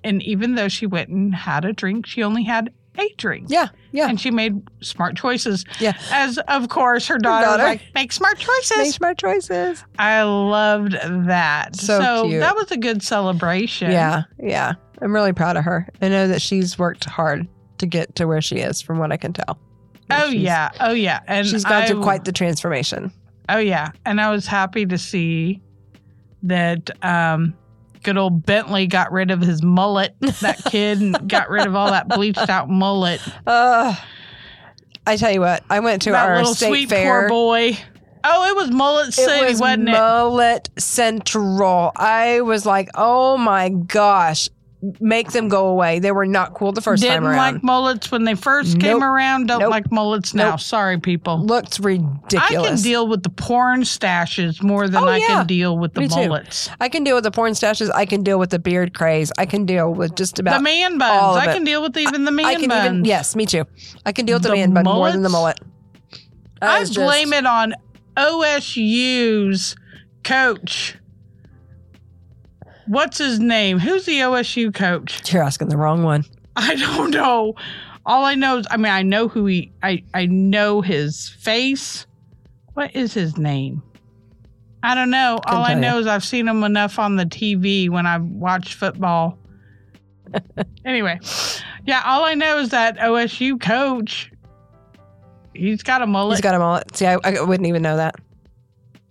and 0.04 0.22
even 0.22 0.54
though 0.54 0.68
she 0.68 0.86
went 0.86 1.08
and 1.08 1.34
had 1.34 1.64
a 1.64 1.72
drink, 1.72 2.06
she 2.06 2.22
only 2.22 2.44
had 2.44 2.70
drink. 3.16 3.46
Yeah, 3.48 3.68
yeah. 3.92 4.08
And 4.08 4.20
she 4.20 4.30
made 4.30 4.62
smart 4.82 5.16
choices. 5.16 5.64
Yeah. 5.80 5.96
As, 6.10 6.38
of 6.48 6.68
course, 6.68 7.06
her 7.08 7.18
daughter, 7.18 7.46
was 7.46 7.56
daughter. 7.56 7.62
like, 7.64 7.82
make 7.94 8.12
smart 8.12 8.38
choices. 8.38 8.76
Make 8.76 8.92
smart 8.92 9.18
choices. 9.18 9.84
I 9.98 10.22
loved 10.22 10.92
that. 11.26 11.76
So 11.76 12.24
cute. 12.28 12.40
that 12.40 12.54
was 12.54 12.70
a 12.70 12.76
good 12.76 13.02
celebration. 13.02 13.90
Yeah, 13.90 14.24
yeah. 14.38 14.74
I'm 15.00 15.12
really 15.14 15.32
proud 15.32 15.56
of 15.56 15.64
her. 15.64 15.88
I 16.02 16.08
know 16.08 16.28
that 16.28 16.42
she's 16.42 16.78
worked 16.78 17.04
hard 17.04 17.46
to 17.78 17.86
get 17.86 18.14
to 18.16 18.26
where 18.26 18.40
she 18.40 18.56
is, 18.56 18.80
from 18.80 18.98
what 18.98 19.12
I 19.12 19.16
can 19.16 19.32
tell. 19.32 19.58
Oh, 20.10 20.28
yeah. 20.28 20.70
Oh, 20.80 20.92
yeah. 20.92 21.20
And 21.26 21.46
she's 21.46 21.64
gone 21.64 21.82
I- 21.82 21.86
through 21.86 22.02
quite 22.02 22.24
the 22.24 22.32
transformation. 22.32 23.12
Oh 23.48 23.58
yeah, 23.58 23.92
and 24.04 24.20
I 24.20 24.32
was 24.32 24.44
happy 24.44 24.86
to 24.86 24.98
see 24.98 25.62
that 26.42 26.90
um, 27.04 27.54
good 28.02 28.16
old 28.16 28.44
Bentley 28.44 28.86
got 28.86 29.12
rid 29.12 29.30
of 29.30 29.40
his 29.40 29.62
mullet. 29.62 30.14
That 30.40 30.62
kid 30.70 31.00
and 31.00 31.28
got 31.28 31.50
rid 31.50 31.66
of 31.66 31.74
all 31.74 31.90
that 31.90 32.08
bleached 32.08 32.48
out 32.48 32.68
mullet. 32.68 33.20
Uh, 33.46 33.94
I 35.06 35.16
tell 35.16 35.30
you 35.32 35.40
what, 35.40 35.62
I 35.70 35.80
went 35.80 36.02
to 36.02 36.12
that 36.12 36.28
our 36.28 36.36
little 36.36 36.54
state 36.54 36.68
sweet 36.68 36.88
fair. 36.88 37.22
poor 37.22 37.28
boy. 37.28 37.78
Oh, 38.28 38.48
it 38.50 38.56
was 38.56 38.70
mullet 38.72 39.14
city, 39.14 39.32
it 39.44 39.48
was 39.50 39.60
wasn't 39.60 39.88
it? 39.88 39.92
mullet 39.92 40.68
central. 40.78 41.92
I 41.94 42.40
was 42.40 42.66
like, 42.66 42.88
oh 42.94 43.36
my 43.36 43.68
gosh, 43.68 44.50
make 45.00 45.32
them 45.32 45.48
go 45.48 45.68
away. 45.68 45.98
They 45.98 46.12
were 46.12 46.26
not 46.26 46.54
cool 46.54 46.70
the 46.72 46.80
1st 46.82 47.00
Didn't 47.00 47.14
time 47.14 47.26
around. 47.26 47.54
like 47.54 47.62
mullets 47.64 48.10
when 48.12 48.24
they 48.24 48.34
first 48.34 48.78
came 48.78 49.02
around. 49.02 49.46
Don't 49.46 49.60
Nope. 49.60 49.70
like 49.70 49.90
mullets 49.90 50.34
now. 50.34 50.50
Nope. 50.50 50.60
Sorry, 50.60 51.00
people. 51.00 51.38
Looked 51.40 51.80
I 51.84 51.98
can 52.48 52.76
deal 52.76 53.08
with 53.08 53.22
the 53.22 53.30
porn 53.30 53.82
stashes 53.82 54.62
more 54.62 54.86
than 54.88 55.02
Oh, 55.02 55.08
I 55.08 55.16
yeah. 55.16 55.26
can 55.26 55.46
deal 55.46 55.78
with 55.78 55.94
the 55.94 56.02
Me 56.02 56.08
too. 56.08 56.16
mullets. 56.16 56.68
I 56.80 56.88
can 56.88 57.04
deal 57.04 57.14
with 57.14 57.24
the 57.24 57.30
porn 57.30 57.52
stashes. 57.52 57.90
I 57.94 58.04
can 58.04 58.22
deal 58.22 58.38
with 58.38 58.50
the 58.50 58.58
beard 58.58 58.92
craze. 58.94 59.32
I 59.38 59.46
can 59.46 59.64
deal 59.64 59.92
with 59.92 60.14
just 60.14 60.38
about 60.38 60.58
the 60.58 60.62
man 60.62 60.98
buns. 60.98 61.36
I 61.38 61.46
can 61.52 61.64
deal 61.64 61.82
with 61.82 61.96
even 61.96 62.24
the 62.24 62.30
man 62.32 62.44
I 62.46 62.54
can 62.56 62.68
buns. 62.68 62.84
even 62.86 63.04
yes, 63.06 63.34
me 63.34 63.46
too. 63.46 63.64
I 64.04 64.12
can 64.12 64.26
deal 64.26 64.36
with 64.36 64.42
the, 64.42 64.50
The 64.50 64.56
man 64.56 64.74
bun 64.74 64.84
more 64.84 65.10
than 65.10 65.22
the 65.22 65.28
mullet. 65.30 65.58
I 66.60 66.80
was 66.80 66.94
blame 66.94 67.30
just- 67.30 67.40
it 67.40 67.46
on 67.46 67.74
OSU's 68.16 69.76
coach. 70.22 70.96
What's 72.86 73.18
his 73.18 73.38
name? 73.40 73.78
Who's 73.78 74.04
the 74.06 74.20
OSU 74.20 74.72
coach? 74.72 75.32
You're 75.32 75.42
asking 75.42 75.68
the 75.68 75.76
wrong 75.76 76.02
one. 76.02 76.24
I 76.56 76.74
don't 76.76 77.10
know. 77.10 77.54
All 78.04 78.24
I 78.24 78.34
know 78.34 78.58
is, 78.58 78.66
I 78.70 78.76
mean, 78.76 78.92
I 78.92 79.02
know 79.02 79.28
who 79.28 79.46
he. 79.46 79.72
I 79.82 80.04
I 80.14 80.26
know 80.26 80.80
his 80.80 81.28
face. 81.28 82.06
What 82.74 82.94
is 82.94 83.12
his 83.14 83.36
name? 83.36 83.82
I 84.82 84.94
don't 84.94 85.10
know. 85.10 85.40
All 85.46 85.64
I 85.64 85.74
know 85.74 85.98
is 85.98 86.06
I've 86.06 86.22
seen 86.24 86.46
him 86.46 86.62
enough 86.62 86.98
on 87.00 87.16
the 87.16 87.24
TV 87.24 87.90
when 87.90 88.06
I 88.06 88.18
watch 88.18 88.74
football. 88.74 89.36
anyway, 90.84 91.18
yeah. 91.86 92.02
All 92.06 92.24
I 92.24 92.34
know 92.34 92.58
is 92.58 92.68
that 92.68 92.96
OSU 92.98 93.60
coach. 93.60 94.30
He's 95.54 95.82
got 95.82 96.02
a 96.02 96.06
mullet. 96.06 96.36
He's 96.36 96.42
got 96.42 96.54
a 96.54 96.58
mullet. 96.58 96.96
See, 96.96 97.06
I, 97.06 97.18
I 97.24 97.40
wouldn't 97.42 97.66
even 97.66 97.82
know 97.82 97.96
that. 97.96 98.14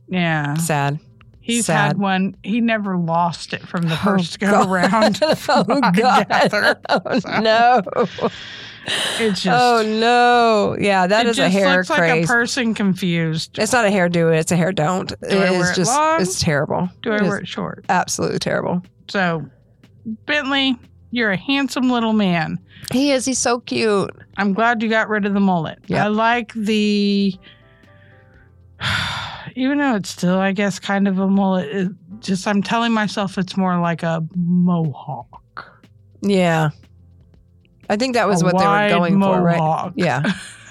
yeah. 0.07 0.53
Sad. 0.55 0.99
He's 1.45 1.67
Sad. 1.67 1.87
had 1.89 1.97
one. 1.99 2.35
He 2.41 2.59
never 2.59 2.97
lost 2.97 3.53
it 3.53 3.61
from 3.67 3.83
the 3.83 3.93
Oh, 3.93 3.97
first 4.03 4.39
go 4.39 4.49
God. 4.49 4.67
around. 4.67 5.19
oh 5.49 5.63
God! 5.91 6.27
gather. 6.27 6.75
Oh, 6.89 7.19
So- 7.19 7.39
no! 7.39 7.81
It's 9.19 9.41
just. 9.43 9.47
oh 9.47 9.83
no! 9.83 10.75
Yeah, 10.79 11.05
that 11.05 11.27
it 11.27 11.29
is 11.29 11.37
a 11.39 11.43
just 11.43 11.53
hair 11.55 11.77
looks 11.77 11.89
like 11.91 12.23
a 12.23 12.25
person 12.25 12.73
confused. 12.73 13.59
it's 13.59 13.73
not 13.73 13.85
a 13.85 13.89
hairdo. 13.89 14.35
It's 14.35 14.51
a 14.51 14.55
hair 14.55 14.71
don't. 14.71 15.11
It 15.11 15.33
I 15.33 15.51
wear 15.51 15.61
is 15.61 15.69
it 15.71 15.75
just. 15.75 15.91
long? 15.95 16.21
It's 16.21 16.39
terrible. 16.39 16.89
Do 17.03 17.11
I 17.11 17.17
It 17.17 17.21
wear 17.23 17.37
it 17.37 17.47
short? 17.47 17.85
Absolutely 17.89 18.39
terrible. 18.39 18.81
So, 19.07 19.45
Bentley, 20.25 20.75
you're 21.11 21.31
a 21.31 21.37
handsome 21.37 21.89
little 21.91 22.13
man. 22.13 22.57
He 22.91 23.11
is. 23.11 23.25
He's 23.25 23.37
so 23.39 23.59
cute. 23.59 24.09
I'm 24.37 24.53
glad 24.53 24.81
you 24.81 24.89
got 24.89 25.09
rid 25.09 25.25
of 25.25 25.33
the 25.35 25.39
mullet. 25.39 25.77
Yep. 25.87 26.03
I 26.03 26.07
like 26.07 26.53
the. 26.53 27.35
Even 29.55 29.77
though 29.77 29.95
it's 29.95 30.09
still, 30.09 30.37
I 30.37 30.51
guess, 30.51 30.79
kind 30.79 31.07
of 31.07 31.17
a 31.19 31.27
mullet, 31.27 31.69
it 31.69 31.91
just 32.19 32.45
I'm 32.47 32.61
telling 32.61 32.91
myself 32.91 33.37
it's 33.37 33.55
more 33.55 33.79
like 33.79 34.03
a 34.03 34.25
mohawk. 34.35 35.81
Yeah. 36.21 36.69
I 37.89 37.95
think 37.95 38.15
that 38.15 38.27
was 38.27 38.41
A 38.41 38.45
what 38.45 38.57
they 38.57 38.65
were 38.65 38.89
going 38.89 39.21
for, 39.21 39.41
right? 39.41 39.91
Yeah. 39.95 40.23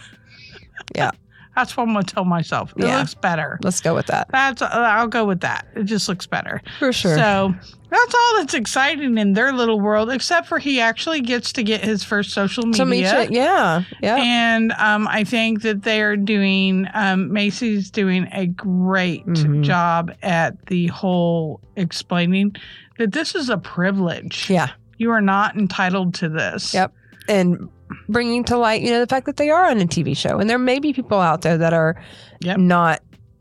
That's 1.56 1.76
what 1.76 1.84
I'm 1.84 1.92
gonna 1.94 2.04
tell 2.04 2.24
myself. 2.24 2.72
It 2.76 2.84
Yeah. 2.86 2.98
looks 2.98 3.14
better. 3.14 3.58
Let's 3.62 3.80
go 3.80 3.94
with 3.94 4.06
that. 4.06 4.28
That's 4.30 4.60
uh, 4.62 4.68
I'll 4.72 5.06
go 5.08 5.24
with 5.24 5.40
that. 5.40 5.66
It 5.76 5.84
just 5.84 6.08
looks 6.08 6.26
better. 6.26 6.60
For 6.78 6.92
sure. 6.92 7.16
So 7.16 7.54
that's 7.90 8.14
all 8.14 8.36
that's 8.38 8.54
exciting 8.54 9.18
in 9.18 9.34
their 9.34 9.52
little 9.52 9.80
world, 9.80 10.10
except 10.10 10.48
for 10.48 10.58
he 10.58 10.80
actually 10.80 11.20
gets 11.20 11.52
to 11.52 11.62
get 11.62 11.84
his 11.84 12.02
first 12.02 12.30
social 12.30 12.64
media. 12.66 13.08
So 13.08 13.20
yeah. 13.30 13.82
Yeah. 14.02 14.16
And 14.16 14.72
um, 14.78 15.06
I 15.08 15.22
think 15.22 15.62
that 15.62 15.84
they 15.84 16.02
are 16.02 16.16
doing, 16.16 16.88
um, 16.92 17.32
Maci's 17.32 17.90
doing 17.90 18.28
a 18.32 18.46
great 18.46 19.24
Mhm. 19.26 19.62
job 19.62 20.10
at 20.22 20.66
the 20.66 20.88
whole 20.88 21.60
explaining 21.76 22.56
that 22.98 23.12
this 23.12 23.34
is 23.36 23.48
a 23.48 23.58
privilege. 23.58 24.50
Yeah. 24.50 24.70
You 24.98 25.10
are 25.12 25.20
not 25.20 25.56
entitled 25.56 26.14
to 26.14 26.28
this. 26.28 26.74
Yep. 26.74 26.92
And 27.28 27.68
bringing 28.08 28.44
to 28.44 28.56
light, 28.56 28.82
you 28.82 28.90
know, 28.90 29.00
the 29.00 29.06
fact 29.06 29.26
that 29.26 29.36
they 29.36 29.50
are 29.50 29.66
on 29.66 29.80
a 29.80 29.86
TV 29.86 30.16
show. 30.16 30.38
And 30.38 30.48
there 30.48 30.58
may 30.58 30.78
be 30.78 30.92
people 30.92 31.20
out 31.20 31.42
there 31.42 31.58
that 31.58 31.72
are 31.72 31.96
Yep. 32.40 32.58
not, 32.58 33.00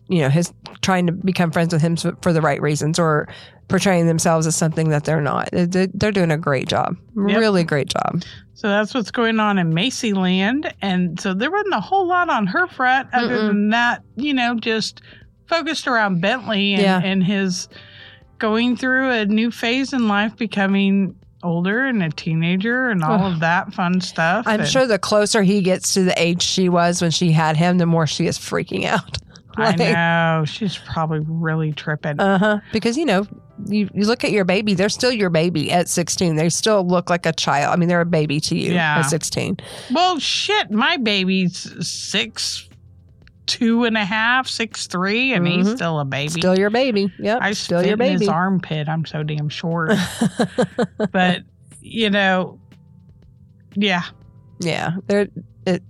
you 0.09 0.19
know, 0.21 0.29
his 0.29 0.53
trying 0.81 1.05
to 1.07 1.11
become 1.13 1.51
friends 1.51 1.73
with 1.73 1.81
him 1.81 1.95
for 1.95 2.33
the 2.33 2.41
right 2.41 2.61
reasons 2.61 2.99
or 2.99 3.27
portraying 3.69 4.07
themselves 4.07 4.45
as 4.45 4.55
something 4.55 4.89
that 4.89 5.05
they're 5.05 5.21
not. 5.21 5.49
They- 5.51 5.87
They're 5.93 6.11
doing 6.11 6.31
a 6.31 6.37
great 6.37 6.67
job. 6.67 6.97
Yep. 7.15 7.37
Really 7.37 7.63
great 7.63 7.87
job. 7.87 8.21
So 8.53 8.67
that's 8.67 8.93
what's 8.93 9.11
going 9.11 9.39
on 9.39 9.57
in 9.57 9.73
Macyland. 9.73 10.71
And 10.81 11.19
so 11.19 11.33
there 11.33 11.49
wasn't 11.51 11.73
a 11.73 11.79
whole 11.81 12.07
lot 12.07 12.29
on 12.29 12.45
her 12.47 12.67
front 12.67 13.09
other 13.13 13.37
Mm-mm. 13.37 13.47
than 13.47 13.69
that, 13.69 14.03
you 14.15 14.33
know, 14.33 14.55
just 14.55 15.01
focused 15.47 15.87
around 15.87 16.21
Bentley 16.21 16.73
and, 16.73 16.81
Yeah. 16.81 17.01
and 17.03 17.23
his 17.23 17.67
going 18.39 18.75
through 18.75 19.09
a 19.09 19.25
new 19.25 19.51
phase 19.51 19.93
in 19.93 20.07
life, 20.07 20.35
becoming 20.37 21.15
older 21.43 21.85
and 21.85 22.01
a 22.03 22.09
teenager 22.09 22.89
and 22.89 23.03
all 23.03 23.25
of 23.31 23.39
that 23.41 23.73
fun 23.73 24.01
stuff. 24.01 24.45
I'm 24.47 24.61
And 24.61 24.69
sure 24.69 24.87
the 24.87 24.99
closer 24.99 25.43
he 25.43 25.61
gets 25.61 25.93
to 25.95 26.03
the 26.03 26.19
age 26.21 26.41
she 26.41 26.69
was 26.69 27.01
when 27.01 27.11
she 27.11 27.31
had 27.31 27.57
him, 27.57 27.77
the 27.77 27.85
more 27.85 28.07
she 28.07 28.25
is 28.27 28.37
freaking 28.37 28.85
out. 28.85 29.17
I 29.57 29.75
know. 29.75 30.45
She's 30.45 30.77
probably 30.77 31.19
really 31.27 31.73
tripping. 31.73 32.19
Uh 32.19 32.37
huh. 32.39 32.59
Because 32.71 32.97
you 32.97 33.05
know, 33.05 33.27
you, 33.67 33.87
you 33.93 34.05
look 34.05 34.23
at 34.23 34.31
your 34.31 34.45
baby; 34.45 34.73
they're 34.73 34.89
still 34.89 35.11
your 35.11 35.29
baby 35.29 35.71
at 35.71 35.87
16. 35.87 36.35
They 36.37 36.49
still 36.49 36.83
look 36.87 37.11
like 37.11 37.27
a 37.27 37.33
child. 37.33 37.71
I 37.71 37.75
mean, 37.75 37.87
they're 37.87 38.01
a 38.01 38.05
baby 38.05 38.39
to 38.39 38.57
you 38.57 38.73
Yeah. 38.73 38.97
at 38.97 39.03
16. 39.03 39.57
well, 39.93 40.17
shit, 40.17 40.71
my 40.71 40.97
baby's 40.97 41.69
six, 41.87 42.67
two 43.45 43.83
and 43.83 43.97
a 43.97 44.05
half, 44.05 44.47
six, 44.47 44.87
three, 44.87 45.33
and 45.33 45.47
he's 45.47 45.67
Mhm. 45.67 45.75
still 45.75 45.99
a 45.99 46.05
baby. 46.05 46.39
Still 46.41 46.57
your 46.57 46.69
baby. 46.69 47.11
Yep. 47.19 47.39
I 47.41 47.51
still 47.53 47.79
fit 47.81 47.87
your 47.99 48.01
in 48.01 48.19
his 48.19 48.27
armpit. 48.29 48.87
I'm 48.87 49.05
so 49.05 49.23
damn 49.23 49.49
short. 49.49 49.91
but 51.11 51.41
you 51.81 52.09
know, 52.09 52.59
yeah, 53.75 54.03
yeah, 54.59 54.91
they're 55.07 55.27
it. 55.65 55.83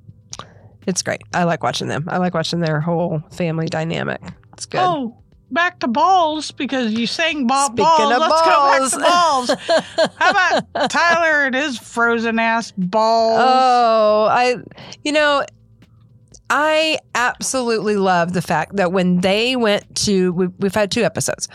It's 0.88 1.02
great. 1.02 1.22
I 1.34 1.44
like 1.46 1.64
watching 1.64 1.88
them. 1.88 2.06
I 2.10 2.18
like 2.18 2.34
watching 2.34 2.60
their 2.60 2.82
whole 2.82 3.22
family 3.32 3.68
dynamic. 3.68 4.22
It's 4.54 4.66
good. 4.66 4.82
Oh, 4.82 5.18
back 5.52 5.80
to 5.80 5.88
balls 5.88 6.52
because 6.52 6.92
you 6.94 7.08
sang 7.08 7.48
ball, 7.48 7.68
Speaking 7.68 7.86
balls. 7.86 8.12
of 8.14 8.20
Let's 8.20 8.42
balls. 8.42 8.94
go 8.94 9.00
back 9.00 9.58
to 9.58 9.68
balls. 9.78 10.12
How 10.18 10.32
about 10.32 10.90
Tyler 10.92 11.46
and 11.46 11.56
his 11.56 11.78
frozen 11.78 12.38
ass 12.40 12.72
balls? 12.76 13.40
Oh, 13.42 14.28
I, 14.30 14.56
you 15.04 15.12
know, 15.14 15.46
I 16.50 17.00
absolutely 17.16 17.96
love 17.96 18.34
the 18.34 18.42
fact 18.42 18.76
that 18.76 18.92
when 18.92 19.22
they 19.22 19.56
went 19.56 19.96
to, 20.06 20.34
we, 20.34 20.48
we've 20.60 20.76
had 20.76 20.92
two 20.92 21.04
episodes. 21.04 21.48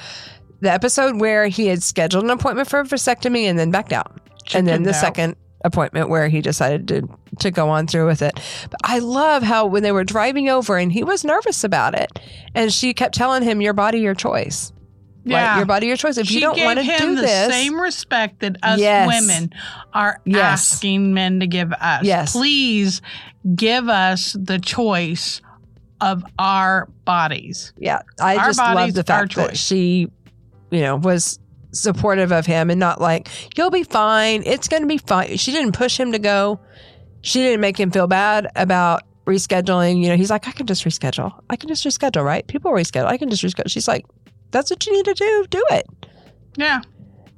The 0.61 0.73
episode 0.73 1.21
where 1.21 1.47
he 1.47 1.67
had 1.67 1.83
scheduled 1.83 2.25
an 2.25 2.31
appointment 2.31 2.69
for 2.69 2.81
a 2.81 2.85
vasectomy 2.85 3.43
and 3.45 3.59
then 3.59 3.71
backed 3.71 3.93
out, 3.93 4.21
and 4.55 4.67
then 4.67 4.83
the 4.83 4.91
out. 4.91 4.97
second 4.97 5.37
appointment 5.65 6.09
where 6.09 6.29
he 6.29 6.41
decided 6.41 6.89
to 6.89 7.09
to 7.41 7.51
go 7.53 7.69
on 7.69 7.87
through 7.87 8.07
with 8.07 8.23
it. 8.23 8.35
But 8.71 8.81
I 8.83 8.99
love 8.99 9.43
how 9.45 9.67
when 9.67 9.83
they 9.85 9.93
were 9.93 10.03
driving 10.05 10.49
over 10.49 10.77
and 10.77 10.91
he 10.91 11.05
was 11.05 11.25
nervous 11.25 11.63
about 11.63 11.95
it, 11.95 12.11
and 12.55 12.73
she 12.73 12.93
kept 12.93 13.15
telling 13.15 13.45
him, 13.45 13.61
"Your 13.61 13.75
body, 13.75 14.01
your 14.01 14.15
choice. 14.15 14.73
Yeah. 15.25 15.59
your 15.59 15.67
body, 15.67 15.87
your 15.89 15.97
choice. 15.97 16.17
If 16.17 16.27
she 16.29 16.37
you 16.37 16.41
don't 16.41 16.59
want 16.65 16.79
to 16.79 16.85
do 16.97 17.15
the 17.15 17.21
this, 17.21 17.53
same 17.53 17.79
respect 17.79 18.41
that 18.41 18.57
us 18.63 18.81
Yes. 18.81 19.09
women 19.21 19.53
are 19.93 20.21
Yes. 20.25 20.73
asking 20.73 21.13
men 21.13 21.41
to 21.41 21.47
give 21.47 21.71
us. 21.73 22.03
Yes. 22.05 22.33
Please 22.33 23.03
give 23.55 23.89
us 23.89 24.37
the 24.39 24.59
choice 24.59 25.41
of 26.01 26.23
our 26.39 26.89
bodies. 27.05 27.73
yeah, 27.79 28.03
I 28.21 28.37
Our 28.37 28.47
just 28.47 28.59
love 28.59 28.95
the 28.95 29.05
fact 29.05 29.35
that 29.37 29.57
she, 29.57 30.09
you 30.71 30.81
know, 30.81 30.97
was 30.97 31.39
supportive 31.73 32.33
of 32.33 32.47
him 32.47 32.71
and 32.71 32.79
not 32.81 33.01
like 33.01 33.29
you'll 33.57 33.71
be 33.71 33.83
fine. 33.83 34.43
It's 34.47 34.69
going 34.69 34.83
to 34.83 34.89
be 34.89 34.99
fine. 34.99 35.37
She 35.37 35.51
didn't 35.53 35.73
push 35.73 35.99
him 35.99 36.13
to 36.13 36.19
go. 36.19 36.61
she 37.23 37.41
didn't 37.41 37.61
make 37.61 37.79
him 37.79 37.91
feel 37.91 38.07
bad 38.07 38.49
about 38.57 39.03
rescheduling. 39.27 40.01
You 40.03 40.09
know, 40.09 40.17
he's 40.17 40.31
like, 40.31 40.47
I 40.49 40.53
can 40.53 40.67
just 40.67 40.85
reschedule. 40.85 41.33
I 41.51 41.57
can 41.57 41.69
just 41.69 41.85
reschedule, 41.85 42.25
right? 42.25 42.47
People 42.47 42.71
reschedule. 42.71 43.07
I 43.07 43.19
can 43.19 43.29
just 43.29 43.43
reschedule. 43.43 43.69
She's 43.69 43.89
like, 43.89 44.07
that's 44.51 44.71
what 44.71 44.87
you 44.87 44.93
need 44.93 45.05
to 45.05 45.15
do. 45.15 45.47
Do 45.51 45.65
it. 45.71 45.87
Yeah. 46.57 46.81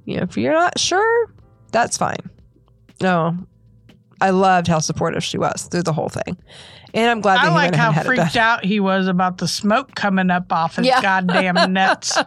You 0.04 0.18
know, 0.18 0.22
if 0.24 0.36
you're 0.36 0.52
not 0.52 0.78
sure, 0.78 1.34
that's 1.72 1.96
fine. 1.96 2.18
No, 3.00 3.36
I 4.20 4.30
loved 4.30 4.66
how 4.68 4.78
supportive 4.80 5.24
she 5.24 5.38
was 5.38 5.68
through 5.70 5.82
the 5.84 5.92
whole 5.92 6.08
thing. 6.08 6.36
And 6.92 7.08
I'm 7.08 7.20
glad 7.20 7.36
that 7.36 7.44
I 7.44 7.48
he 7.48 7.54
like 7.54 7.62
went 7.66 7.76
how 7.76 7.86
and 7.88 7.94
had 7.94 8.06
it 8.06 8.08
freaked 8.08 8.36
out 8.36 8.64
he 8.64 8.80
was 8.80 9.06
about 9.06 9.38
the 9.38 9.46
smoke 9.46 9.94
coming 9.94 10.30
up 10.30 10.52
off 10.52 10.76
his 10.76 10.86
Yeah. 10.86 11.00
goddamn 11.00 11.72
nuts. 11.72 12.18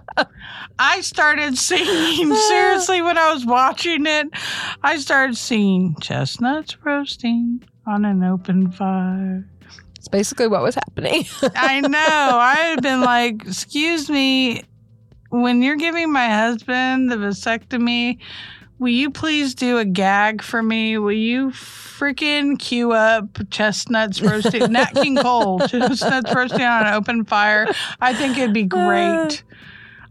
I 0.79 1.01
started 1.01 1.57
singing 1.57 2.33
seriously 2.49 3.01
when 3.01 3.17
I 3.17 3.33
was 3.33 3.45
watching 3.45 4.05
it. 4.05 4.27
I 4.81 4.97
started 4.99 5.35
singing 5.37 5.95
chestnuts 6.01 6.77
roasting 6.85 7.61
on 7.85 8.05
an 8.05 8.23
open 8.23 8.71
fire. 8.71 9.45
It's 9.97 10.07
basically 10.07 10.47
what 10.47 10.61
was 10.63 10.75
happening. 10.75 11.25
I 11.55 11.81
know. 11.81 11.97
I 11.99 12.55
had 12.55 12.81
been 12.81 13.01
like, 13.01 13.45
excuse 13.45 14.09
me, 14.09 14.63
when 15.29 15.61
you're 15.61 15.75
giving 15.75 16.11
my 16.11 16.29
husband 16.29 17.11
the 17.11 17.15
vasectomy, 17.17 18.17
will 18.83 18.89
you 18.89 19.09
please 19.09 19.55
do 19.55 19.77
a 19.77 19.85
gag 19.85 20.43
for 20.43 20.61
me? 20.61 20.97
Will 20.97 21.13
you 21.13 21.51
freaking 21.51 22.59
cue 22.59 22.91
up 22.91 23.49
chestnuts 23.49 24.21
roasting, 24.21 24.73
Nat 24.73 24.91
King 24.93 25.15
Cole, 25.15 25.59
chestnuts 25.67 26.35
roasting 26.35 26.61
on 26.61 26.85
an 26.85 26.93
open 26.93 27.23
fire? 27.23 27.65
I 28.01 28.13
think 28.13 28.37
it'd 28.37 28.53
be 28.53 28.63
uh, 28.63 28.67
great. 28.67 29.43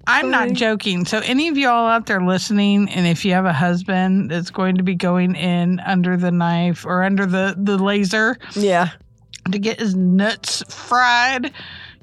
I'm 0.06 0.30
not 0.30 0.52
joking. 0.54 1.04
So, 1.04 1.18
any 1.18 1.48
of 1.48 1.58
y'all 1.58 1.86
out 1.86 2.06
there 2.06 2.22
listening, 2.22 2.88
and 2.88 3.06
if 3.06 3.26
you 3.26 3.34
have 3.34 3.44
a 3.44 3.52
husband 3.52 4.30
that's 4.30 4.50
going 4.50 4.78
to 4.78 4.82
be 4.82 4.94
going 4.94 5.36
in 5.36 5.78
under 5.80 6.16
the 6.16 6.32
knife 6.32 6.86
or 6.86 7.02
under 7.02 7.26
the, 7.26 7.54
the 7.56 7.76
laser, 7.76 8.38
yeah. 8.54 8.88
to 9.52 9.58
get 9.58 9.80
his 9.80 9.94
nuts 9.94 10.64
fried, 10.74 11.52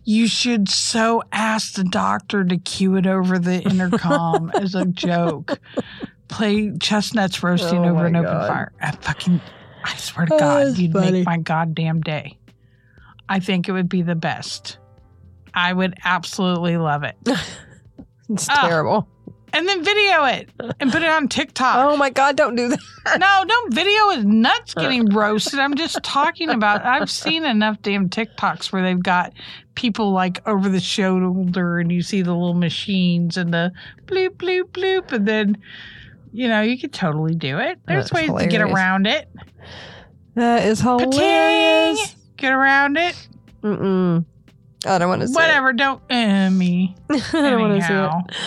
you 0.06 0.28
should 0.28 0.70
so 0.70 1.24
ask 1.32 1.74
the 1.74 1.84
doctor 1.84 2.44
to 2.44 2.58
cue 2.58 2.96
it 2.96 3.08
over 3.08 3.40
the 3.40 3.60
intercom 3.64 4.52
as 4.52 4.76
a 4.76 4.86
joke. 4.86 5.60
Play 6.30 6.72
chestnuts 6.80 7.44
roasting 7.44 7.86
Oh 7.86 7.90
over 7.90 8.06
an 8.06 8.16
open 8.16 8.32
fire. 8.32 8.72
I 8.82 8.92
fucking, 8.92 9.42
I 9.84 9.96
swear 9.98 10.26
to 10.28 10.34
Oh, 10.36 10.40
God, 10.40 10.78
you'd 10.78 10.94
funny. 10.94 11.12
make 11.12 11.26
my 11.26 11.38
goddamn 11.38 12.02
day. 12.02 12.38
I 13.28 13.40
think 13.40 13.68
it 13.68 13.72
would 13.74 13.90
be 13.90 14.02
the 14.02 14.16
best. 14.16 14.78
I 15.54 15.74
would 15.74 15.96
absolutely 16.06 16.78
love 16.78 17.04
it. 17.04 17.16
It's 18.32 18.48
Ah. 18.48 18.68
terrible. 18.68 19.08
And 19.54 19.68
then 19.68 19.84
video 19.84 20.24
it 20.26 20.52
and 20.80 20.92
put 20.92 21.02
it 21.02 21.10
on 21.10 21.28
TikTok. 21.28 21.78
Oh 21.78 21.98
my 21.98 22.12
God, 22.12 22.36
don't 22.38 22.56
do 22.56 22.68
that. 22.68 22.80
No, 23.20 23.44
don't 23.48 23.74
video 23.74 24.10
his 24.12 24.24
nuts 24.24 24.74
getting 24.76 25.08
roasted. 25.10 25.58
I'm 25.60 25.74
just 25.74 25.98
talking 26.04 26.52
about. 26.52 26.86
I've 26.86 27.10
seen 27.10 27.44
enough 27.44 27.82
damn 27.82 28.08
TikToks 28.08 28.72
where 28.72 28.84
they've 28.84 29.02
got 29.02 29.34
people 29.74 30.12
like 30.12 30.48
over 30.48 30.70
the 30.70 30.80
shoulder, 30.80 31.80
and 31.80 31.92
you 31.92 32.04
see 32.04 32.22
the 32.22 32.34
little 32.34 32.54
machines 32.54 33.36
and 33.38 33.52
the 33.52 33.72
bloop 34.06 34.36
bloop 34.36 34.66
bloop, 34.74 35.12
and 35.12 35.28
then 35.28 35.58
you 36.32 36.48
know 36.48 36.62
you 36.62 36.80
could 36.80 36.94
totally 36.94 37.36
do 37.36 37.60
it. 37.60 37.80
There's 37.88 38.10
That's 38.10 38.30
ways 38.30 38.44
to 38.44 38.48
get 38.48 38.62
around 38.62 39.08
it. 39.08 39.30
That 40.36 40.66
is 40.66 40.82
Pating! 40.82 41.12
hilarious. 41.12 42.16
Get 42.38 42.54
around 42.54 42.98
it. 42.98 43.28
Mm-mm. 43.62 44.26
I 44.86 44.98
don't 44.98 45.10
want 45.10 45.22
to 45.22 45.28
see 45.28 45.34
Whatever. 45.34 45.74
Don't 45.74 46.02
uh, 46.10 46.50
me. 46.50 46.96
I 47.10 47.20
don't 47.34 47.60
want 47.62 47.82
to 47.82 47.88
see 47.88 47.94
it. 47.94 48.38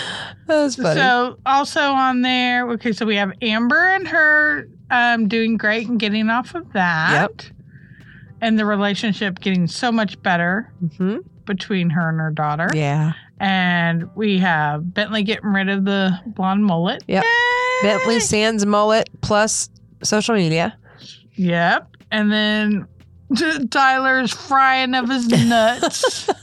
That's 0.46 0.76
funny. 0.76 0.98
So 0.98 1.36
also 1.44 1.80
on 1.80 2.22
there, 2.22 2.70
okay, 2.70 2.92
so 2.92 3.04
we 3.04 3.16
have 3.16 3.32
Amber 3.42 3.88
and 3.90 4.08
her 4.08 4.66
um, 4.90 5.28
doing 5.28 5.58
great 5.58 5.88
and 5.88 6.00
getting 6.00 6.30
off 6.30 6.54
of 6.54 6.72
that. 6.72 7.30
Yep. 7.30 7.56
And 8.40 8.58
the 8.58 8.64
relationship 8.64 9.40
getting 9.40 9.66
so 9.66 9.92
much 9.92 10.20
better 10.22 10.72
hmm 10.96 11.18
between 11.44 11.90
her 11.90 12.08
and 12.08 12.20
her 12.20 12.30
daughter. 12.30 12.68
Yeah. 12.72 13.12
And 13.40 14.08
we 14.14 14.38
have 14.38 14.94
Bentley 14.94 15.24
getting 15.24 15.50
rid 15.50 15.68
of 15.68 15.84
the 15.84 16.18
blonde 16.26 16.64
mullet. 16.64 17.02
Yep. 17.08 17.24
Yay! 17.24 17.61
Bentley 17.82 18.20
Sands 18.20 18.64
mullet 18.66 19.08
plus 19.20 19.68
social 20.02 20.34
media. 20.34 20.76
Yep. 21.34 21.88
And 22.10 22.30
then 22.32 22.86
Tyler's 23.70 24.32
frying 24.32 24.94
of 24.94 25.08
his 25.08 25.28
nuts. 25.28 26.28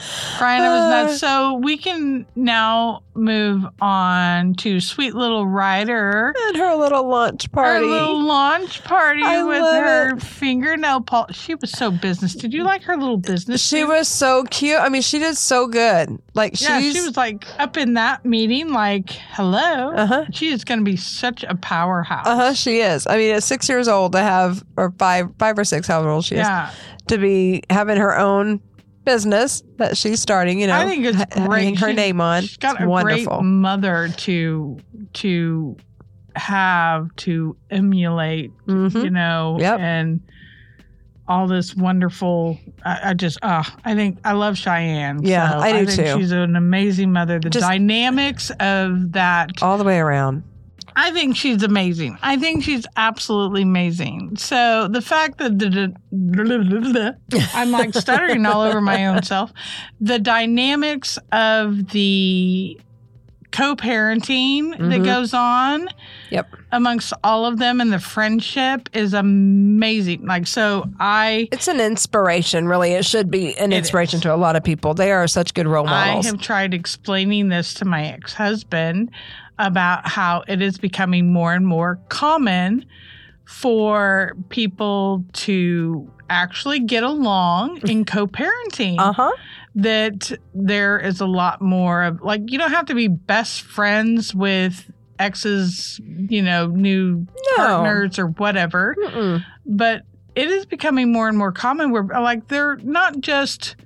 of 0.00 0.72
his 0.72 0.84
Uh. 0.84 1.02
nuts. 1.04 1.18
So 1.20 1.54
we 1.54 1.76
can 1.76 2.26
now 2.36 3.02
move 3.14 3.64
on 3.80 4.54
to 4.54 4.80
sweet 4.80 5.14
little 5.14 5.46
Ryder. 5.46 6.34
And 6.48 6.56
her 6.56 6.74
little 6.76 7.06
lunch 7.08 7.50
party. 7.52 7.84
Her 7.84 7.90
little 7.90 8.22
launch 8.24 8.82
party 8.84 9.22
I 9.22 9.42
with 9.42 9.62
her 9.62 10.16
it. 10.16 10.22
fingernail 10.22 11.02
polish. 11.02 11.38
She 11.38 11.54
was 11.54 11.70
so 11.70 11.90
business. 11.90 12.34
Did 12.34 12.52
you 12.54 12.62
like 12.64 12.82
her 12.84 12.96
little 12.96 13.16
business? 13.18 13.60
she 13.62 13.80
suit? 13.80 13.88
was 13.88 14.08
so 14.08 14.44
cute. 14.44 14.78
I 14.80 14.88
mean, 14.88 15.02
she 15.02 15.18
did 15.18 15.36
so 15.36 15.66
good. 15.66 16.18
Like 16.34 16.52
she's 16.56 16.68
Yeah, 16.68 16.80
she 16.80 17.00
was 17.02 17.16
like 17.16 17.44
up 17.58 17.76
in 17.76 17.94
that 17.94 18.24
meeting, 18.24 18.72
like, 18.72 19.10
hello. 19.10 19.90
uh-huh. 19.92 20.26
She 20.32 20.48
is 20.48 20.64
going 20.64 20.78
to 20.80 20.84
be 20.84 20.96
such 20.96 21.44
a 21.44 21.54
powerhouse. 21.56 22.26
Uh-huh, 22.26 22.54
she 22.54 22.78
is. 22.80 23.06
I 23.06 23.16
mean, 23.16 23.34
at 23.34 23.42
six 23.42 23.68
years 23.68 23.88
old 23.88 24.12
to 24.12 24.20
have, 24.20 24.64
or 24.76 24.92
five, 24.98 25.28
five 25.38 25.58
or 25.58 25.64
six, 25.64 25.86
however 25.86 26.08
old 26.10 26.24
she 26.24 26.36
is, 26.36 26.46
Yeah. 26.46 26.70
to 27.08 27.18
be 27.18 27.62
having 27.68 27.96
her 27.98 28.16
own 28.16 28.60
business 29.14 29.62
that 29.78 29.96
she's 29.96 30.20
starting. 30.20 30.60
You 30.60 30.66
know, 30.68 30.76
I 30.78 30.86
think 30.86 31.04
it's 31.04 31.24
great. 31.46 31.78
her 31.78 31.86
She's- 31.88 31.96
name 31.96 32.20
on. 32.20 32.42
She's 32.42 32.56
got 32.56 32.76
It's 32.76 32.84
a 32.84 32.88
wonderful. 32.88 33.38
great 33.38 33.44
mother 33.44 34.08
to 34.18 34.78
to 35.14 35.76
have 36.36 37.08
to 37.16 37.56
emulate, 37.70 38.52
Mhm. 38.68 39.04
you 39.04 39.10
know, 39.10 39.56
Yep. 39.58 39.80
and 39.80 40.20
all 41.26 41.46
this 41.48 41.74
wonderful. 41.76 42.56
I, 42.84 43.00
I 43.10 43.14
just, 43.14 43.38
uh, 43.42 43.62
I 43.84 43.94
think 43.94 44.18
I 44.24 44.32
love 44.32 44.56
Cheyenne. 44.56 45.20
Yeah, 45.24 45.50
so 45.50 45.58
I 45.58 45.72
do 45.80 45.86
think 45.86 46.08
too. 46.08 46.18
She's 46.20 46.30
an 46.32 46.54
amazing 46.56 47.12
mother. 47.12 47.38
The 47.40 47.50
Just- 47.50 47.66
dynamics 47.66 48.50
of 48.60 49.12
that 49.12 49.50
All 49.62 49.76
the 49.78 49.84
way 49.84 49.98
around. 49.98 50.42
I 50.96 51.10
think 51.12 51.36
she's 51.36 51.62
amazing. 51.62 52.18
I 52.22 52.36
think 52.36 52.64
she's 52.64 52.86
absolutely 52.96 53.62
amazing. 53.62 54.36
So 54.36 54.88
the 54.88 55.00
fact 55.00 55.38
that 55.38 55.58
the, 55.58 55.94
I'm 57.54 57.70
like 57.70 57.94
stuttering 57.94 58.44
all 58.46 58.62
over 58.62 58.80
my 58.80 59.06
own 59.06 59.22
self, 59.22 59.52
the 60.00 60.18
dynamics 60.18 61.18
of 61.32 61.88
the 61.90 62.78
co-parenting 63.52 64.70
that 64.78 65.00
Mhm. 65.00 65.04
goes 65.04 65.34
on 65.34 65.88
Yep. 66.30 66.54
amongst 66.70 67.12
all 67.24 67.44
of 67.46 67.58
them 67.58 67.80
and 67.80 67.92
the 67.92 67.98
friendship 67.98 68.88
is 68.92 69.12
amazing. 69.12 70.24
Like 70.24 70.46
so 70.46 70.88
I 71.00 71.48
It's 71.50 71.66
an 71.66 71.80
inspiration, 71.80 72.68
really. 72.68 72.92
It 72.92 73.04
should 73.04 73.28
be 73.30 73.58
an 73.58 73.72
inspiration 73.72 74.18
is. 74.18 74.22
to 74.22 74.34
a 74.34 74.36
lot 74.36 74.54
of 74.54 74.62
people. 74.62 74.94
They 74.94 75.10
are 75.10 75.26
such 75.26 75.52
good 75.54 75.66
role 75.66 75.84
models. 75.84 76.26
I 76.26 76.30
have 76.30 76.40
tried 76.40 76.74
explaining 76.74 77.48
this 77.48 77.74
to 77.74 77.84
my 77.84 78.06
ex 78.06 78.34
husband 78.34 79.10
about 79.60 80.08
how 80.08 80.42
it 80.48 80.60
is 80.62 80.78
becoming 80.78 81.32
more 81.32 81.52
and 81.54 81.66
more 81.66 81.98
common 82.08 82.84
for 83.44 84.34
people 84.48 85.24
to 85.32 86.10
actually 86.28 86.80
get 86.80 87.02
along 87.02 87.78
in 87.88 88.04
co 88.14 88.26
parenting. 88.26 88.96
uh 88.98 89.12
huh. 89.12 89.32
That 89.76 90.32
there 90.52 90.98
is 90.98 91.20
a 91.20 91.26
lot 91.26 91.62
more 91.62 92.02
of, 92.02 92.20
like, 92.22 92.50
you 92.50 92.58
don't 92.58 92.72
have 92.72 92.86
to 92.86 92.94
be 92.94 93.06
best 93.06 93.62
friends 93.62 94.34
with 94.34 94.90
ex's, 95.20 96.00
you 96.04 96.42
know, 96.42 96.66
new 96.66 97.26
No. 97.56 97.56
partners 97.56 98.18
or 98.18 98.26
whatever 98.28 98.96
Mm-mm. 99.04 99.44
but 99.66 100.02
it 100.34 100.48
is 100.48 100.64
becoming 100.64 101.12
more 101.12 101.28
and 101.28 101.36
more 101.36 101.52
common 101.52 101.90
where 101.90 102.04
like 102.04 102.48
they're 102.48 102.76
not 102.78 103.20
just 103.20 103.76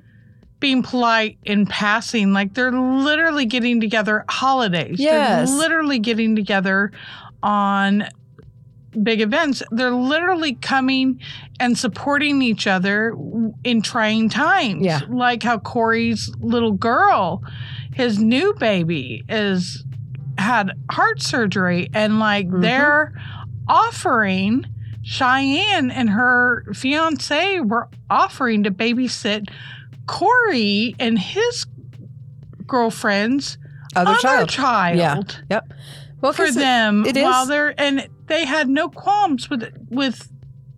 being 0.65 0.83
polite 0.83 1.37
in 1.45 1.67
passing 1.67 2.33
like 2.33 2.55
they're 2.55 2.73
literally 2.73 3.45
getting 3.45 3.83
together 3.83 4.25
holidays 4.31 4.97
Yes. 4.99 5.51
they're 5.51 5.59
literally 5.59 5.99
getting 5.99 6.35
together 6.35 6.91
on 7.43 8.09
big 9.03 9.21
events 9.21 9.63
they're 9.73 9.91
literally 9.91 10.55
coming 10.55 11.21
and 11.61 11.77
supporting 11.77 12.41
each 12.41 12.67
other 12.67 13.15
in 13.63 13.83
trying 13.83 14.31
times 14.31 14.83
Yeah. 14.87 15.01
like 15.11 15.43
how 15.43 15.59
corey's 15.59 16.33
little 16.41 16.73
girl 16.73 17.43
his 17.93 18.19
new 18.19 18.55
baby 18.59 19.23
is 19.29 19.85
had 20.39 20.71
heart 20.91 21.21
surgery 21.21 21.91
and 21.93 22.19
like 22.19 22.49
Mhm. 22.49 22.63
they're 22.63 23.13
offering 23.69 24.65
Cheyenne 25.03 25.91
and 25.91 26.09
her 26.09 26.65
fiance 26.73 27.61
were 27.61 27.89
offering 28.09 28.63
to 28.63 28.71
babysit 28.71 29.49
Corey 30.07 30.95
and 30.99 31.19
his 31.19 31.67
girlfriend's 32.67 33.59
Other, 33.97 34.11
other 34.13 34.19
child. 34.21 34.49
child, 34.49 35.43
Yeah. 35.51 35.61
Well, 36.21 36.33
for 36.33 36.45
it- 36.47 36.55
them 36.55 37.05
it 37.07 37.17
is- 37.17 37.23
while 37.25 37.47
they're 37.47 37.79
and 37.81 38.09
they 38.27 38.45
had 38.47 38.69
no 38.69 38.89
qualms 38.89 39.51
with 39.51 39.71
with 39.91 40.31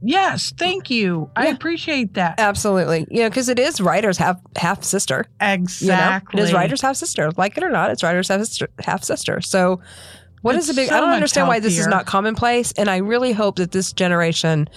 yes 0.02 0.52
thank 0.58 0.90
you 0.90 1.30
I 1.36 1.46
appreciate 1.46 2.14
that 2.14 2.38
Absolutely. 2.40 3.06
You 3.10 3.22
know, 3.22 3.28
because 3.30 3.48
it 3.48 3.58
is 3.58 3.80
Ryder's 3.80 4.18
half 4.18 4.38
half 4.56 4.82
sister. 4.84 5.26
You 5.40 5.46
know? 5.46 5.52
exactly 5.54 6.40
It 6.42 6.44
is 6.44 6.52
Ryder's 6.52 6.80
half 6.82 6.96
sister. 6.96 7.30
Like 7.36 7.56
it 7.56 7.62
or 7.64 7.70
not, 7.70 7.90
it's 7.90 8.02
Ryder's 8.02 8.28
half 8.28 8.40
sister 8.40 8.68
half 8.84 9.04
sister. 9.04 9.40
So 9.40 9.80
What 10.42 10.54
It's 10.56 10.68
is 10.68 10.74
the 10.74 10.80
big? 10.80 10.88
so 10.90 10.96
I 10.96 11.00
don't 11.00 11.10
understand 11.12 11.48
why 11.48 11.60
this 11.60 11.78
is 11.78 11.86
not 11.86 12.06
commonplace, 12.06 12.72
and 12.76 12.88
I 12.90 12.98
really 12.98 13.32
hope 13.32 13.56
that 13.56 13.72
this 13.72 13.92
generation, 13.92 14.68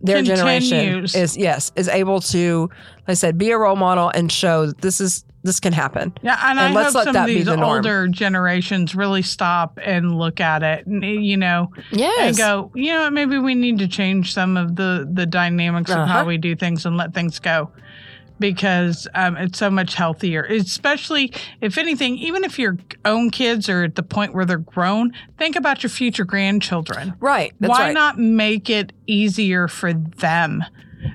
their 0.00 0.22
generation, 0.22 1.04
is 1.14 1.36
yes 1.36 1.72
is 1.76 1.88
able 1.88 2.20
to, 2.20 2.68
like 3.06 3.08
I 3.08 3.14
said, 3.14 3.38
be 3.38 3.50
a 3.50 3.58
role 3.58 3.76
model 3.76 4.08
and 4.10 4.30
show 4.30 4.66
that 4.66 4.80
this 4.80 5.00
is 5.00 5.24
this 5.42 5.58
can 5.58 5.72
happen. 5.72 6.12
Yeah, 6.22 6.38
and, 6.50 6.58
And 6.58 6.68
I 6.68 6.72
let's 6.82 6.88
hope 6.88 6.94
let 6.96 7.04
some 7.04 7.12
that 7.14 7.20
of 7.20 7.26
be 7.28 7.34
these 7.36 7.46
the 7.46 7.56
norm. 7.56 7.76
older 7.76 8.08
generations 8.08 8.94
really 8.94 9.22
stop 9.22 9.78
and 9.82 10.18
look 10.18 10.38
at 10.38 10.62
it, 10.62 10.86
and 10.86 11.02
you 11.02 11.36
know, 11.38 11.70
Yes. 11.92 12.20
and 12.28 12.36
go, 12.36 12.70
you 12.74 12.92
know, 12.92 13.08
maybe 13.10 13.38
we 13.38 13.54
need 13.54 13.78
to 13.78 13.88
change 13.88 14.34
some 14.34 14.56
of 14.58 14.76
the 14.76 15.08
the 15.10 15.24
dynamics 15.26 15.90
of 15.90 15.96
Uh-huh. 15.98 16.12
how 16.12 16.24
we 16.26 16.36
do 16.36 16.54
things 16.54 16.84
and 16.84 16.96
let 16.98 17.14
things 17.14 17.38
go, 17.38 17.70
because 18.40 19.06
um, 19.14 19.36
it's 19.36 19.58
so 19.58 19.70
much 19.70 19.94
healthier. 19.94 20.42
Especially 20.44 21.32
if 21.60 21.78
anything, 21.78 22.18
even 22.18 22.42
if 22.42 22.58
your 22.58 22.76
own 23.04 23.30
kids 23.30 23.68
are 23.68 23.84
at 23.84 23.94
the 23.94 24.02
point 24.02 24.34
where 24.34 24.44
they're 24.44 24.58
grown, 24.58 25.12
think 25.38 25.54
about 25.54 25.82
your 25.82 25.90
future 25.90 26.24
grandchildren. 26.24 27.14
right. 27.20 27.52
That's 27.60 27.70
Why 27.70 27.86
right. 27.86 27.94
not 27.94 28.18
make 28.18 28.68
it 28.68 28.92
easier 29.06 29.68
for 29.68 29.92
them? 29.92 30.64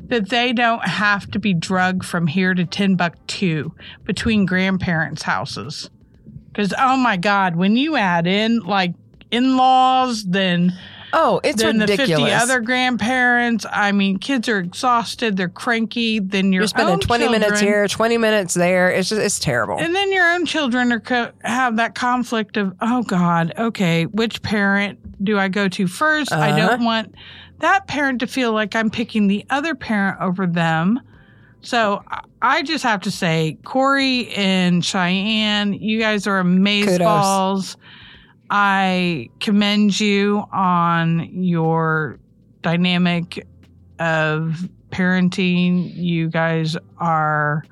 That 0.05 0.29
they 0.29 0.53
don't 0.53 0.83
have 0.87 1.29
to 1.31 1.39
be 1.39 1.53
drugged 1.53 2.05
from 2.05 2.25
here 2.27 2.53
to 2.53 2.65
Timbuktu 2.65 3.71
between 4.03 4.45
grandparents' 4.45 5.21
houses. 5.23 5.89
Because, 6.47 6.73
oh 6.79 6.97
my 6.97 7.17
God, 7.17 7.55
when 7.55 7.75
you 7.75 7.95
add 7.95 8.25
in 8.25 8.59
like 8.59 8.93
in 9.29 9.57
laws, 9.57 10.23
then, 10.23 10.73
Oh, 11.17 11.39
it's 11.45 11.61
then 11.61 11.77
the 11.77 11.87
50 11.87 12.13
other 12.31 12.59
grandparents, 12.59 13.65
I 13.71 13.93
mean, 13.93 14.17
kids 14.17 14.49
are 14.49 14.59
exhausted, 14.59 15.37
they're 15.37 15.47
cranky, 15.47 16.19
then 16.19 16.51
your 16.51 16.63
You're 16.63 16.67
spending 16.67 16.93
own 16.95 16.99
20 16.99 17.29
minutes 17.29 17.59
here, 17.61 17.87
20 17.87 18.17
minutes 18.17 18.53
there. 18.53 18.89
It's 18.91 19.07
just, 19.09 19.21
it's 19.21 19.39
terrible. 19.39 19.77
And 19.79 19.95
then 19.95 20.11
your 20.11 20.29
own 20.33 20.45
children 20.45 20.91
are 20.91 20.99
co- 20.99 21.31
have 21.43 21.77
that 21.77 21.95
conflict 21.95 22.57
of, 22.57 22.75
oh 22.81 23.03
God, 23.03 23.53
okay, 23.57 24.05
which 24.07 24.41
parent 24.41 24.99
do 25.23 25.39
I 25.39 25.47
go 25.47 25.69
to 25.69 25.85
1st 25.85 26.33
I 26.33 26.49
Uh-huh. 26.51 26.67
don't 26.67 26.83
want 26.83 27.15
that 27.59 27.87
parent 27.87 28.19
to 28.19 28.27
feel 28.27 28.51
like 28.51 28.75
I'm 28.75 28.89
picking 28.89 29.27
the 29.27 29.45
other 29.49 29.73
parent 29.73 30.19
over 30.19 30.45
them. 30.45 30.99
So 31.61 32.03
I- 32.11 32.19
I 32.41 32.61
just 32.61 32.83
have 32.83 33.01
to 33.01 33.09
say, 33.11 33.57
Corey 33.63 34.27
and 34.35 34.83
Cheyenne, 34.85 35.73
you 35.73 35.97
guys 35.99 36.27
are 36.27 36.43
Kudos. 36.43 36.59
amazeballs. 36.59 37.75
I 38.49 39.29
commend 39.39 39.99
you 39.99 40.43
on 40.51 41.29
your 41.31 42.19
dynamic 42.61 43.45
of 43.99 44.69
parenting. 44.89 45.95
You 45.95 46.29
guys 46.29 46.77
are 46.97 47.63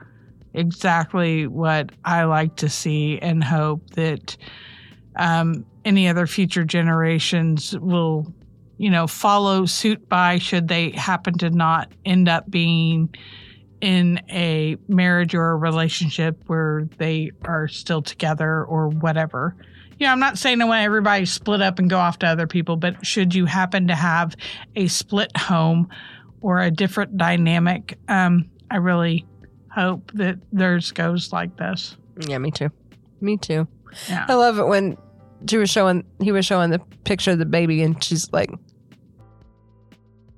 exactly 0.53 1.47
what 1.47 1.91
I 2.05 2.23
like 2.25 2.55
to 2.57 2.69
see 2.69 3.19
and 3.19 3.43
hope 3.43 3.89
that 3.91 4.37
um, 5.15 5.65
any 5.85 6.07
other 6.07 6.27
future 6.27 6.63
generations 6.63 7.77
will, 7.79 8.33
you 8.77 8.89
know, 8.89 9.07
follow 9.07 9.65
suit 9.65 10.07
by 10.09 10.39
should 10.39 10.67
they 10.67 10.91
happen 10.91 11.37
to 11.39 11.49
not 11.49 11.91
end 12.05 12.29
up 12.29 12.49
being 12.49 13.13
in 13.81 14.21
a 14.29 14.77
marriage 14.87 15.35
or 15.35 15.51
a 15.51 15.55
relationship 15.57 16.41
where 16.47 16.87
they 16.97 17.31
are 17.43 17.67
still 17.67 18.01
together 18.01 18.63
or 18.63 18.87
whatever. 18.87 19.55
You 19.99 20.07
know, 20.07 20.11
I'm 20.11 20.19
not 20.19 20.37
saying 20.37 20.61
I 20.61 20.65
want 20.65 20.83
everybody 20.83 21.25
split 21.25 21.61
up 21.61 21.79
and 21.79 21.89
go 21.89 21.97
off 21.97 22.19
to 22.19 22.27
other 22.27 22.47
people, 22.47 22.75
but 22.75 23.05
should 23.05 23.33
you 23.35 23.45
happen 23.45 23.87
to 23.87 23.95
have 23.95 24.35
a 24.75 24.87
split 24.87 25.35
home 25.37 25.89
or 26.41 26.59
a 26.59 26.69
different 26.69 27.17
dynamic, 27.17 27.97
um, 28.07 28.49
I 28.69 28.77
really 28.77 29.25
hope 29.73 30.11
that 30.13 30.37
theirs 30.51 30.91
goes 30.91 31.31
like 31.31 31.57
this. 31.57 31.97
yeah, 32.27 32.37
me 32.37 32.51
too. 32.51 32.69
Me 33.21 33.37
too. 33.37 33.67
Yeah. 34.09 34.25
I 34.27 34.33
love 34.35 34.59
it 34.59 34.67
when 34.67 34.97
she 35.49 35.57
was 35.57 35.69
showing, 35.69 36.03
he 36.21 36.31
was 36.31 36.45
showing 36.45 36.69
the 36.69 36.79
picture 37.05 37.31
of 37.31 37.39
the 37.39 37.45
baby 37.45 37.81
and 37.81 38.03
she's 38.03 38.31
like, 38.31 38.49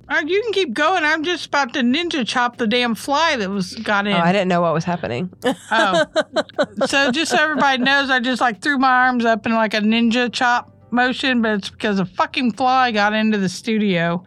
Uh, 0.07 0.23
you 0.25 0.41
can 0.43 0.53
keep 0.53 0.73
going. 0.73 1.03
I'm 1.03 1.23
just 1.23 1.47
about 1.47 1.73
to 1.73 1.81
ninja 1.81 2.27
chop 2.27 2.57
the 2.57 2.67
damn 2.67 2.93
fly 2.93 3.35
that 3.37 3.49
was 3.49 3.75
got 3.75 4.05
in. 4.05 4.13
oh, 4.13 4.19
I 4.19 4.31
didn't 4.31 4.49
know 4.49 4.61
what 4.61 4.73
was 4.73 4.83
happening. 4.83 5.31
Oh. 5.71 6.05
so 6.85 7.11
just 7.11 7.31
so 7.31 7.37
everybody 7.37 7.81
knows, 7.81 8.09
I 8.09 8.19
just 8.19 8.41
like 8.41 8.61
threw 8.61 8.77
my 8.77 8.91
arms 8.91 9.25
up 9.25 9.45
in 9.45 9.53
like 9.53 9.73
a 9.73 9.79
ninja 9.79 10.31
chop 10.31 10.71
motion, 10.91 11.41
but 11.41 11.53
it's 11.53 11.69
because 11.69 11.99
a 11.99 12.05
fucking 12.05 12.53
fly 12.53 12.91
got 12.91 13.13
into 13.13 13.37
the 13.37 13.49
studio 13.49 14.23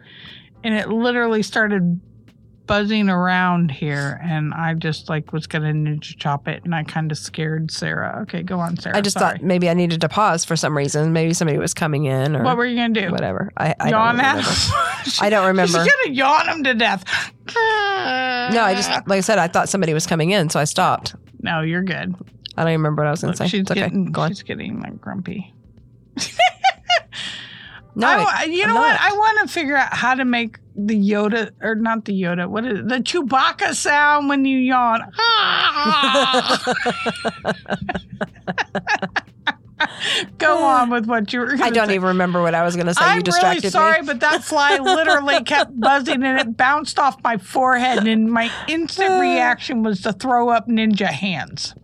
and 0.63 0.73
it 0.73 0.89
literally 0.89 1.41
started 1.43 1.99
buzzing 2.69 3.09
around 3.09 3.71
here 3.71 4.21
and 4.23 4.53
I 4.53 4.75
just 4.75 5.09
like 5.09 5.33
was 5.33 5.47
gonna 5.47 5.73
ninja 5.73 6.15
chop 6.17 6.47
it 6.47 6.63
and 6.63 6.75
I 6.75 6.83
kind 6.83 7.11
of 7.11 7.17
scared 7.17 7.71
Sarah. 7.71 8.19
Okay, 8.21 8.43
go 8.43 8.59
on, 8.59 8.77
Sarah. 8.77 8.95
I 8.95 9.01
just 9.01 9.17
Sorry. 9.17 9.39
thought 9.39 9.43
maybe 9.43 9.67
I 9.69 9.73
needed 9.73 10.01
to 10.01 10.07
pause 10.07 10.45
for 10.45 10.55
some 10.55 10.77
reason. 10.77 11.11
Maybe 11.11 11.33
somebody 11.33 11.57
was 11.57 11.73
coming 11.73 12.05
in 12.05 12.35
or 12.35 12.43
what 12.43 12.57
were 12.57 12.65
you 12.67 12.75
gonna 12.75 12.93
do? 12.93 13.11
whatever. 13.11 13.51
I, 13.57 13.73
I 13.79 13.89
yawn 13.89 14.17
don't 14.17 14.25
at. 14.25 14.45
I 15.19 15.29
don't 15.31 15.47
remember. 15.47 15.83
She's 15.83 15.91
gonna 15.91 16.13
yawn 16.15 16.47
him 16.47 16.63
to 16.65 16.73
death. 16.75 17.03
No, 17.55 18.61
I 18.63 18.73
just 18.75 18.89
like 19.07 19.17
I 19.17 19.21
said, 19.21 19.39
I 19.39 19.47
thought 19.47 19.67
somebody 19.67 19.93
was 19.95 20.05
coming 20.05 20.29
in, 20.29 20.49
so 20.51 20.59
I 20.59 20.65
stopped. 20.65 21.15
No, 21.41 21.61
you're 21.61 21.81
good. 21.81 22.13
I 22.55 22.63
don't 22.63 22.71
even 22.71 22.81
remember 22.81 23.01
what 23.01 23.07
I 23.07 23.11
was 23.11 23.21
going 23.21 23.31
Look, 23.31 23.37
say. 23.39 23.47
she's 23.47 23.61
It's 23.61 23.71
okay. 23.71 23.79
getting 23.81 24.11
Go 24.11 24.21
on. 24.21 24.29
she's 24.29 24.43
getting 24.43 24.79
like 24.79 25.01
grumpy. 25.01 25.53
No, 27.99 28.07
I 28.07 28.45
you 28.45 28.63
I'm 28.63 28.69
know 28.69 28.75
what? 28.75 28.99
I 28.99 29.11
want 29.11 29.47
to 29.47 29.53
figure 29.53 29.75
out 29.75 29.93
how 29.93 30.15
to 30.15 30.25
make 30.25 30.57
the 30.75 30.95
Yoda 30.95 31.51
or 31.61 31.75
not 31.75 32.05
the 32.05 32.19
Yoda. 32.19 32.49
What 32.49 32.65
is 32.65 32.79
it? 32.79 32.87
the 32.87 32.97
Chewbacca 32.97 33.75
sound 33.75 34.29
when 34.29 34.45
you 34.45 34.57
yawn? 34.57 35.11
Go 40.37 40.57
on 40.63 40.89
with 40.89 41.05
what 41.05 41.31
you 41.31 41.41
were. 41.41 41.55
I 41.61 41.69
don't 41.69 41.87
say. 41.87 41.95
even 41.95 42.07
remember 42.09 42.41
what 42.41 42.55
I 42.55 42.63
was 42.63 42.75
going 42.75 42.87
to 42.87 42.93
say. 42.93 43.03
I'm 43.03 43.17
you 43.17 43.23
distracted 43.23 43.63
really 43.63 43.71
sorry, 43.71 44.01
me. 44.01 44.07
but 44.07 44.19
that 44.19 44.43
fly 44.43 44.77
literally 44.77 45.43
kept 45.43 45.79
buzzing 45.79 46.23
and 46.23 46.39
it 46.39 46.57
bounced 46.57 46.99
off 46.99 47.21
my 47.23 47.37
forehead. 47.37 48.07
And 48.07 48.31
my 48.31 48.51
instant 48.67 49.11
reaction 49.21 49.83
was 49.83 50.01
to 50.01 50.13
throw 50.13 50.49
up 50.49 50.67
ninja 50.67 51.07
hands. 51.07 51.75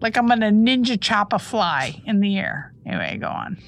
Like 0.00 0.16
I'm 0.16 0.26
going 0.26 0.40
to 0.40 0.46
ninja 0.46 1.00
chop 1.00 1.32
a 1.32 1.38
fly 1.38 2.00
in 2.06 2.20
the 2.20 2.38
air. 2.38 2.72
Anyway, 2.86 3.18
go 3.18 3.28
on. 3.28 3.58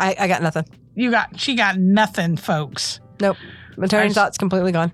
I, 0.00 0.14
I 0.18 0.28
got 0.28 0.42
nothing. 0.42 0.64
You 0.94 1.10
got, 1.10 1.38
she 1.40 1.54
got 1.54 1.78
nothing, 1.78 2.36
folks. 2.36 3.00
Nope. 3.20 3.36
My 3.76 3.86
train 3.86 4.06
s- 4.08 4.14
thought's 4.14 4.38
completely 4.38 4.72
gone. 4.72 4.92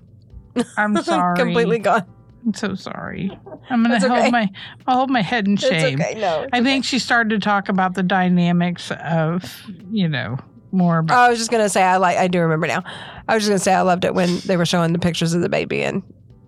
I'm 0.77 0.95
sorry. 1.03 1.37
completely 1.37 1.79
gone. 1.79 2.05
I'm 2.45 2.53
so 2.55 2.73
sorry. 2.73 3.29
I'm 3.69 3.83
gonna 3.83 3.95
That's 3.95 4.05
hold 4.07 4.19
okay. 4.19 4.31
my 4.31 4.49
I'll 4.87 4.97
hold 4.97 5.11
my 5.11 5.21
head 5.21 5.47
in 5.47 5.57
shame. 5.57 5.99
It's 5.99 6.09
okay. 6.09 6.19
No. 6.19 6.47
I 6.51 6.63
think 6.63 6.85
she 6.85 6.97
started 6.97 7.29
to 7.29 7.39
talk 7.39 7.69
about 7.69 7.93
the 7.93 8.01
dynamics 8.01 8.89
of, 8.91 9.63
you 9.91 10.07
know, 10.09 10.39
more 10.71 10.97
about 10.99 11.17
I 11.19 11.29
was 11.29 11.37
just 11.37 11.51
gonna 11.51 11.69
say 11.69 11.83
I 11.83 11.97
like. 11.97 12.17
I 12.17 12.27
do 12.27 12.39
remember 12.39 12.65
now. 12.65 12.83
I 13.27 13.35
was 13.35 13.43
just 13.43 13.49
gonna 13.49 13.59
say 13.59 13.73
I 13.75 13.81
loved 13.81 14.05
it 14.05 14.15
when 14.15 14.39
they 14.39 14.57
were 14.57 14.65
showing 14.65 14.91
the 14.91 14.97
pictures 14.99 15.33
of 15.35 15.41
the 15.41 15.49
baby 15.49 15.83
and 15.83 16.01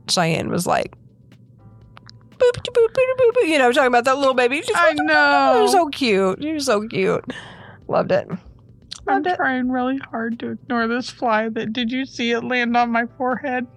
Cheyenne 0.10 0.50
was 0.50 0.66
like, 0.66 0.96
boop, 2.38 2.52
boop, 2.54 2.74
boop, 2.74 2.88
boop, 2.94 3.32
boop, 3.44 3.48
you 3.48 3.60
know, 3.60 3.72
talking 3.72 3.88
about 3.88 4.06
that 4.06 4.18
little 4.18 4.34
baby. 4.34 4.62
Just, 4.62 4.76
I 4.76 4.96
oh 5.00 5.04
know. 5.04 5.60
You're 5.60 5.68
so 5.68 5.88
cute. 5.90 6.42
You're 6.42 6.60
so 6.60 6.88
cute. 6.88 7.24
Loved 7.94 8.12
it. 8.12 8.28
I'm 9.08 9.24
it. 9.24 9.36
trying 9.36 9.70
really 9.70 10.00
hard 10.00 10.40
to 10.40 10.54
ignore 10.54 10.88
this 10.88 11.12
fly 11.12 11.48
that 11.50 11.74
did 11.74 11.92
you 11.92 12.08
see 12.08 12.32
it 12.32 12.44
land 12.44 12.76
on 12.76 12.90
my 12.92 13.06
forehead? 13.20 13.68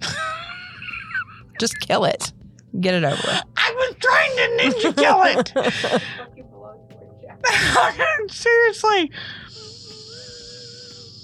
Just 1.60 1.78
kill 1.80 2.06
it. 2.06 2.32
Get 2.80 2.94
it 2.94 3.04
over 3.04 3.14
with. 3.14 3.42
I 3.58 3.74
was 3.76 3.94
trying 4.00 4.36
to 4.36 4.48
ninja 4.58 4.96
kill 4.96 5.22
it. 5.24 5.52
Seriously. 8.32 9.10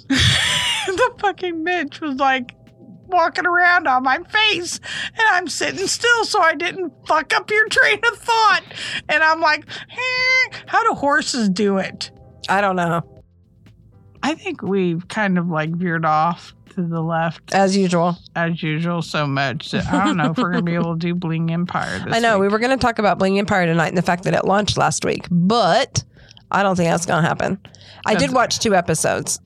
the 0.08 1.14
fucking 1.18 1.64
bitch 1.64 2.02
was 2.02 2.16
like 2.16 2.54
walking 3.06 3.46
around 3.46 3.86
on 3.88 4.02
my 4.02 4.18
face 4.24 4.80
and 5.06 5.28
I'm 5.30 5.48
sitting 5.48 5.86
still 5.86 6.26
so 6.26 6.42
I 6.42 6.54
didn't 6.54 6.92
fuck 7.06 7.34
up 7.34 7.50
your 7.50 7.66
train 7.68 8.00
of 8.12 8.18
thought. 8.18 8.64
And 9.08 9.22
I'm 9.22 9.40
like, 9.40 9.64
eh, 9.90 10.56
how 10.66 10.86
do 10.86 10.94
horses 10.94 11.48
do 11.48 11.78
it? 11.78 12.10
I 12.48 12.60
don't 12.60 12.76
know. 12.76 13.02
I 14.22 14.34
think 14.34 14.62
we've 14.62 15.06
kind 15.08 15.38
of 15.38 15.48
like 15.48 15.70
veered 15.70 16.04
off 16.04 16.54
to 16.74 16.82
the 16.82 17.00
left 17.00 17.54
As 17.54 17.76
usual. 17.76 18.16
as 18.34 18.62
usual 18.62 19.02
so 19.02 19.26
much 19.26 19.70
that 19.70 19.86
I 19.86 20.04
don't 20.04 20.16
know 20.16 20.30
if 20.32 20.38
we're 20.38 20.50
gonna 20.50 20.62
be 20.62 20.74
able 20.74 20.94
to 20.94 20.98
do 20.98 21.14
Bling 21.14 21.50
Empire 21.50 21.98
this 22.00 22.14
I 22.16 22.18
know. 22.18 22.38
We 22.38 22.48
were 22.48 22.58
going 22.58 22.76
to 22.76 22.76
talk 22.76 22.98
about 22.98 23.18
Bling 23.18 23.38
Empire 23.38 23.66
tonight 23.66 23.88
and 23.88 23.96
the 23.96 24.02
fact 24.02 24.24
that 24.24 24.34
it 24.34 24.44
launched 24.44 24.76
last 24.76 25.04
week, 25.04 25.26
but 25.30 26.04
I 26.50 26.62
don't 26.62 26.76
think 26.76 26.90
that's 26.90 27.06
going 27.06 27.22
to 27.22 27.28
happen. 27.28 27.60
I 28.06 28.14
did 28.14 28.32
watch 28.32 28.58
two 28.58 28.74
episodes 28.74 29.40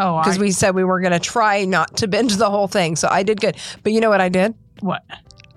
Oh, 0.00 0.18
because 0.20 0.38
we 0.38 0.52
said 0.52 0.74
we 0.74 0.84
were 0.84 1.00
going 1.00 1.12
to 1.12 1.18
try 1.18 1.64
not 1.64 1.96
to 1.98 2.06
binge 2.06 2.36
the 2.36 2.48
whole 2.50 2.68
thing. 2.68 2.94
So 2.94 3.08
I 3.10 3.24
did 3.24 3.40
good. 3.40 3.56
But 3.82 3.92
you 3.92 4.00
know 4.00 4.10
what 4.10 4.20
I 4.20 4.28
did? 4.28 4.54
what? 4.80 5.02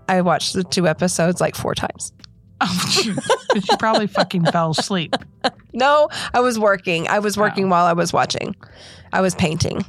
I 0.10 0.22
watched 0.22 0.54
the 0.54 0.64
two 0.64 0.88
episodes 0.88 1.40
like 1.40 1.56
four 1.56 1.76
times. 1.76 2.12
Oh, 2.62 3.16
you 3.56 3.62
probably 3.80 4.08
fucking 4.08 4.46
fell 4.46 4.72
asleep. 4.72 5.16
No, 5.74 6.10
I 6.34 6.40
was 6.42 6.60
working. 6.60 7.08
I 7.08 7.20
was 7.20 7.38
working 7.38 7.66
Oh. 7.66 7.70
while 7.70 7.86
I 7.86 7.94
was 7.94 8.14
watching. 8.14 8.56
I 9.14 9.22
was 9.22 9.36
painting. 9.36 9.84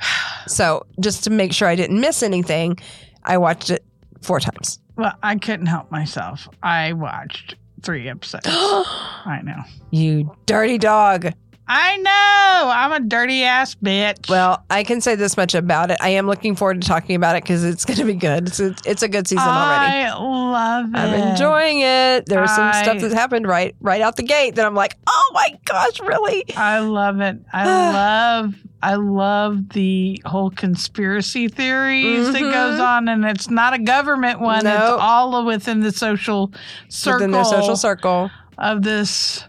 So 0.46 0.84
just 1.00 1.24
to 1.24 1.30
make 1.30 1.54
sure 1.54 1.68
I 1.68 1.74
didn't 1.74 1.98
miss 1.98 2.22
anything, 2.22 2.76
I 3.22 3.38
watched 3.38 3.70
it 3.70 3.82
four 4.20 4.40
times. 4.40 4.78
Well, 4.96 5.14
I 5.22 5.36
couldn't 5.36 5.66
help 5.66 5.90
myself. 5.90 6.46
I 6.62 6.92
watched 6.92 7.56
three 7.82 8.08
episodes. 8.10 8.44
I 8.46 9.40
know. 9.42 9.62
you 9.90 10.36
dirty 10.44 10.76
dog. 10.76 11.32
I 11.66 11.96
know. 11.96 12.70
I'm 12.70 12.92
a 12.92 13.00
dirty 13.00 13.42
ass 13.42 13.74
bitch. 13.74 14.28
Well, 14.28 14.64
I 14.68 14.84
can 14.84 15.00
say 15.00 15.14
this 15.14 15.36
much 15.36 15.54
about 15.54 15.90
it. 15.90 15.96
I 16.00 16.10
am 16.10 16.26
looking 16.26 16.56
forward 16.56 16.82
to 16.82 16.86
talking 16.86 17.16
about 17.16 17.36
it 17.36 17.42
because 17.44 17.64
it's 17.64 17.84
going 17.86 17.96
to 17.98 18.04
be 18.04 18.14
good. 18.14 18.48
It's 18.48 18.60
a, 18.60 18.74
it's 18.84 19.02
a 19.02 19.08
good 19.08 19.26
season 19.26 19.48
already. 19.48 19.92
I 19.92 20.14
love 20.14 20.90
it. 20.90 20.96
I'm 20.98 21.30
enjoying 21.30 21.80
it. 21.80 22.26
There 22.26 22.40
was 22.42 22.54
some 22.54 22.72
stuff 22.74 23.00
that 23.00 23.12
happened 23.12 23.46
right 23.48 23.74
right 23.80 24.00
out 24.02 24.16
the 24.16 24.22
gate 24.22 24.56
that 24.56 24.66
I'm 24.66 24.74
like, 24.74 24.96
oh 25.06 25.30
my 25.32 25.58
gosh, 25.64 26.00
really? 26.00 26.44
I 26.56 26.80
love 26.80 27.20
it. 27.20 27.38
I 27.52 27.64
love 27.92 28.54
I 28.82 28.96
love 28.96 29.70
the 29.70 30.20
whole 30.26 30.50
conspiracy 30.50 31.48
theories 31.48 32.30
that 32.32 32.42
Mhm. 32.42 32.52
goes 32.52 32.78
on 32.80 33.08
and 33.08 33.24
it's 33.24 33.48
not 33.48 33.72
a 33.72 33.78
government 33.78 34.40
one. 34.40 34.64
Nope. 34.64 34.74
It's 34.74 34.90
all 35.02 35.44
within 35.46 35.80
the 35.80 35.92
social 35.92 36.52
circle 36.88 37.16
Within 37.20 37.30
their 37.30 37.44
social 37.44 37.76
circle. 37.76 38.30
of 38.58 38.82
this 38.82 39.42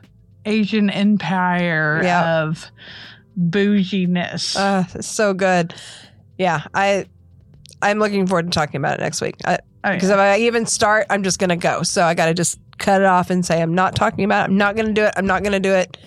Asian 0.45 0.89
empire 0.89 2.01
Yeah. 2.03 2.43
of 2.43 2.71
bouginess. 3.37 4.55
Uh, 4.55 4.85
so 5.01 5.33
good. 5.33 5.73
Yeah, 6.37 6.63
I 6.73 7.07
I'm 7.81 7.99
looking 7.99 8.25
forward 8.27 8.51
to 8.51 8.55
talking 8.57 8.77
about 8.77 8.99
it 8.99 9.01
next 9.01 9.21
week. 9.21 9.37
Because 9.37 9.59
Oh, 9.83 9.89
yeah. 9.91 10.13
if 10.13 10.19
I 10.19 10.37
even 10.39 10.65
start, 10.65 11.05
I'm 11.09 11.23
just 11.23 11.39
gonna 11.39 11.57
go. 11.57 11.83
So 11.83 12.03
I 12.03 12.13
got 12.13 12.25
to 12.27 12.33
just 12.33 12.59
cut 12.77 13.01
it 13.01 13.05
off 13.07 13.29
and 13.29 13.45
say 13.45 13.61
I'm 13.61 13.75
not 13.75 13.95
talking 13.95 14.23
about 14.25 14.43
it. 14.43 14.51
I'm 14.51 14.57
not 14.57 14.75
gonna 14.75 14.93
do 14.93 15.03
it. 15.03 15.13
I'm 15.17 15.27
not 15.27 15.43
gonna 15.43 15.59
do 15.59 15.71
it. 15.73 15.97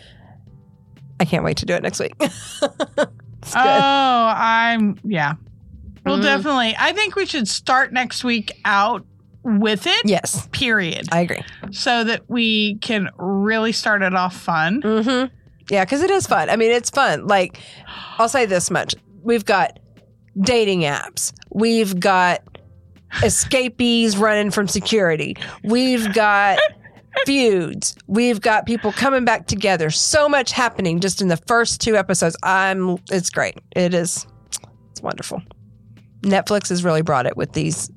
I 1.21 1.25
can't 1.25 1.45
wait 1.45 1.57
to 1.59 1.67
do 1.67 1.75
it 1.75 1.83
next 1.83 2.01
week. 2.01 2.15
Oh, 3.55 4.33
I'm 4.37 4.99
yeah. 5.05 5.35
Well, 6.05 6.19
Mhm. 6.19 6.23
definitely. 6.23 6.75
I 6.79 6.93
think 6.93 7.15
we 7.17 7.25
should 7.25 7.49
start 7.49 7.93
next 7.93 8.25
week 8.25 8.53
out 8.65 9.07
with 9.45 9.87
it. 9.87 10.03
yes, 10.05 10.49
Period. 10.53 11.09
I 11.13 11.21
agree. 11.21 11.43
So 11.71 12.05
that 12.05 12.29
we 12.29 12.77
can 12.77 13.09
really 13.17 13.73
start 13.73 14.03
it 14.03 14.15
off 14.15 14.37
fun. 14.37 14.83
Mm-hmm. 14.83 15.35
Yeah, 15.71 15.85
because 15.85 16.03
it 16.03 16.11
is 16.11 16.27
fun. 16.27 16.49
I 16.51 16.57
mean, 16.57 16.71
it's 16.71 16.91
fun. 16.91 17.27
Like, 17.27 17.61
I'll 18.19 18.29
say 18.29 18.47
this 18.47 18.71
much: 18.71 18.95
we've 19.23 19.45
got 19.45 19.79
dating 20.41 20.81
apps. 20.81 21.33
We've 21.51 21.99
got 21.99 22.43
escapees 23.23 24.17
running 24.17 24.51
from 24.51 24.69
security. 24.69 25.37
We've 25.65 26.13
got 26.15 26.59
feuds. 27.27 27.97
We've 28.07 28.41
got 28.41 28.67
people 28.67 28.93
coming 28.93 29.25
back 29.25 29.47
together. 29.47 29.91
So 29.91 30.29
much 30.29 30.53
happening 30.53 31.01
just 31.01 31.21
in 31.21 31.29
the 31.29 31.37
first 31.37 31.81
two 31.81 31.97
episodes. 31.97 32.37
I'm. 32.43 32.99
It's 33.11 33.31
great. 33.31 33.59
It 33.77 33.95
is. 33.95 34.27
It's 34.91 35.03
wonderful. 35.03 35.43
Netflix 36.23 36.71
has 36.71 36.83
really 36.83 37.03
brought 37.03 37.27
it 37.27 37.37
with 37.37 37.53
these 37.53 37.91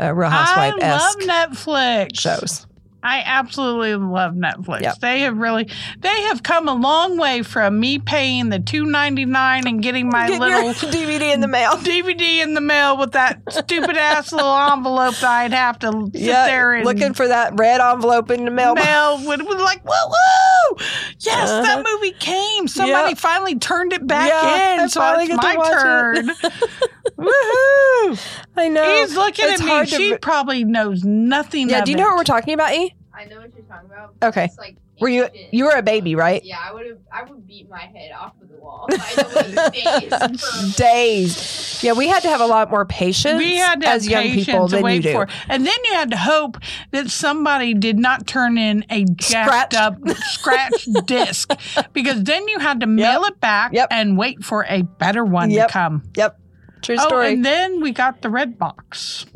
uh, 0.00 0.14
Real 0.14 0.30
Housewife 0.30 0.74
I 0.80 0.88
love 0.88 1.16
esque 1.16 1.18
Netflix 1.20 2.20
shows. 2.20 2.66
I 3.00 3.22
absolutely 3.24 3.94
love 3.94 4.34
Netflix. 4.34 4.80
Yep. 4.82 4.98
They 5.00 5.20
have 5.20 5.38
really, 5.38 5.70
they 6.00 6.22
have 6.22 6.42
come 6.42 6.66
a 6.68 6.74
long 6.74 7.16
way 7.16 7.42
from 7.42 7.78
me 7.78 8.00
paying 8.00 8.48
the 8.48 8.58
two 8.58 8.84
ninety 8.86 9.24
nine 9.24 9.68
and 9.68 9.80
getting 9.80 10.08
my 10.08 10.26
Get 10.26 10.40
little 10.40 10.70
DVD 10.90 11.32
in 11.32 11.40
the 11.40 11.46
mail. 11.46 11.72
DVD 11.76 12.42
in 12.42 12.54
the 12.54 12.60
mail 12.60 12.96
with 12.98 13.12
that 13.12 13.40
stupid 13.50 13.96
ass 13.96 14.32
little 14.32 14.52
envelope 14.72 15.14
that 15.16 15.30
I'd 15.30 15.52
have 15.52 15.78
to 15.80 16.10
sit 16.12 16.22
there 16.26 16.74
and 16.74 16.84
looking 16.84 17.14
for 17.14 17.28
that 17.28 17.52
red 17.56 17.80
envelope 17.80 18.30
in 18.32 18.44
the 18.44 18.50
mailbox. 18.50 18.84
mail 18.84 19.18
with, 19.28 19.42
with 19.46 19.60
like 19.60 19.84
woo 19.84 19.90
woo. 20.08 20.76
Yes, 21.20 21.48
Uh-huh. 21.50 21.62
that 21.62 21.84
movie 21.88 22.12
came. 22.18 22.66
Somebody 22.66 23.10
Yep. 23.10 23.18
finally 23.18 23.54
turned 23.58 23.92
it 23.92 24.06
back 24.06 24.28
Yeah, 24.28 24.82
in, 24.82 24.88
so 24.88 25.00
it's 25.18 25.32
my 25.40 25.56
watch 25.56 25.68
it. 25.68 25.80
turn. 25.80 26.30
Woohoo! 27.18 28.18
I 28.56 28.68
know. 28.68 28.84
He's 29.00 29.14
looking 29.16 29.44
It's 29.48 29.60
at 29.60 29.80
me. 29.80 29.86
She 29.86 30.12
re- 30.12 30.18
probably 30.18 30.64
knows 30.64 31.04
nothing. 31.04 31.68
yeah, 31.70 31.84
do 31.84 31.90
you 31.90 31.96
it. 31.96 32.00
know 32.00 32.06
what 32.08 32.16
we're 32.18 32.24
talking 32.24 32.54
about, 32.54 32.72
E? 32.74 32.94
I 33.18 33.24
know 33.24 33.40
what 33.40 33.50
you're 33.56 33.64
talking 33.66 33.90
about. 33.90 34.14
Okay. 34.22 34.44
It's 34.44 34.56
like 34.58 34.76
Were 35.00 35.08
you 35.08 35.26
you 35.50 35.64
were 35.64 35.72
a 35.76 35.82
baby, 35.82 36.14
right? 36.14 36.42
Yeah, 36.44 36.58
I 36.64 36.72
would 36.72 36.86
have. 36.86 36.98
I 37.12 37.24
would 37.24 37.46
beat 37.46 37.68
my 37.68 37.80
head 37.80 38.12
off 38.12 38.32
of 38.40 38.48
the 38.48 38.56
wall. 38.58 38.86
I 38.90 39.14
know 39.16 39.28
what 39.28 39.72
days. 39.72 40.74
Days. 40.76 41.80
Yeah, 41.82 41.92
we 41.94 42.06
had 42.08 42.22
to 42.22 42.28
have 42.28 42.40
a 42.40 42.46
lot 42.46 42.70
more 42.70 42.84
patience 42.84 43.38
we 43.38 43.56
had 43.56 43.80
to 43.80 43.86
have 43.88 43.96
as 43.96 44.08
young 44.08 44.22
patience 44.22 44.46
people 44.46 44.68
to 44.68 44.76
than 44.76 44.78
you 44.80 44.84
wait 44.84 45.02
do. 45.02 45.12
for, 45.12 45.28
and 45.48 45.66
then 45.66 45.74
you 45.84 45.92
had 45.94 46.10
to 46.12 46.16
hope 46.16 46.58
that 46.92 47.10
somebody 47.10 47.74
did 47.74 47.98
not 47.98 48.26
turn 48.26 48.56
in 48.58 48.84
a 48.90 49.04
jacked 49.04 49.72
Scratched. 49.72 49.74
up 49.74 49.96
scratched 50.30 50.88
disc, 51.06 51.50
because 51.92 52.22
then 52.24 52.46
you 52.48 52.58
had 52.60 52.80
to 52.80 52.86
mail 52.86 53.24
it 53.24 53.40
back 53.40 53.72
Yep. 53.72 53.88
and 53.90 54.16
wait 54.18 54.44
for 54.44 54.64
a 54.68 54.82
better 54.82 55.24
one 55.24 55.50
Yep. 55.50 55.68
to 55.68 55.72
come. 55.72 56.02
Yep. 56.16 56.38
True 56.82 56.96
Oh, 56.98 57.06
story. 57.08 57.32
and 57.32 57.44
then 57.44 57.80
we 57.80 57.90
got 57.92 58.22
the 58.22 58.30
red 58.30 58.58
box. 58.58 59.26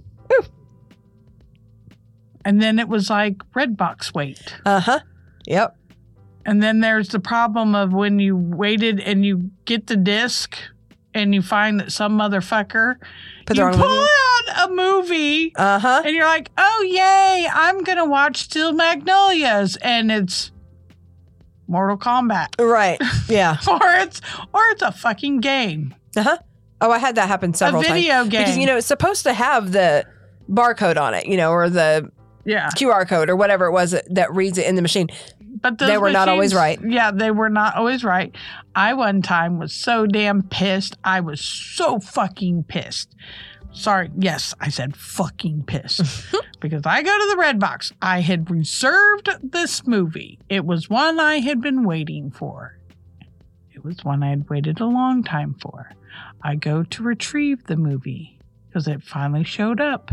And 2.44 2.60
then 2.60 2.78
it 2.78 2.88
was 2.88 3.08
like 3.10 3.36
red 3.54 3.76
box 3.76 4.12
wait. 4.14 4.54
uh 4.66 4.80
huh. 4.80 5.00
Yep. 5.46 5.76
And 6.44 6.62
then 6.62 6.80
there's 6.80 7.08
the 7.08 7.20
problem 7.20 7.74
of 7.74 7.92
when 7.92 8.18
you 8.18 8.36
waited 8.36 8.98
and 9.00 9.24
you 9.24 9.50
get 9.64 9.86
the 9.86 9.96
disc 9.96 10.58
and 11.14 11.34
you 11.34 11.42
find 11.42 11.78
that 11.80 11.92
some 11.92 12.18
motherfucker 12.18 12.96
Put 13.46 13.56
you 13.56 13.68
pull 13.70 13.88
movie. 13.88 14.08
out 14.48 14.68
a 14.70 14.72
movie 14.74 15.52
Uh 15.56 15.78
huh. 15.78 16.02
and 16.04 16.14
you're 16.16 16.24
like, 16.26 16.50
oh 16.58 16.86
yay, 16.88 17.46
I'm 17.52 17.82
gonna 17.84 18.06
watch 18.06 18.38
Steel 18.44 18.72
Magnolias, 18.72 19.76
and 19.76 20.10
it's 20.10 20.50
Mortal 21.68 21.96
Kombat, 21.96 22.48
Right. 22.58 23.00
Yeah. 23.28 23.56
or 23.68 23.80
it's 24.02 24.20
or 24.52 24.60
it's 24.70 24.82
a 24.82 24.92
fucking 24.92 25.40
game, 25.40 25.94
Uh 26.16 26.22
huh. 26.22 26.38
Oh, 26.80 26.90
I 26.90 26.98
had 26.98 27.14
that 27.14 27.28
happen 27.28 27.54
several 27.54 27.82
a 27.82 27.84
times 27.84 28.00
video 28.00 28.24
game. 28.24 28.42
because 28.42 28.58
you 28.58 28.66
know 28.66 28.76
it's 28.76 28.86
supposed 28.86 29.22
to 29.24 29.32
have 29.32 29.70
the 29.72 30.04
barcode 30.50 31.00
on 31.00 31.14
it, 31.14 31.26
you 31.26 31.36
know, 31.36 31.52
or 31.52 31.68
the 31.70 32.10
yeah, 32.44 32.68
QR 32.70 33.08
code 33.08 33.30
or 33.30 33.36
whatever 33.36 33.66
it 33.66 33.72
was 33.72 33.92
that, 33.92 34.12
that 34.14 34.34
reads 34.34 34.58
it 34.58 34.66
in 34.66 34.74
the 34.74 34.82
machine. 34.82 35.08
but 35.60 35.78
They 35.78 35.98
were 35.98 36.10
not 36.10 36.28
always 36.28 36.54
right. 36.54 36.78
Yeah, 36.82 37.10
they 37.10 37.30
were 37.30 37.48
not 37.50 37.76
always 37.76 38.04
right. 38.04 38.34
I 38.74 38.94
one 38.94 39.22
time 39.22 39.58
was 39.58 39.72
so 39.72 40.06
damn 40.06 40.42
pissed. 40.42 40.96
I 41.04 41.20
was 41.20 41.40
so 41.40 41.98
fucking 42.00 42.64
pissed. 42.64 43.14
Sorry, 43.74 44.10
yes, 44.18 44.54
I 44.60 44.68
said 44.68 44.96
fucking 44.96 45.64
pissed 45.64 46.02
because 46.60 46.84
I 46.84 47.02
go 47.02 47.18
to 47.18 47.26
the 47.30 47.38
red 47.38 47.58
box. 47.58 47.90
I 48.02 48.20
had 48.20 48.50
reserved 48.50 49.30
this 49.42 49.86
movie. 49.86 50.38
It 50.50 50.66
was 50.66 50.90
one 50.90 51.18
I 51.18 51.38
had 51.38 51.62
been 51.62 51.84
waiting 51.84 52.30
for. 52.30 52.76
It 53.72 53.82
was 53.82 54.04
one 54.04 54.22
I 54.22 54.30
had 54.30 54.50
waited 54.50 54.80
a 54.80 54.86
long 54.86 55.24
time 55.24 55.54
for. 55.54 55.90
I 56.42 56.56
go 56.56 56.82
to 56.82 57.02
retrieve 57.02 57.64
the 57.64 57.76
movie 57.76 58.38
because 58.68 58.86
it 58.88 59.02
finally 59.02 59.44
showed 59.44 59.80
up. 59.80 60.10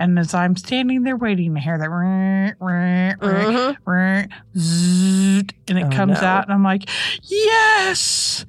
And 0.00 0.18
as 0.18 0.32
I'm 0.32 0.56
standing 0.56 1.02
there 1.02 1.16
waiting, 1.18 1.54
to 1.54 1.60
hear 1.60 1.76
that 1.76 1.90
Mhm. 3.20 3.76
And 5.68 5.78
it 5.78 5.84
Oh, 5.84 5.90
comes 5.94 6.22
no. 6.22 6.26
out, 6.26 6.44
and 6.44 6.54
I'm 6.54 6.64
like, 6.64 6.88
yes. 7.22 8.46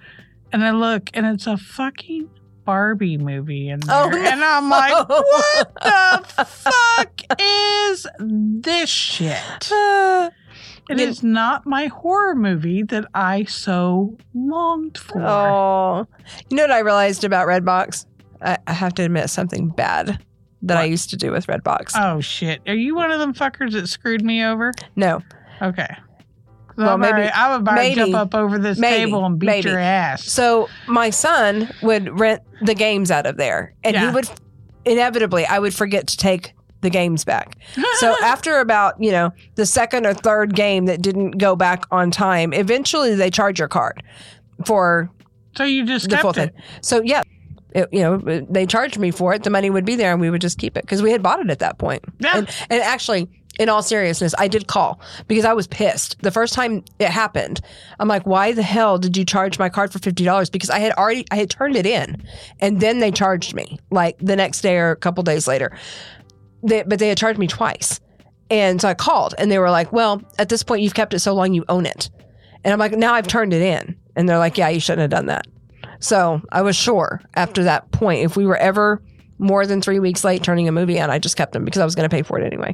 And 0.53 0.63
I 0.63 0.71
look, 0.71 1.09
and 1.13 1.25
it's 1.25 1.47
a 1.47 1.57
fucking 1.57 2.29
Barbie 2.63 3.17
movie 3.17 3.67
in 3.67 3.81
there, 3.81 3.95
Oh, 3.95 4.07
no. 4.09 4.17
and 4.17 4.41
I'm 4.41 4.69
like, 4.69 5.09
what 5.09 5.75
the 6.37 6.45
fuck 6.45 7.21
is 7.37 8.07
this 8.19 8.89
shit? 8.89 9.71
Uh, 9.71 10.29
It 10.89 10.99
You- 10.99 11.07
is 11.07 11.21
not 11.21 11.65
my 11.65 11.87
horror 11.87 12.33
movie 12.35 12.83
that 12.83 13.05
I 13.13 13.43
so 13.43 14.17
longed 14.33 14.97
for. 14.97 15.21
Oh, 15.21 16.07
you 16.49 16.55
know 16.57 16.63
what 16.63 16.71
I 16.71 16.79
realized 16.79 17.23
about 17.25 17.47
Redbox? 17.47 18.05
I, 18.41 18.57
I 18.67 18.73
have 18.73 18.93
to 18.95 19.03
admit 19.03 19.29
something 19.29 19.67
bad 19.69 20.19
that 20.63 20.77
I 20.77 20.83
used 20.85 21.09
to 21.11 21.17
do 21.17 21.31
with 21.31 21.47
Redbox. 21.47 21.91
Oh 21.95 22.19
shit! 22.21 22.61
Are 22.67 22.75
you 22.75 22.95
one 22.95 23.11
of 23.11 23.19
them 23.19 23.33
fuckers 23.33 23.71
that 23.73 23.87
screwed 23.87 24.23
me 24.23 24.43
over? 24.43 24.71
no, 24.95 25.21
Okay. 25.61 25.87
Well, 26.77 26.89
I'm 26.93 26.99
maybe- 27.01 27.11
already- 27.13 27.31
I'm 27.33 27.61
about 27.61 27.75
maybe- 27.75 27.95
jump 27.95 28.15
up 28.15 28.33
over 28.33 28.57
this 28.57 28.79
maybe- 28.79 29.05
table 29.11 29.25
and 29.25 29.37
beat 29.37 29.45
maybe. 29.47 29.69
your 29.69 29.77
ass. 29.79 30.23
so 30.23 30.69
my 30.87 31.09
son 31.09 31.69
would 31.83 32.17
rent 32.19 32.41
the 32.61 32.73
games 32.73 33.11
out 33.11 33.25
of 33.25 33.37
there, 33.37 33.73
and 33.83 33.95
he 33.97 34.07
would 34.07 34.29
inevitably 34.85 35.45
I 35.45 35.59
would 35.59 35.73
forget 35.75 36.07
to 36.07 36.17
take 36.17 36.53
the 36.81 36.89
games 36.89 37.23
back. 37.23 37.55
So 37.99 38.15
after 38.23 38.59
about 38.59 38.95
you 38.99 39.11
know 39.11 39.31
the 39.55 39.65
second 39.65 40.05
or 40.07 40.13
third 40.13 40.55
game 40.55 40.85
that 40.85 41.01
didn't 41.01 41.31
go 41.37 41.55
back 41.55 41.83
on 41.91 42.09
time, 42.09 42.53
eventually 42.53 43.13
they 43.15 43.29
charge 43.29 43.59
your 43.59 43.67
card 43.67 44.01
for 44.65 45.09
So 45.55 45.63
you 45.65 45.85
just 45.85 46.09
the 46.09 46.17
full 46.17 46.31
it. 46.31 46.35
thing. 46.35 46.51
So 46.81 47.01
yeah. 47.03 47.21
It, 47.73 47.89
you 47.91 48.01
know, 48.01 48.17
they 48.17 48.65
charged 48.65 48.99
me 48.99 49.11
for 49.11 49.33
it. 49.33 49.43
The 49.43 49.49
money 49.49 49.69
would 49.69 49.85
be 49.85 49.95
there, 49.95 50.11
and 50.11 50.19
we 50.19 50.29
would 50.29 50.41
just 50.41 50.57
keep 50.57 50.77
it 50.77 50.81
because 50.81 51.01
we 51.01 51.11
had 51.11 51.23
bought 51.23 51.39
it 51.39 51.49
at 51.49 51.59
that 51.59 51.77
point. 51.77 52.03
Yeah. 52.19 52.37
And, 52.37 52.49
and 52.69 52.81
actually, 52.81 53.29
in 53.59 53.69
all 53.69 53.83
seriousness, 53.83 54.33
I 54.37 54.47
did 54.47 54.67
call 54.67 54.99
because 55.27 55.45
I 55.45 55.53
was 55.53 55.67
pissed. 55.67 56.21
The 56.21 56.31
first 56.31 56.53
time 56.53 56.83
it 56.99 57.09
happened, 57.09 57.61
I'm 57.99 58.07
like, 58.07 58.25
why 58.25 58.53
the 58.53 58.63
hell 58.63 58.97
did 58.97 59.17
you 59.17 59.25
charge 59.25 59.59
my 59.59 59.69
card 59.69 59.91
for 59.91 59.99
$50? 59.99 60.51
Because 60.51 60.69
I 60.69 60.79
had 60.79 60.93
already, 60.93 61.25
I 61.31 61.35
had 61.35 61.49
turned 61.49 61.75
it 61.75 61.85
in 61.85 62.23
and 62.59 62.79
then 62.79 62.99
they 62.99 63.11
charged 63.11 63.53
me 63.53 63.79
like 63.91 64.17
the 64.19 64.35
next 64.35 64.61
day 64.61 64.77
or 64.77 64.91
a 64.91 64.95
couple 64.95 65.23
days 65.23 65.47
later. 65.47 65.77
They, 66.63 66.83
but 66.83 66.99
they 66.99 67.09
had 67.09 67.17
charged 67.17 67.39
me 67.39 67.47
twice. 67.47 67.99
And 68.49 68.81
so 68.81 68.87
I 68.87 68.93
called 68.93 69.35
and 69.37 69.51
they 69.51 69.59
were 69.59 69.69
like, 69.69 69.91
well, 69.91 70.21
at 70.39 70.49
this 70.49 70.63
point, 70.63 70.81
you've 70.81 70.93
kept 70.93 71.13
it 71.13 71.19
so 71.19 71.33
long, 71.33 71.53
you 71.53 71.65
own 71.69 71.85
it. 71.85 72.09
And 72.63 72.73
I'm 72.73 72.79
like, 72.79 72.93
now 72.93 73.13
I've 73.13 73.27
turned 73.27 73.53
it 73.53 73.61
in. 73.61 73.97
And 74.15 74.27
they're 74.27 74.37
like, 74.37 74.57
yeah, 74.57 74.69
you 74.69 74.79
shouldn't 74.79 75.01
have 75.01 75.09
done 75.09 75.27
that. 75.27 75.47
So 76.01 76.41
I 76.51 76.61
was 76.63 76.75
sure 76.75 77.21
after 77.35 77.63
that 77.63 77.91
point, 77.91 78.25
if 78.25 78.35
we 78.35 78.45
were 78.45 78.57
ever 78.57 79.01
more 79.37 79.65
than 79.65 79.81
three 79.81 79.99
weeks 79.99 80.23
late 80.23 80.43
turning 80.43 80.67
a 80.67 80.71
movie 80.71 80.97
in, 80.97 81.09
I 81.09 81.17
just 81.19 81.37
kept 81.37 81.53
them 81.53 81.63
because 81.63 81.79
I 81.79 81.85
was 81.85 81.95
going 81.95 82.09
to 82.09 82.13
pay 82.13 82.21
for 82.23 82.39
it 82.39 82.45
anyway. 82.45 82.73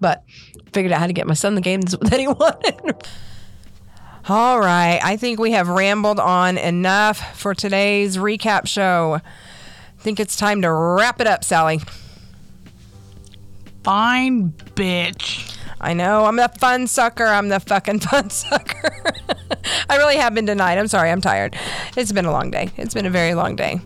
but 0.00 0.24
figured 0.72 0.92
out 0.92 1.00
how 1.00 1.06
to 1.06 1.12
get 1.12 1.26
my 1.26 1.34
son 1.34 1.54
the 1.54 1.60
games 1.60 1.96
that 2.00 2.18
he 2.20 2.26
wanted. 2.26 2.74
All 4.28 4.60
right, 4.60 5.00
I 5.02 5.16
think 5.16 5.40
we 5.40 5.52
have 5.52 5.68
rambled 5.68 6.20
on 6.20 6.58
enough 6.58 7.38
for 7.38 7.54
today's 7.54 8.18
recap 8.18 8.66
show. 8.66 9.20
I 9.22 10.02
think 10.02 10.20
it's 10.20 10.36
time 10.36 10.60
to 10.62 10.70
wrap 10.72 11.20
it 11.20 11.26
up, 11.26 11.42
Sally. 11.44 11.80
Fine, 13.82 14.50
bitch. 14.74 15.57
I 15.80 15.94
know 15.94 16.24
I'm 16.24 16.36
the 16.36 16.48
fun 16.58 16.86
sucker. 16.86 17.26
I'm 17.26 17.48
the 17.48 17.60
fucking 17.60 18.00
fun 18.00 18.30
sucker. 18.30 18.90
I 19.88 19.96
really 19.96 20.16
have 20.16 20.34
been 20.34 20.44
denied. 20.44 20.78
I'm 20.78 20.88
sorry. 20.88 21.10
I'm 21.10 21.20
tired. 21.20 21.56
It's 21.96 22.12
been 22.12 22.24
a 22.24 22.32
long 22.32 22.50
day. 22.50 22.70
It's 22.76 22.94
been 22.94 23.06
a 23.06 23.10
very 23.10 23.34
long 23.34 23.56
day. 23.56 23.80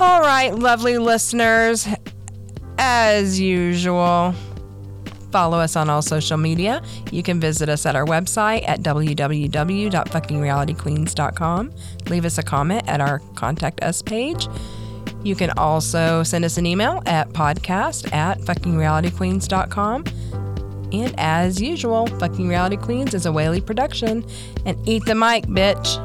All 0.00 0.20
right, 0.20 0.54
lovely 0.54 0.98
listeners. 0.98 1.88
As 2.78 3.40
usual, 3.40 4.32
follow 5.32 5.58
us 5.58 5.74
on 5.74 5.90
all 5.90 6.02
social 6.02 6.36
media. 6.36 6.80
You 7.10 7.24
can 7.24 7.40
visit 7.40 7.68
us 7.68 7.84
at 7.84 7.96
our 7.96 8.04
website 8.04 8.68
at 8.68 8.82
www.fuckingrealityqueens.com. 8.82 11.72
Leave 12.06 12.24
us 12.24 12.38
a 12.38 12.42
comment 12.44 12.84
at 12.86 13.00
our 13.00 13.18
contact 13.34 13.82
us 13.82 14.02
page. 14.02 14.46
You 15.24 15.34
can 15.34 15.50
also 15.58 16.22
send 16.22 16.44
us 16.44 16.58
an 16.58 16.66
email 16.66 17.02
at 17.06 17.30
podcast 17.30 18.12
at 18.12 18.38
fuckingrealityqueens.com. 18.40 20.04
And 20.92 21.14
as 21.18 21.60
usual, 21.60 22.06
Fucking 22.18 22.48
Reality 22.48 22.76
Queens 22.76 23.14
is 23.14 23.26
a 23.26 23.32
Whaley 23.32 23.60
production. 23.60 24.24
And 24.64 24.78
eat 24.88 25.04
the 25.04 25.14
mic, 25.14 25.46
bitch. 25.46 25.96